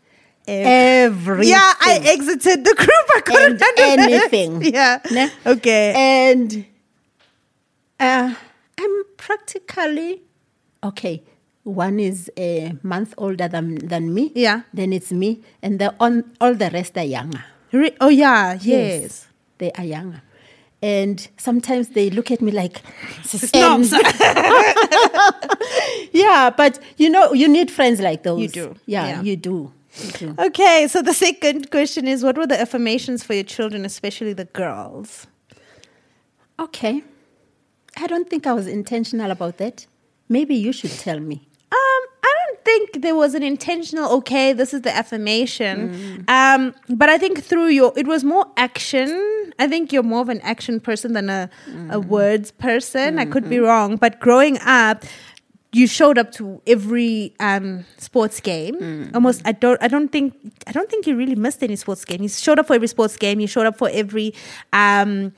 everything. 0.47 1.51
Yeah, 1.51 1.73
I 1.81 2.01
exited 2.05 2.65
the 2.65 2.75
group. 2.75 3.07
I 3.17 3.21
couldn't 3.21 3.63
And 3.63 4.01
anything. 4.01 4.63
Yeah. 4.75 4.99
Ne? 5.11 5.31
Okay. 5.47 5.93
And 5.97 6.65
uh, 8.01 8.35
I'm 8.81 9.05
practically 9.17 10.23
okay. 10.83 11.23
One 11.65 11.99
is 11.99 12.31
a 12.37 12.75
month 12.83 13.15
older 13.17 13.49
than, 13.49 13.77
than 13.77 14.13
me. 14.13 14.33
Yeah. 14.35 14.63
Then 14.75 14.93
it's 14.93 15.11
me, 15.13 15.41
and 15.63 15.79
the 15.79 15.95
on 15.99 16.25
all 16.41 16.55
the 16.55 16.69
rest 16.71 16.97
are 16.99 17.05
younger. 17.05 17.43
Re- 17.73 17.97
oh, 18.01 18.11
yeah. 18.11 18.59
Yes. 18.61 19.27
they 19.59 19.73
are 19.73 19.85
younger. 19.85 20.23
And 20.83 21.27
sometimes 21.39 21.89
they 21.89 22.11
look 22.11 22.31
at 22.31 22.43
me 22.43 22.53
like, 22.53 22.83
Snobs. 23.25 23.93
yeah, 26.13 26.51
but 26.51 26.79
you 26.99 27.09
know, 27.09 27.33
you 27.33 27.49
need 27.49 27.71
friends 27.71 28.01
like 28.01 28.23
those. 28.23 28.41
You 28.41 28.49
do. 28.49 28.75
Yeah, 28.87 29.07
Yeah. 29.07 29.23
you 29.23 29.37
do. 29.37 29.73
Okay, 30.39 30.87
so 30.89 31.03
the 31.03 31.15
second 31.15 31.71
question 31.71 32.07
is 32.09 32.23
what 32.25 32.37
were 32.37 32.47
the 32.47 32.61
affirmations 32.61 33.23
for 33.23 33.35
your 33.35 33.45
children, 33.45 33.85
especially 33.85 34.33
the 34.33 34.47
girls? 34.47 35.27
Okay. 36.59 37.03
I 37.97 38.07
don't 38.07 38.29
think 38.29 38.47
I 38.47 38.53
was 38.53 38.67
intentional 38.67 39.31
about 39.31 39.59
that. 39.59 39.87
Maybe 40.29 40.55
you 40.55 40.73
should 40.73 40.91
tell 40.91 41.21
me. 41.21 41.47
Um, 41.71 42.03
I 42.25 42.35
don't 42.47 42.65
think 42.65 43.03
there 43.03 43.15
was 43.15 43.35
an 43.35 43.43
intentional. 43.43 44.11
Okay, 44.19 44.53
this 44.53 44.75
is 44.75 44.83
the 44.83 44.95
affirmation. 44.95 46.25
Um, 46.29 46.75
but 46.89 47.09
I 47.09 47.19
think 47.19 47.43
through 47.45 47.69
your, 47.69 47.93
it 47.97 48.07
was 48.07 48.25
more 48.25 48.47
action. 48.57 49.53
I 49.59 49.69
think 49.69 49.93
you're 49.93 50.03
more 50.03 50.23
of 50.23 50.29
an 50.29 50.41
action 50.41 50.81
person 50.81 51.13
than 51.13 51.31
a 51.31 51.49
a 51.91 52.01
words 52.01 52.51
person. 52.51 53.19
I 53.21 53.25
could 53.27 53.49
be 53.49 53.59
wrong, 53.61 53.97
but 53.97 54.19
growing 54.19 54.59
up, 54.61 55.05
you 55.75 55.87
showed 55.87 56.19
up 56.19 56.33
to 56.33 56.63
every 56.67 57.35
um, 57.41 57.85
sports 57.99 58.41
game. 58.41 59.11
Almost, 59.15 59.43
I 59.45 59.53
don't, 59.53 59.83
I 59.83 59.89
don't 59.89 60.09
think, 60.09 60.35
I 60.67 60.73
don't 60.73 60.91
think 60.91 61.07
you 61.07 61.17
really 61.17 61.35
missed 61.35 61.63
any 61.63 61.77
sports 61.77 62.05
game. 62.05 62.23
You 62.23 62.29
showed 62.29 62.59
up 62.59 62.67
for 62.67 62.75
every 62.75 62.89
sports 62.89 63.17
game. 63.17 63.41
You 63.41 63.47
showed 63.47 63.67
up 63.67 63.77
for 63.77 63.91
every. 63.93 64.35
Um, 64.73 65.33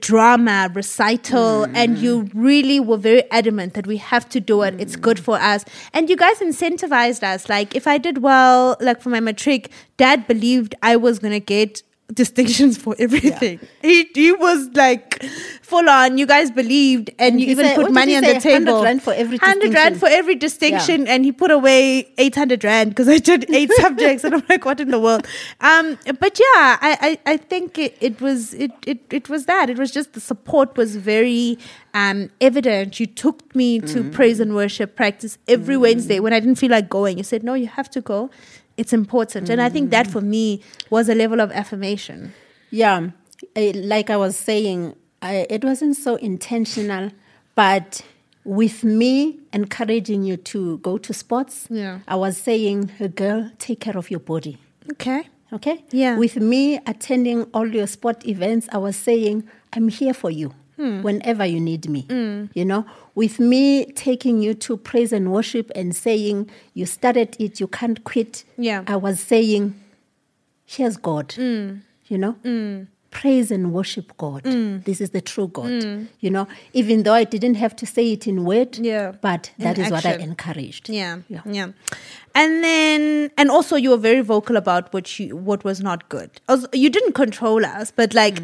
drama 0.00 0.70
recital 0.74 1.64
and 1.74 1.96
you 1.96 2.28
really 2.34 2.78
were 2.78 2.98
very 2.98 3.22
adamant 3.30 3.72
that 3.72 3.86
we 3.86 3.96
have 3.96 4.28
to 4.28 4.38
do 4.38 4.60
it 4.60 4.74
it's 4.78 4.94
good 4.94 5.18
for 5.18 5.36
us 5.38 5.64
and 5.94 6.10
you 6.10 6.18
guys 6.18 6.38
incentivized 6.40 7.22
us 7.22 7.48
like 7.48 7.74
if 7.74 7.86
i 7.86 7.96
did 7.96 8.18
well 8.18 8.76
like 8.80 9.00
for 9.00 9.08
my 9.08 9.20
matric 9.20 9.70
dad 9.96 10.26
believed 10.26 10.74
i 10.82 10.94
was 10.94 11.18
going 11.18 11.32
to 11.32 11.40
get 11.40 11.82
distinctions 12.12 12.76
for 12.76 12.94
everything. 12.98 13.58
He, 13.80 14.08
he 14.14 14.30
was 14.32 14.68
like 14.74 15.22
full 15.62 15.88
on 15.88 16.18
you 16.18 16.26
guys 16.26 16.50
believed 16.50 17.08
and, 17.18 17.32
And 17.32 17.40
you 17.40 17.46
even 17.48 17.64
said- 17.64 17.76
put 17.76 17.92
money 17.92 18.14
on 18.16 18.22
say? 18.22 18.34
the 18.34 18.40
table. 18.40 18.72
100 18.74 18.84
rand 18.84 19.02
for 19.02 19.14
every 19.14 19.38
100 19.38 19.72
rand 19.72 19.98
for 19.98 20.08
every 20.08 20.34
distinction 20.34 21.06
and 21.08 21.24
he 21.24 21.32
put 21.32 21.50
away 21.50 22.12
800 22.18 22.62
rand 22.62 22.90
because 22.90 23.08
i 23.08 23.16
did 23.18 23.50
eight 23.50 23.70
subjects 23.80 24.22
and 24.22 24.34
i'm 24.34 24.42
like 24.48 24.64
what 24.66 24.80
in 24.80 24.90
the 24.90 25.00
world? 25.00 25.26
Um 25.60 25.98
but 26.20 26.38
yeah 26.38 26.78
i 26.82 27.18
i, 27.26 27.32
I 27.32 27.36
think 27.38 27.78
it, 27.78 27.96
it 28.00 28.20
was 28.20 28.52
it, 28.54 28.72
it 28.86 29.00
it 29.10 29.28
was 29.30 29.46
that. 29.46 29.70
It 29.70 29.78
was 29.78 29.90
just 29.90 30.12
the 30.12 30.20
support 30.20 30.76
was 30.76 30.96
very 30.96 31.58
um 31.94 32.28
evident. 32.40 33.00
You 33.00 33.06
took 33.06 33.54
me 33.56 33.80
to 33.80 34.04
praise 34.10 34.40
and 34.40 34.54
worship 34.54 34.94
practice 34.94 35.38
every 35.48 35.76
wednesday 35.78 36.20
when 36.20 36.32
i 36.34 36.40
didn't 36.40 36.56
feel 36.56 36.70
like 36.70 36.90
going. 36.90 37.16
You 37.16 37.24
said 37.24 37.42
no 37.42 37.54
you 37.54 37.68
have 37.68 37.88
to 37.90 38.00
go 38.02 38.30
it's 38.76 38.92
important 38.92 39.48
and 39.50 39.60
i 39.60 39.68
think 39.68 39.90
that 39.90 40.06
for 40.06 40.20
me 40.20 40.60
was 40.90 41.08
a 41.08 41.14
level 41.14 41.40
of 41.40 41.50
affirmation 41.52 42.32
Yeah, 42.70 43.10
like 43.56 44.10
I 44.10 44.16
was 44.16 44.36
saying, 44.36 44.94
I, 45.22 45.46
it 45.48 45.62
wasn't 45.64 45.96
so 45.96 46.16
intentional, 46.16 47.10
but 47.54 48.02
with 48.44 48.82
me 48.84 49.38
encouraging 49.52 50.24
you 50.24 50.36
to 50.52 50.78
go 50.78 50.98
to 50.98 51.12
sports, 51.12 51.66
Yeah. 51.70 52.00
I 52.08 52.16
was 52.16 52.36
saying, 52.36 52.90
girl, 53.14 53.50
take 53.58 53.78
care 53.80 53.96
of 53.96 54.10
your 54.10 54.20
body. 54.20 54.58
okay 54.92 55.28
Okay? 55.52 55.84
Yeah. 55.92 56.18
With 56.18 56.36
me 56.36 56.80
attending 56.84 57.44
all 57.54 57.68
your 57.68 57.86
sport 57.86 58.26
events, 58.26 58.66
I 58.72 58.78
was 58.78 58.96
saying, 58.96 59.44
I'm 59.72 59.88
here 59.88 60.14
for 60.14 60.30
you 60.30 60.52
Hmm. 60.76 61.02
whenever 61.02 61.44
you 61.46 61.60
need 61.60 61.88
me. 61.88 62.02
Hmm. 62.10 62.46
You 62.54 62.64
know, 62.64 62.84
with 63.14 63.38
me 63.38 63.84
taking 63.92 64.42
you 64.42 64.54
to 64.54 64.76
praise 64.76 65.12
and 65.12 65.32
worship 65.32 65.70
and 65.76 65.94
saying, 65.94 66.50
you 66.74 66.84
started 66.84 67.36
it, 67.38 67.60
you 67.60 67.68
can't 67.68 68.02
quit. 68.02 68.44
Yeah. 68.58 68.82
I 68.88 68.96
was 68.96 69.20
saying, 69.20 69.74
here's 70.66 70.96
God. 70.96 71.32
Hmm. 71.32 71.76
You 72.08 72.18
know? 72.18 72.32
Hmm. 72.32 72.82
Praise 73.10 73.52
and 73.52 73.72
worship 73.72 74.12
God. 74.16 74.42
This 74.42 75.00
is 75.00 75.10
the 75.10 75.20
true 75.20 75.46
God. 75.46 75.70
You 76.18 76.30
know, 76.30 76.48
even 76.72 77.04
though 77.04 77.12
I 77.14 77.22
didn't 77.22 77.54
have 77.54 77.76
to 77.76 77.86
say 77.86 78.10
it 78.12 78.26
in 78.26 78.44
word, 78.44 78.76
Yeah. 78.78 79.12
but 79.20 79.52
In 79.56 79.64
that 79.64 79.78
is 79.78 79.92
what 79.92 80.04
I 80.04 80.14
encouraged. 80.14 80.88
Yeah, 80.88 81.18
Yeah. 81.28 81.42
yeah, 81.46 81.68
And 82.36 82.64
then, 82.64 83.30
and 83.38 83.48
also, 83.48 83.76
you 83.76 83.90
were 83.90 83.96
very 83.96 84.20
vocal 84.20 84.56
about 84.56 84.92
what 84.92 85.20
you 85.20 85.36
what 85.36 85.62
was 85.62 85.80
not 85.80 86.08
good. 86.08 86.30
You 86.72 86.90
didn't 86.90 87.12
control 87.12 87.64
us, 87.64 87.92
but 87.92 88.12
like, 88.12 88.40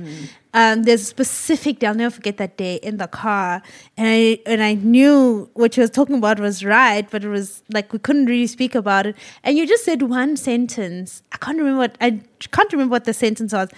um, 0.54 0.84
there's 0.84 1.02
a 1.02 1.04
specific. 1.04 1.82
I'll 1.82 1.96
never 1.96 2.14
forget 2.14 2.36
that 2.36 2.56
day 2.56 2.76
in 2.76 2.98
the 2.98 3.08
car, 3.08 3.62
and 3.96 4.06
I 4.06 4.38
and 4.46 4.62
I 4.62 4.74
knew 4.74 5.50
what 5.54 5.76
you 5.76 5.80
was 5.80 5.90
talking 5.90 6.16
about 6.18 6.38
was 6.38 6.64
right, 6.64 7.10
but 7.10 7.24
it 7.24 7.28
was 7.28 7.64
like 7.72 7.92
we 7.92 7.98
couldn't 7.98 8.26
really 8.26 8.46
speak 8.46 8.76
about 8.76 9.06
it. 9.06 9.16
And 9.42 9.58
you 9.58 9.66
just 9.66 9.84
said 9.84 10.02
one 10.02 10.36
sentence. 10.36 11.24
I 11.32 11.38
can't 11.38 11.58
remember 11.58 11.78
what 11.78 11.96
I 12.00 12.20
can't 12.52 12.72
remember 12.72 12.92
what 12.92 13.04
the 13.06 13.14
sentence 13.14 13.52
was. 13.52 13.70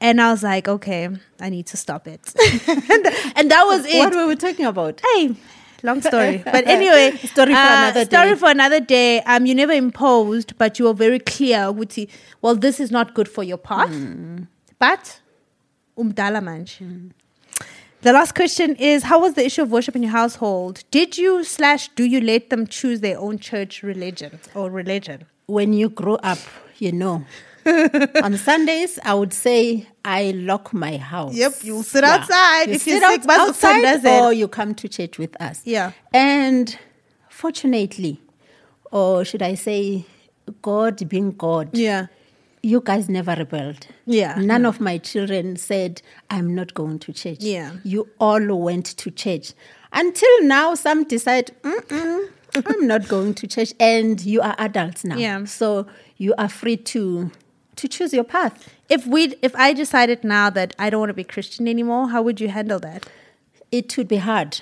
And 0.00 0.20
I 0.20 0.30
was 0.30 0.42
like, 0.42 0.68
okay, 0.68 1.08
I 1.40 1.48
need 1.48 1.66
to 1.68 1.76
stop 1.76 2.06
it. 2.06 2.34
and, 2.68 3.06
and 3.34 3.50
that 3.50 3.64
was 3.64 3.86
it 3.86 3.98
What 3.98 4.14
were 4.14 4.26
we 4.26 4.36
talking 4.36 4.66
about? 4.66 5.00
hey 5.14 5.34
long 5.82 6.00
story. 6.02 6.42
But 6.44 6.66
anyway 6.66 7.16
Story 7.34 7.52
for 7.52 7.58
uh, 7.58 7.76
another 7.78 8.04
story 8.04 8.30
day. 8.30 8.34
for 8.36 8.50
another 8.50 8.80
day. 8.80 9.20
Um 9.22 9.46
you 9.46 9.54
never 9.54 9.72
imposed 9.72 10.56
but 10.58 10.78
you 10.78 10.86
were 10.86 10.94
very 10.94 11.18
clear 11.18 11.58
ukuthi 11.72 12.08
well 12.42 12.54
this 12.54 12.80
is 12.80 12.90
not 12.90 13.14
good 13.14 13.28
for 13.28 13.44
your 13.44 13.58
path. 13.58 13.90
But 14.78 15.20
umdala 15.96 16.42
manje. 16.42 17.12
The 18.02 18.12
last 18.12 18.34
question 18.34 18.76
is 18.76 19.04
how 19.04 19.20
was 19.20 19.34
the 19.34 19.44
issue 19.44 19.62
of 19.62 19.72
worship 19.72 19.96
in 19.96 20.02
your 20.02 20.12
household? 20.12 20.84
Did 20.90 21.18
you 21.18 21.42
slash 21.44 21.88
do 21.88 22.04
you 22.04 22.20
let 22.20 22.50
them 22.50 22.66
choose 22.66 23.00
their 23.00 23.18
own 23.18 23.38
church 23.38 23.82
religion 23.82 24.38
or 24.54 24.70
religion? 24.70 25.24
When 25.46 25.72
you 25.72 25.88
grow 25.88 26.16
up, 26.16 26.38
you 26.78 26.92
know. 26.92 27.24
On 28.22 28.36
Sundays, 28.36 28.98
I 29.04 29.14
would 29.14 29.32
say 29.32 29.86
I 30.04 30.30
lock 30.32 30.72
my 30.72 30.96
house. 30.96 31.34
Yep, 31.34 31.52
you'll 31.62 31.82
sit 31.82 32.04
outside. 32.04 32.68
You 32.68 32.74
If 32.74 32.86
you're 32.86 33.00
sit 33.00 33.22
sick, 33.22 33.30
out- 33.30 33.48
outside 33.48 34.06
or 34.06 34.32
you 34.32 34.48
come 34.48 34.74
to 34.76 34.88
church 34.88 35.18
with 35.18 35.40
us. 35.40 35.62
Yeah. 35.64 35.92
And 36.12 36.78
fortunately, 37.28 38.20
or 38.92 39.24
should 39.24 39.42
I 39.42 39.54
say, 39.54 40.06
God 40.62 41.08
being 41.08 41.32
God, 41.32 41.70
yeah 41.72 42.06
you 42.66 42.80
guys 42.80 43.08
never 43.08 43.32
rebelled. 43.36 43.86
Yeah. 44.06 44.34
None 44.40 44.66
of 44.66 44.80
my 44.80 44.98
children 44.98 45.54
said, 45.56 46.02
I'm 46.30 46.52
not 46.52 46.74
going 46.74 46.98
to 47.00 47.12
church. 47.12 47.36
Yeah. 47.38 47.70
You 47.84 48.08
all 48.18 48.44
went 48.56 48.86
to 48.98 49.10
church. 49.12 49.52
Until 49.92 50.42
now, 50.42 50.74
some 50.74 51.04
decide, 51.04 51.52
I'm 51.62 52.86
not 52.86 53.06
going 53.06 53.34
to 53.34 53.46
church. 53.46 53.72
And 53.78 54.20
you 54.20 54.40
are 54.40 54.56
adults 54.58 55.04
now. 55.04 55.16
Yeah. 55.16 55.44
So 55.44 55.86
you 56.16 56.34
are 56.38 56.48
free 56.48 56.76
to 56.78 57.30
to 57.76 57.88
choose 57.88 58.12
your 58.12 58.24
path. 58.24 58.68
if 58.88 59.06
we 59.06 59.34
if 59.42 59.54
i 59.56 59.72
decided 59.72 60.24
now 60.24 60.48
that 60.50 60.74
i 60.78 60.88
don't 60.90 61.00
want 61.00 61.10
to 61.10 61.14
be 61.14 61.24
christian 61.24 61.68
anymore 61.68 62.08
how 62.10 62.22
would 62.22 62.40
you 62.40 62.48
handle 62.48 62.78
that 62.78 63.06
It 63.72 63.96
would 63.96 64.08
be 64.08 64.16
hard. 64.30 64.60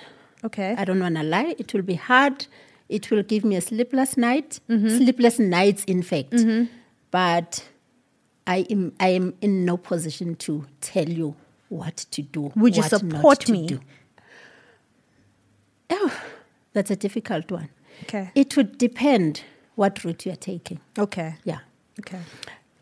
okay 0.49 0.75
I 0.79 0.85
don't 0.85 1.01
want 1.01 1.17
to 1.17 1.23
lie. 1.23 1.55
It 1.59 1.73
will 1.75 1.83
be 1.83 1.95
hard. 2.11 2.47
It 2.89 3.11
will 3.11 3.23
give 3.33 3.45
me 3.51 3.57
a 3.57 3.61
sleepless 3.61 4.17
night, 4.17 4.61
mm-hmm. 4.69 4.89
sleepless 4.99 5.39
nights, 5.39 5.85
in 5.85 6.03
fact. 6.03 6.31
Mm-hmm. 6.33 6.65
But 7.11 7.51
I 8.47 8.59
am 8.75 8.93
I 9.07 9.09
am 9.19 9.27
in 9.41 9.65
no 9.65 9.77
position 9.77 10.35
to 10.47 10.53
tell 10.81 11.09
you 11.21 11.35
what 11.69 11.97
to 12.15 12.23
do. 12.23 12.53
Would 12.57 12.77
you 12.77 12.83
support 12.83 13.49
me? 13.49 13.67
do. 13.67 13.81
Oh, 15.91 16.13
that's 16.73 16.91
a 16.91 16.97
difficult 16.97 17.51
one. 17.51 17.69
Okay. 18.05 18.31
It 18.35 18.57
would 18.57 18.79
depend 18.79 19.43
what 19.77 20.05
route 20.05 20.27
you 20.27 20.33
are 20.33 20.37
taking. 20.53 20.81
Okay. 20.99 21.37
Yeah. 21.45 21.61
Okay. 22.01 22.21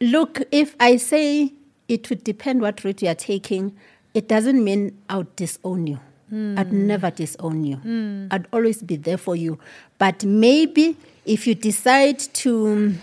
Look, 0.03 0.43
if 0.51 0.75
I 0.81 0.97
say 0.97 1.53
it 1.87 2.11
would 2.11 2.25
depend 2.25 2.61
what 2.61 2.83
route 2.83 3.03
you 3.03 3.09
are 3.09 3.15
taking, 3.15 3.77
it 4.15 4.29
doesn't 4.29 4.63
mean 4.63 4.99
I 5.09 5.19
would 5.19 5.37
disown 5.37 5.87
you. 5.87 6.01
Hmm. 6.29 6.59
I'd 6.59 6.73
never 6.73 7.11
disown 7.11 7.65
you. 7.65 7.77
Hmm. 7.77 8.27
I'd 8.33 8.49
always 8.53 8.83
be 8.83 8.97
there 8.97 9.17
for 9.17 9.37
you. 9.37 9.61
But 9.99 10.25
maybe 10.25 10.97
if 11.25 11.47
you 11.47 11.55
decide 11.55 12.19
to 12.19 12.67
um, 12.67 12.99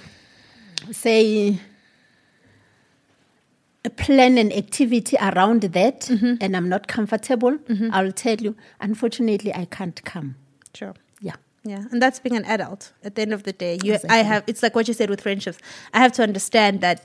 say 0.91 1.57
a 3.85 3.89
plan 3.89 4.37
an 4.37 4.51
activity 4.51 5.15
around 5.21 5.61
that 5.61 6.01
mm-hmm. 6.01 6.33
and 6.41 6.57
I'm 6.57 6.67
not 6.67 6.89
comfortable, 6.89 7.57
mm-hmm. 7.57 7.91
I'll 7.93 8.11
tell 8.11 8.35
you, 8.35 8.57
unfortunately 8.81 9.55
I 9.55 9.63
can't 9.65 10.03
come. 10.03 10.35
Sure. 10.73 10.95
Yeah. 11.69 11.79
Yeah, 11.79 11.85
and 11.91 12.01
that's 12.01 12.19
being 12.19 12.35
an 12.35 12.45
adult. 12.45 12.91
At 13.03 13.13
the 13.15 13.21
end 13.21 13.33
of 13.33 13.43
the 13.43 13.53
day, 13.53 13.77
you, 13.83 13.97
I 14.09 14.17
have. 14.31 14.41
It's 14.47 14.61
like 14.63 14.73
what 14.75 14.87
you 14.87 14.93
said 14.93 15.09
with 15.09 15.21
friendships. 15.21 15.57
I 15.93 15.99
have 15.99 16.11
to 16.13 16.23
understand 16.23 16.81
that 16.81 16.97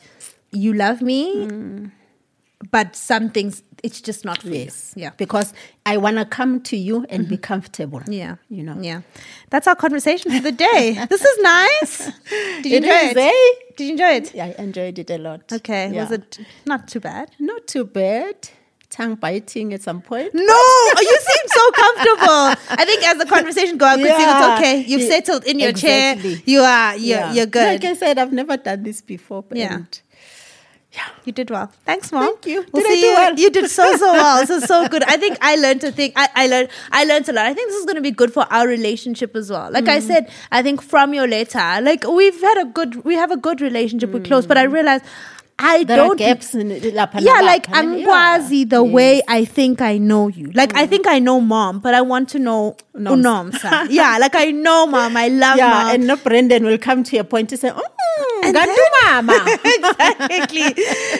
you 0.52 0.72
love 0.72 0.98
me, 1.02 1.22
Mm. 1.46 1.90
but 2.70 2.96
some 2.96 3.28
things 3.30 3.62
it's 3.82 4.00
just 4.00 4.24
not 4.24 4.40
for 4.40 4.48
Yes. 4.48 4.94
Yeah, 4.96 5.10
Because 5.18 5.52
I 5.84 5.98
want 5.98 6.16
to 6.16 6.24
come 6.24 6.62
to 6.70 6.76
you 6.76 7.04
and 7.10 7.28
be 7.28 7.36
comfortable. 7.36 8.00
yeah, 8.08 8.36
You 8.48 8.62
know. 8.62 8.76
Yeah, 8.80 9.02
that's 9.50 9.66
our 9.68 9.76
conversation 9.76 10.32
for 10.32 10.40
the 10.40 10.52
day. 10.52 10.82
this 11.10 11.22
is 11.22 11.36
nice. 11.42 12.10
Did 12.62 12.66
you 12.72 12.76
It 12.78 12.84
enjoy 12.84 13.02
is, 13.10 13.16
it? 13.16 13.18
eh? 13.18 13.72
Did 13.76 13.84
you 13.84 13.90
enjoy 13.92 14.12
it? 14.20 14.34
Yeah, 14.34 14.46
I 14.46 14.62
enjoyed 14.62 14.98
it 14.98 15.10
a 15.10 15.18
lot. 15.18 15.52
Okay, 15.52 15.92
was 15.92 16.10
it 16.12 16.38
not 16.64 16.88
too 16.88 17.00
bad? 17.00 17.26
Not 17.38 17.66
too 17.66 17.84
bad. 17.84 18.36
Tongue 18.94 19.16
biting 19.16 19.74
at 19.74 19.82
some 19.82 20.00
point. 20.00 20.32
No, 20.34 20.44
oh, 20.48 20.94
you 21.10 21.18
seem 21.30 21.46
so 21.48 21.64
comfortable. 21.82 22.76
I 22.80 22.84
think 22.84 23.02
as 23.02 23.18
the 23.18 23.26
conversation 23.26 23.76
goes, 23.76 23.88
I 23.88 23.96
could 23.96 24.06
see 24.06 24.22
it's 24.22 24.46
okay. 24.58 24.76
You've 24.86 25.00
Yeah, 25.00 25.08
settled 25.08 25.44
in 25.44 25.58
your 25.58 25.70
exactly. 25.70 26.34
chair. 26.36 26.42
You 26.46 26.60
are. 26.60 26.94
You're, 26.96 27.18
Yeah. 27.18 27.32
you're 27.32 27.46
good. 27.46 27.66
Like 27.82 27.84
I 27.84 27.94
said, 27.94 28.18
I've 28.18 28.32
never 28.32 28.56
done 28.56 28.84
this 28.84 29.00
before. 29.00 29.42
But 29.42 29.58
Yeah. 29.58 29.74
and 29.74 30.00
You 31.24 31.32
did 31.32 31.50
well. 31.50 31.72
Thanks, 31.84 32.12
mom. 32.12 32.22
Thank 32.24 32.46
you. 32.46 32.64
We'll 32.72 32.82
Did 32.84 32.92
I 32.92 32.94
do 32.94 33.06
you. 33.06 33.12
well? 33.14 33.34
You 33.34 33.50
did 33.50 33.68
so 33.68 33.96
so 33.96 34.12
well. 34.12 34.40
This 34.46 34.50
is 34.50 34.64
so 34.66 34.86
good. 34.88 35.02
I 35.02 35.16
think 35.16 35.38
I 35.40 35.56
learned 35.56 35.80
to 35.80 35.90
think. 35.90 36.12
I, 36.14 36.28
I 36.36 36.46
learned. 36.46 36.68
I 36.92 37.02
learned 37.04 37.28
a 37.28 37.32
lot. 37.32 37.46
I 37.46 37.52
think 37.54 37.68
this 37.70 37.78
is 37.80 37.84
going 37.84 37.96
to 37.96 38.00
be 38.10 38.12
good 38.12 38.32
for 38.32 38.46
our 38.52 38.68
relationship 38.68 39.34
as 39.34 39.50
well. 39.50 39.72
Like 39.72 39.88
I 39.88 39.98
Mm. 39.98 40.06
said, 40.06 40.30
I 40.52 40.62
think 40.62 40.80
from 40.82 41.12
your 41.12 41.26
letter, 41.26 41.80
like 41.82 42.06
we've 42.06 42.40
had 42.40 42.58
a 42.62 42.66
good, 42.66 43.04
we 43.04 43.16
have 43.16 43.32
a 43.32 43.36
good 43.36 43.60
relationship. 43.60 44.10
We're 44.12 44.20
close, 44.22 44.46
but 44.46 44.56
I 44.56 44.62
realized 44.62 45.04
I 45.58 45.84
Mm. 45.84 45.86
there 45.86 45.96
don't. 45.98 46.10
are 46.10 46.16
gaps 46.16 46.54
in 46.54 46.68
lapha 46.70 47.20
Yeah, 47.20 47.40
like 47.42 47.66
I'm 47.72 47.98
yeah. 47.98 48.04
quasi 48.06 48.64
the 48.64 48.82
Yes. 48.82 48.88
Mm. 48.90 48.92
way 48.92 49.22
I 49.28 49.44
think 49.44 49.80
I 49.80 49.98
know 49.98 50.26
you. 50.28 50.50
Like 50.52 50.74
I 50.76 50.86
think 50.86 51.06
I 51.06 51.18
know 51.20 51.40
mom, 51.40 51.78
but 51.78 51.94
I 51.94 52.00
want 52.00 52.28
to 52.30 52.38
know 52.40 52.76
Nomsa. 52.96 53.22
Unomsa. 53.22 53.86
yeah, 53.90 54.18
like 54.18 54.34
I 54.34 54.50
know 54.50 54.86
mom. 54.86 55.16
I 55.16 55.28
love 55.28 55.56
Yeah, 55.56 55.70
mom. 55.70 55.94
and 55.94 56.06
no 56.08 56.16
Brendan 56.16 56.64
will 56.64 56.78
come 56.78 57.04
to 57.04 57.16
a 57.18 57.24
point 57.24 57.48
to 57.50 57.56
say, 57.56 57.70
oh, 57.74 58.40
And 58.44 58.56
mama. 59.04 59.46
exactly. 59.64 60.74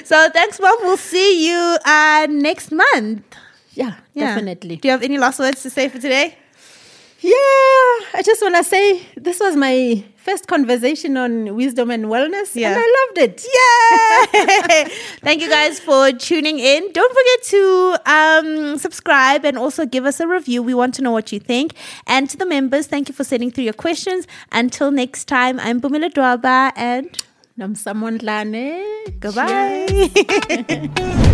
so 0.05 0.29
thanks, 0.31 0.59
mom. 0.61 0.77
We'll 0.83 0.97
see 0.97 1.47
you 1.49 1.79
uh, 1.85 2.27
next 2.29 2.73
month. 2.73 3.23
yeah, 3.75 3.95
Yeah. 4.15 4.35
definitely. 4.35 4.77
Do 4.77 4.89
you 4.89 4.93
have 4.93 5.03
any 5.03 5.17
last 5.19 5.39
words 5.39 5.63
to 5.63 5.71
say 5.71 5.89
for 5.89 5.99
today? 6.01 6.37
Yeah, 7.21 8.19
I 8.19 8.23
just 8.25 8.43
want 8.43 8.57
to 8.57 8.65
say 8.65 9.01
this 9.17 9.41
was 9.41 9.57
my 9.57 10.05
first 10.25 10.47
conversation 10.47 11.17
on 11.17 11.55
wisdom 11.55 11.91
and 11.91 12.07
wellness, 12.07 12.55
Yeah. 12.55 12.71
and 12.73 12.79
I 12.83 12.87
loved 12.99 13.19
it. 13.27 13.37
Yay! 13.57 14.91
Thank 15.21 15.43
you 15.43 15.49
guys 15.51 15.79
for 15.79 16.13
tuning 16.13 16.59
in. 16.59 16.91
Don't 16.93 17.15
forget 17.21 17.41
to 17.55 17.63
um, 18.17 18.79
subscribe 18.79 19.45
and 19.45 19.59
also 19.59 19.85
give 19.85 20.07
us 20.07 20.21
a 20.21 20.27
review. 20.27 20.63
We 20.63 20.73
want 20.75 20.95
to 20.95 21.03
know 21.03 21.13
what 21.13 21.31
you 21.33 21.41
think. 21.41 21.75
And 22.07 22.31
to 22.31 22.37
the 22.39 22.47
members, 22.47 22.87
thank 22.87 23.09
you 23.09 23.15
for 23.15 23.25
sending 23.25 23.51
through 23.51 23.65
your 23.65 23.75
questions. 23.75 24.27
Until 24.51 24.91
next 24.91 25.27
time, 25.27 25.61
I'm 25.61 25.81
Mpoomy 25.81 26.09
Ledwaba 26.09 26.73
and 26.75 27.11
Nomsa 27.59 27.93
Mondlane. 27.95 29.21
goodbye. 29.21 29.87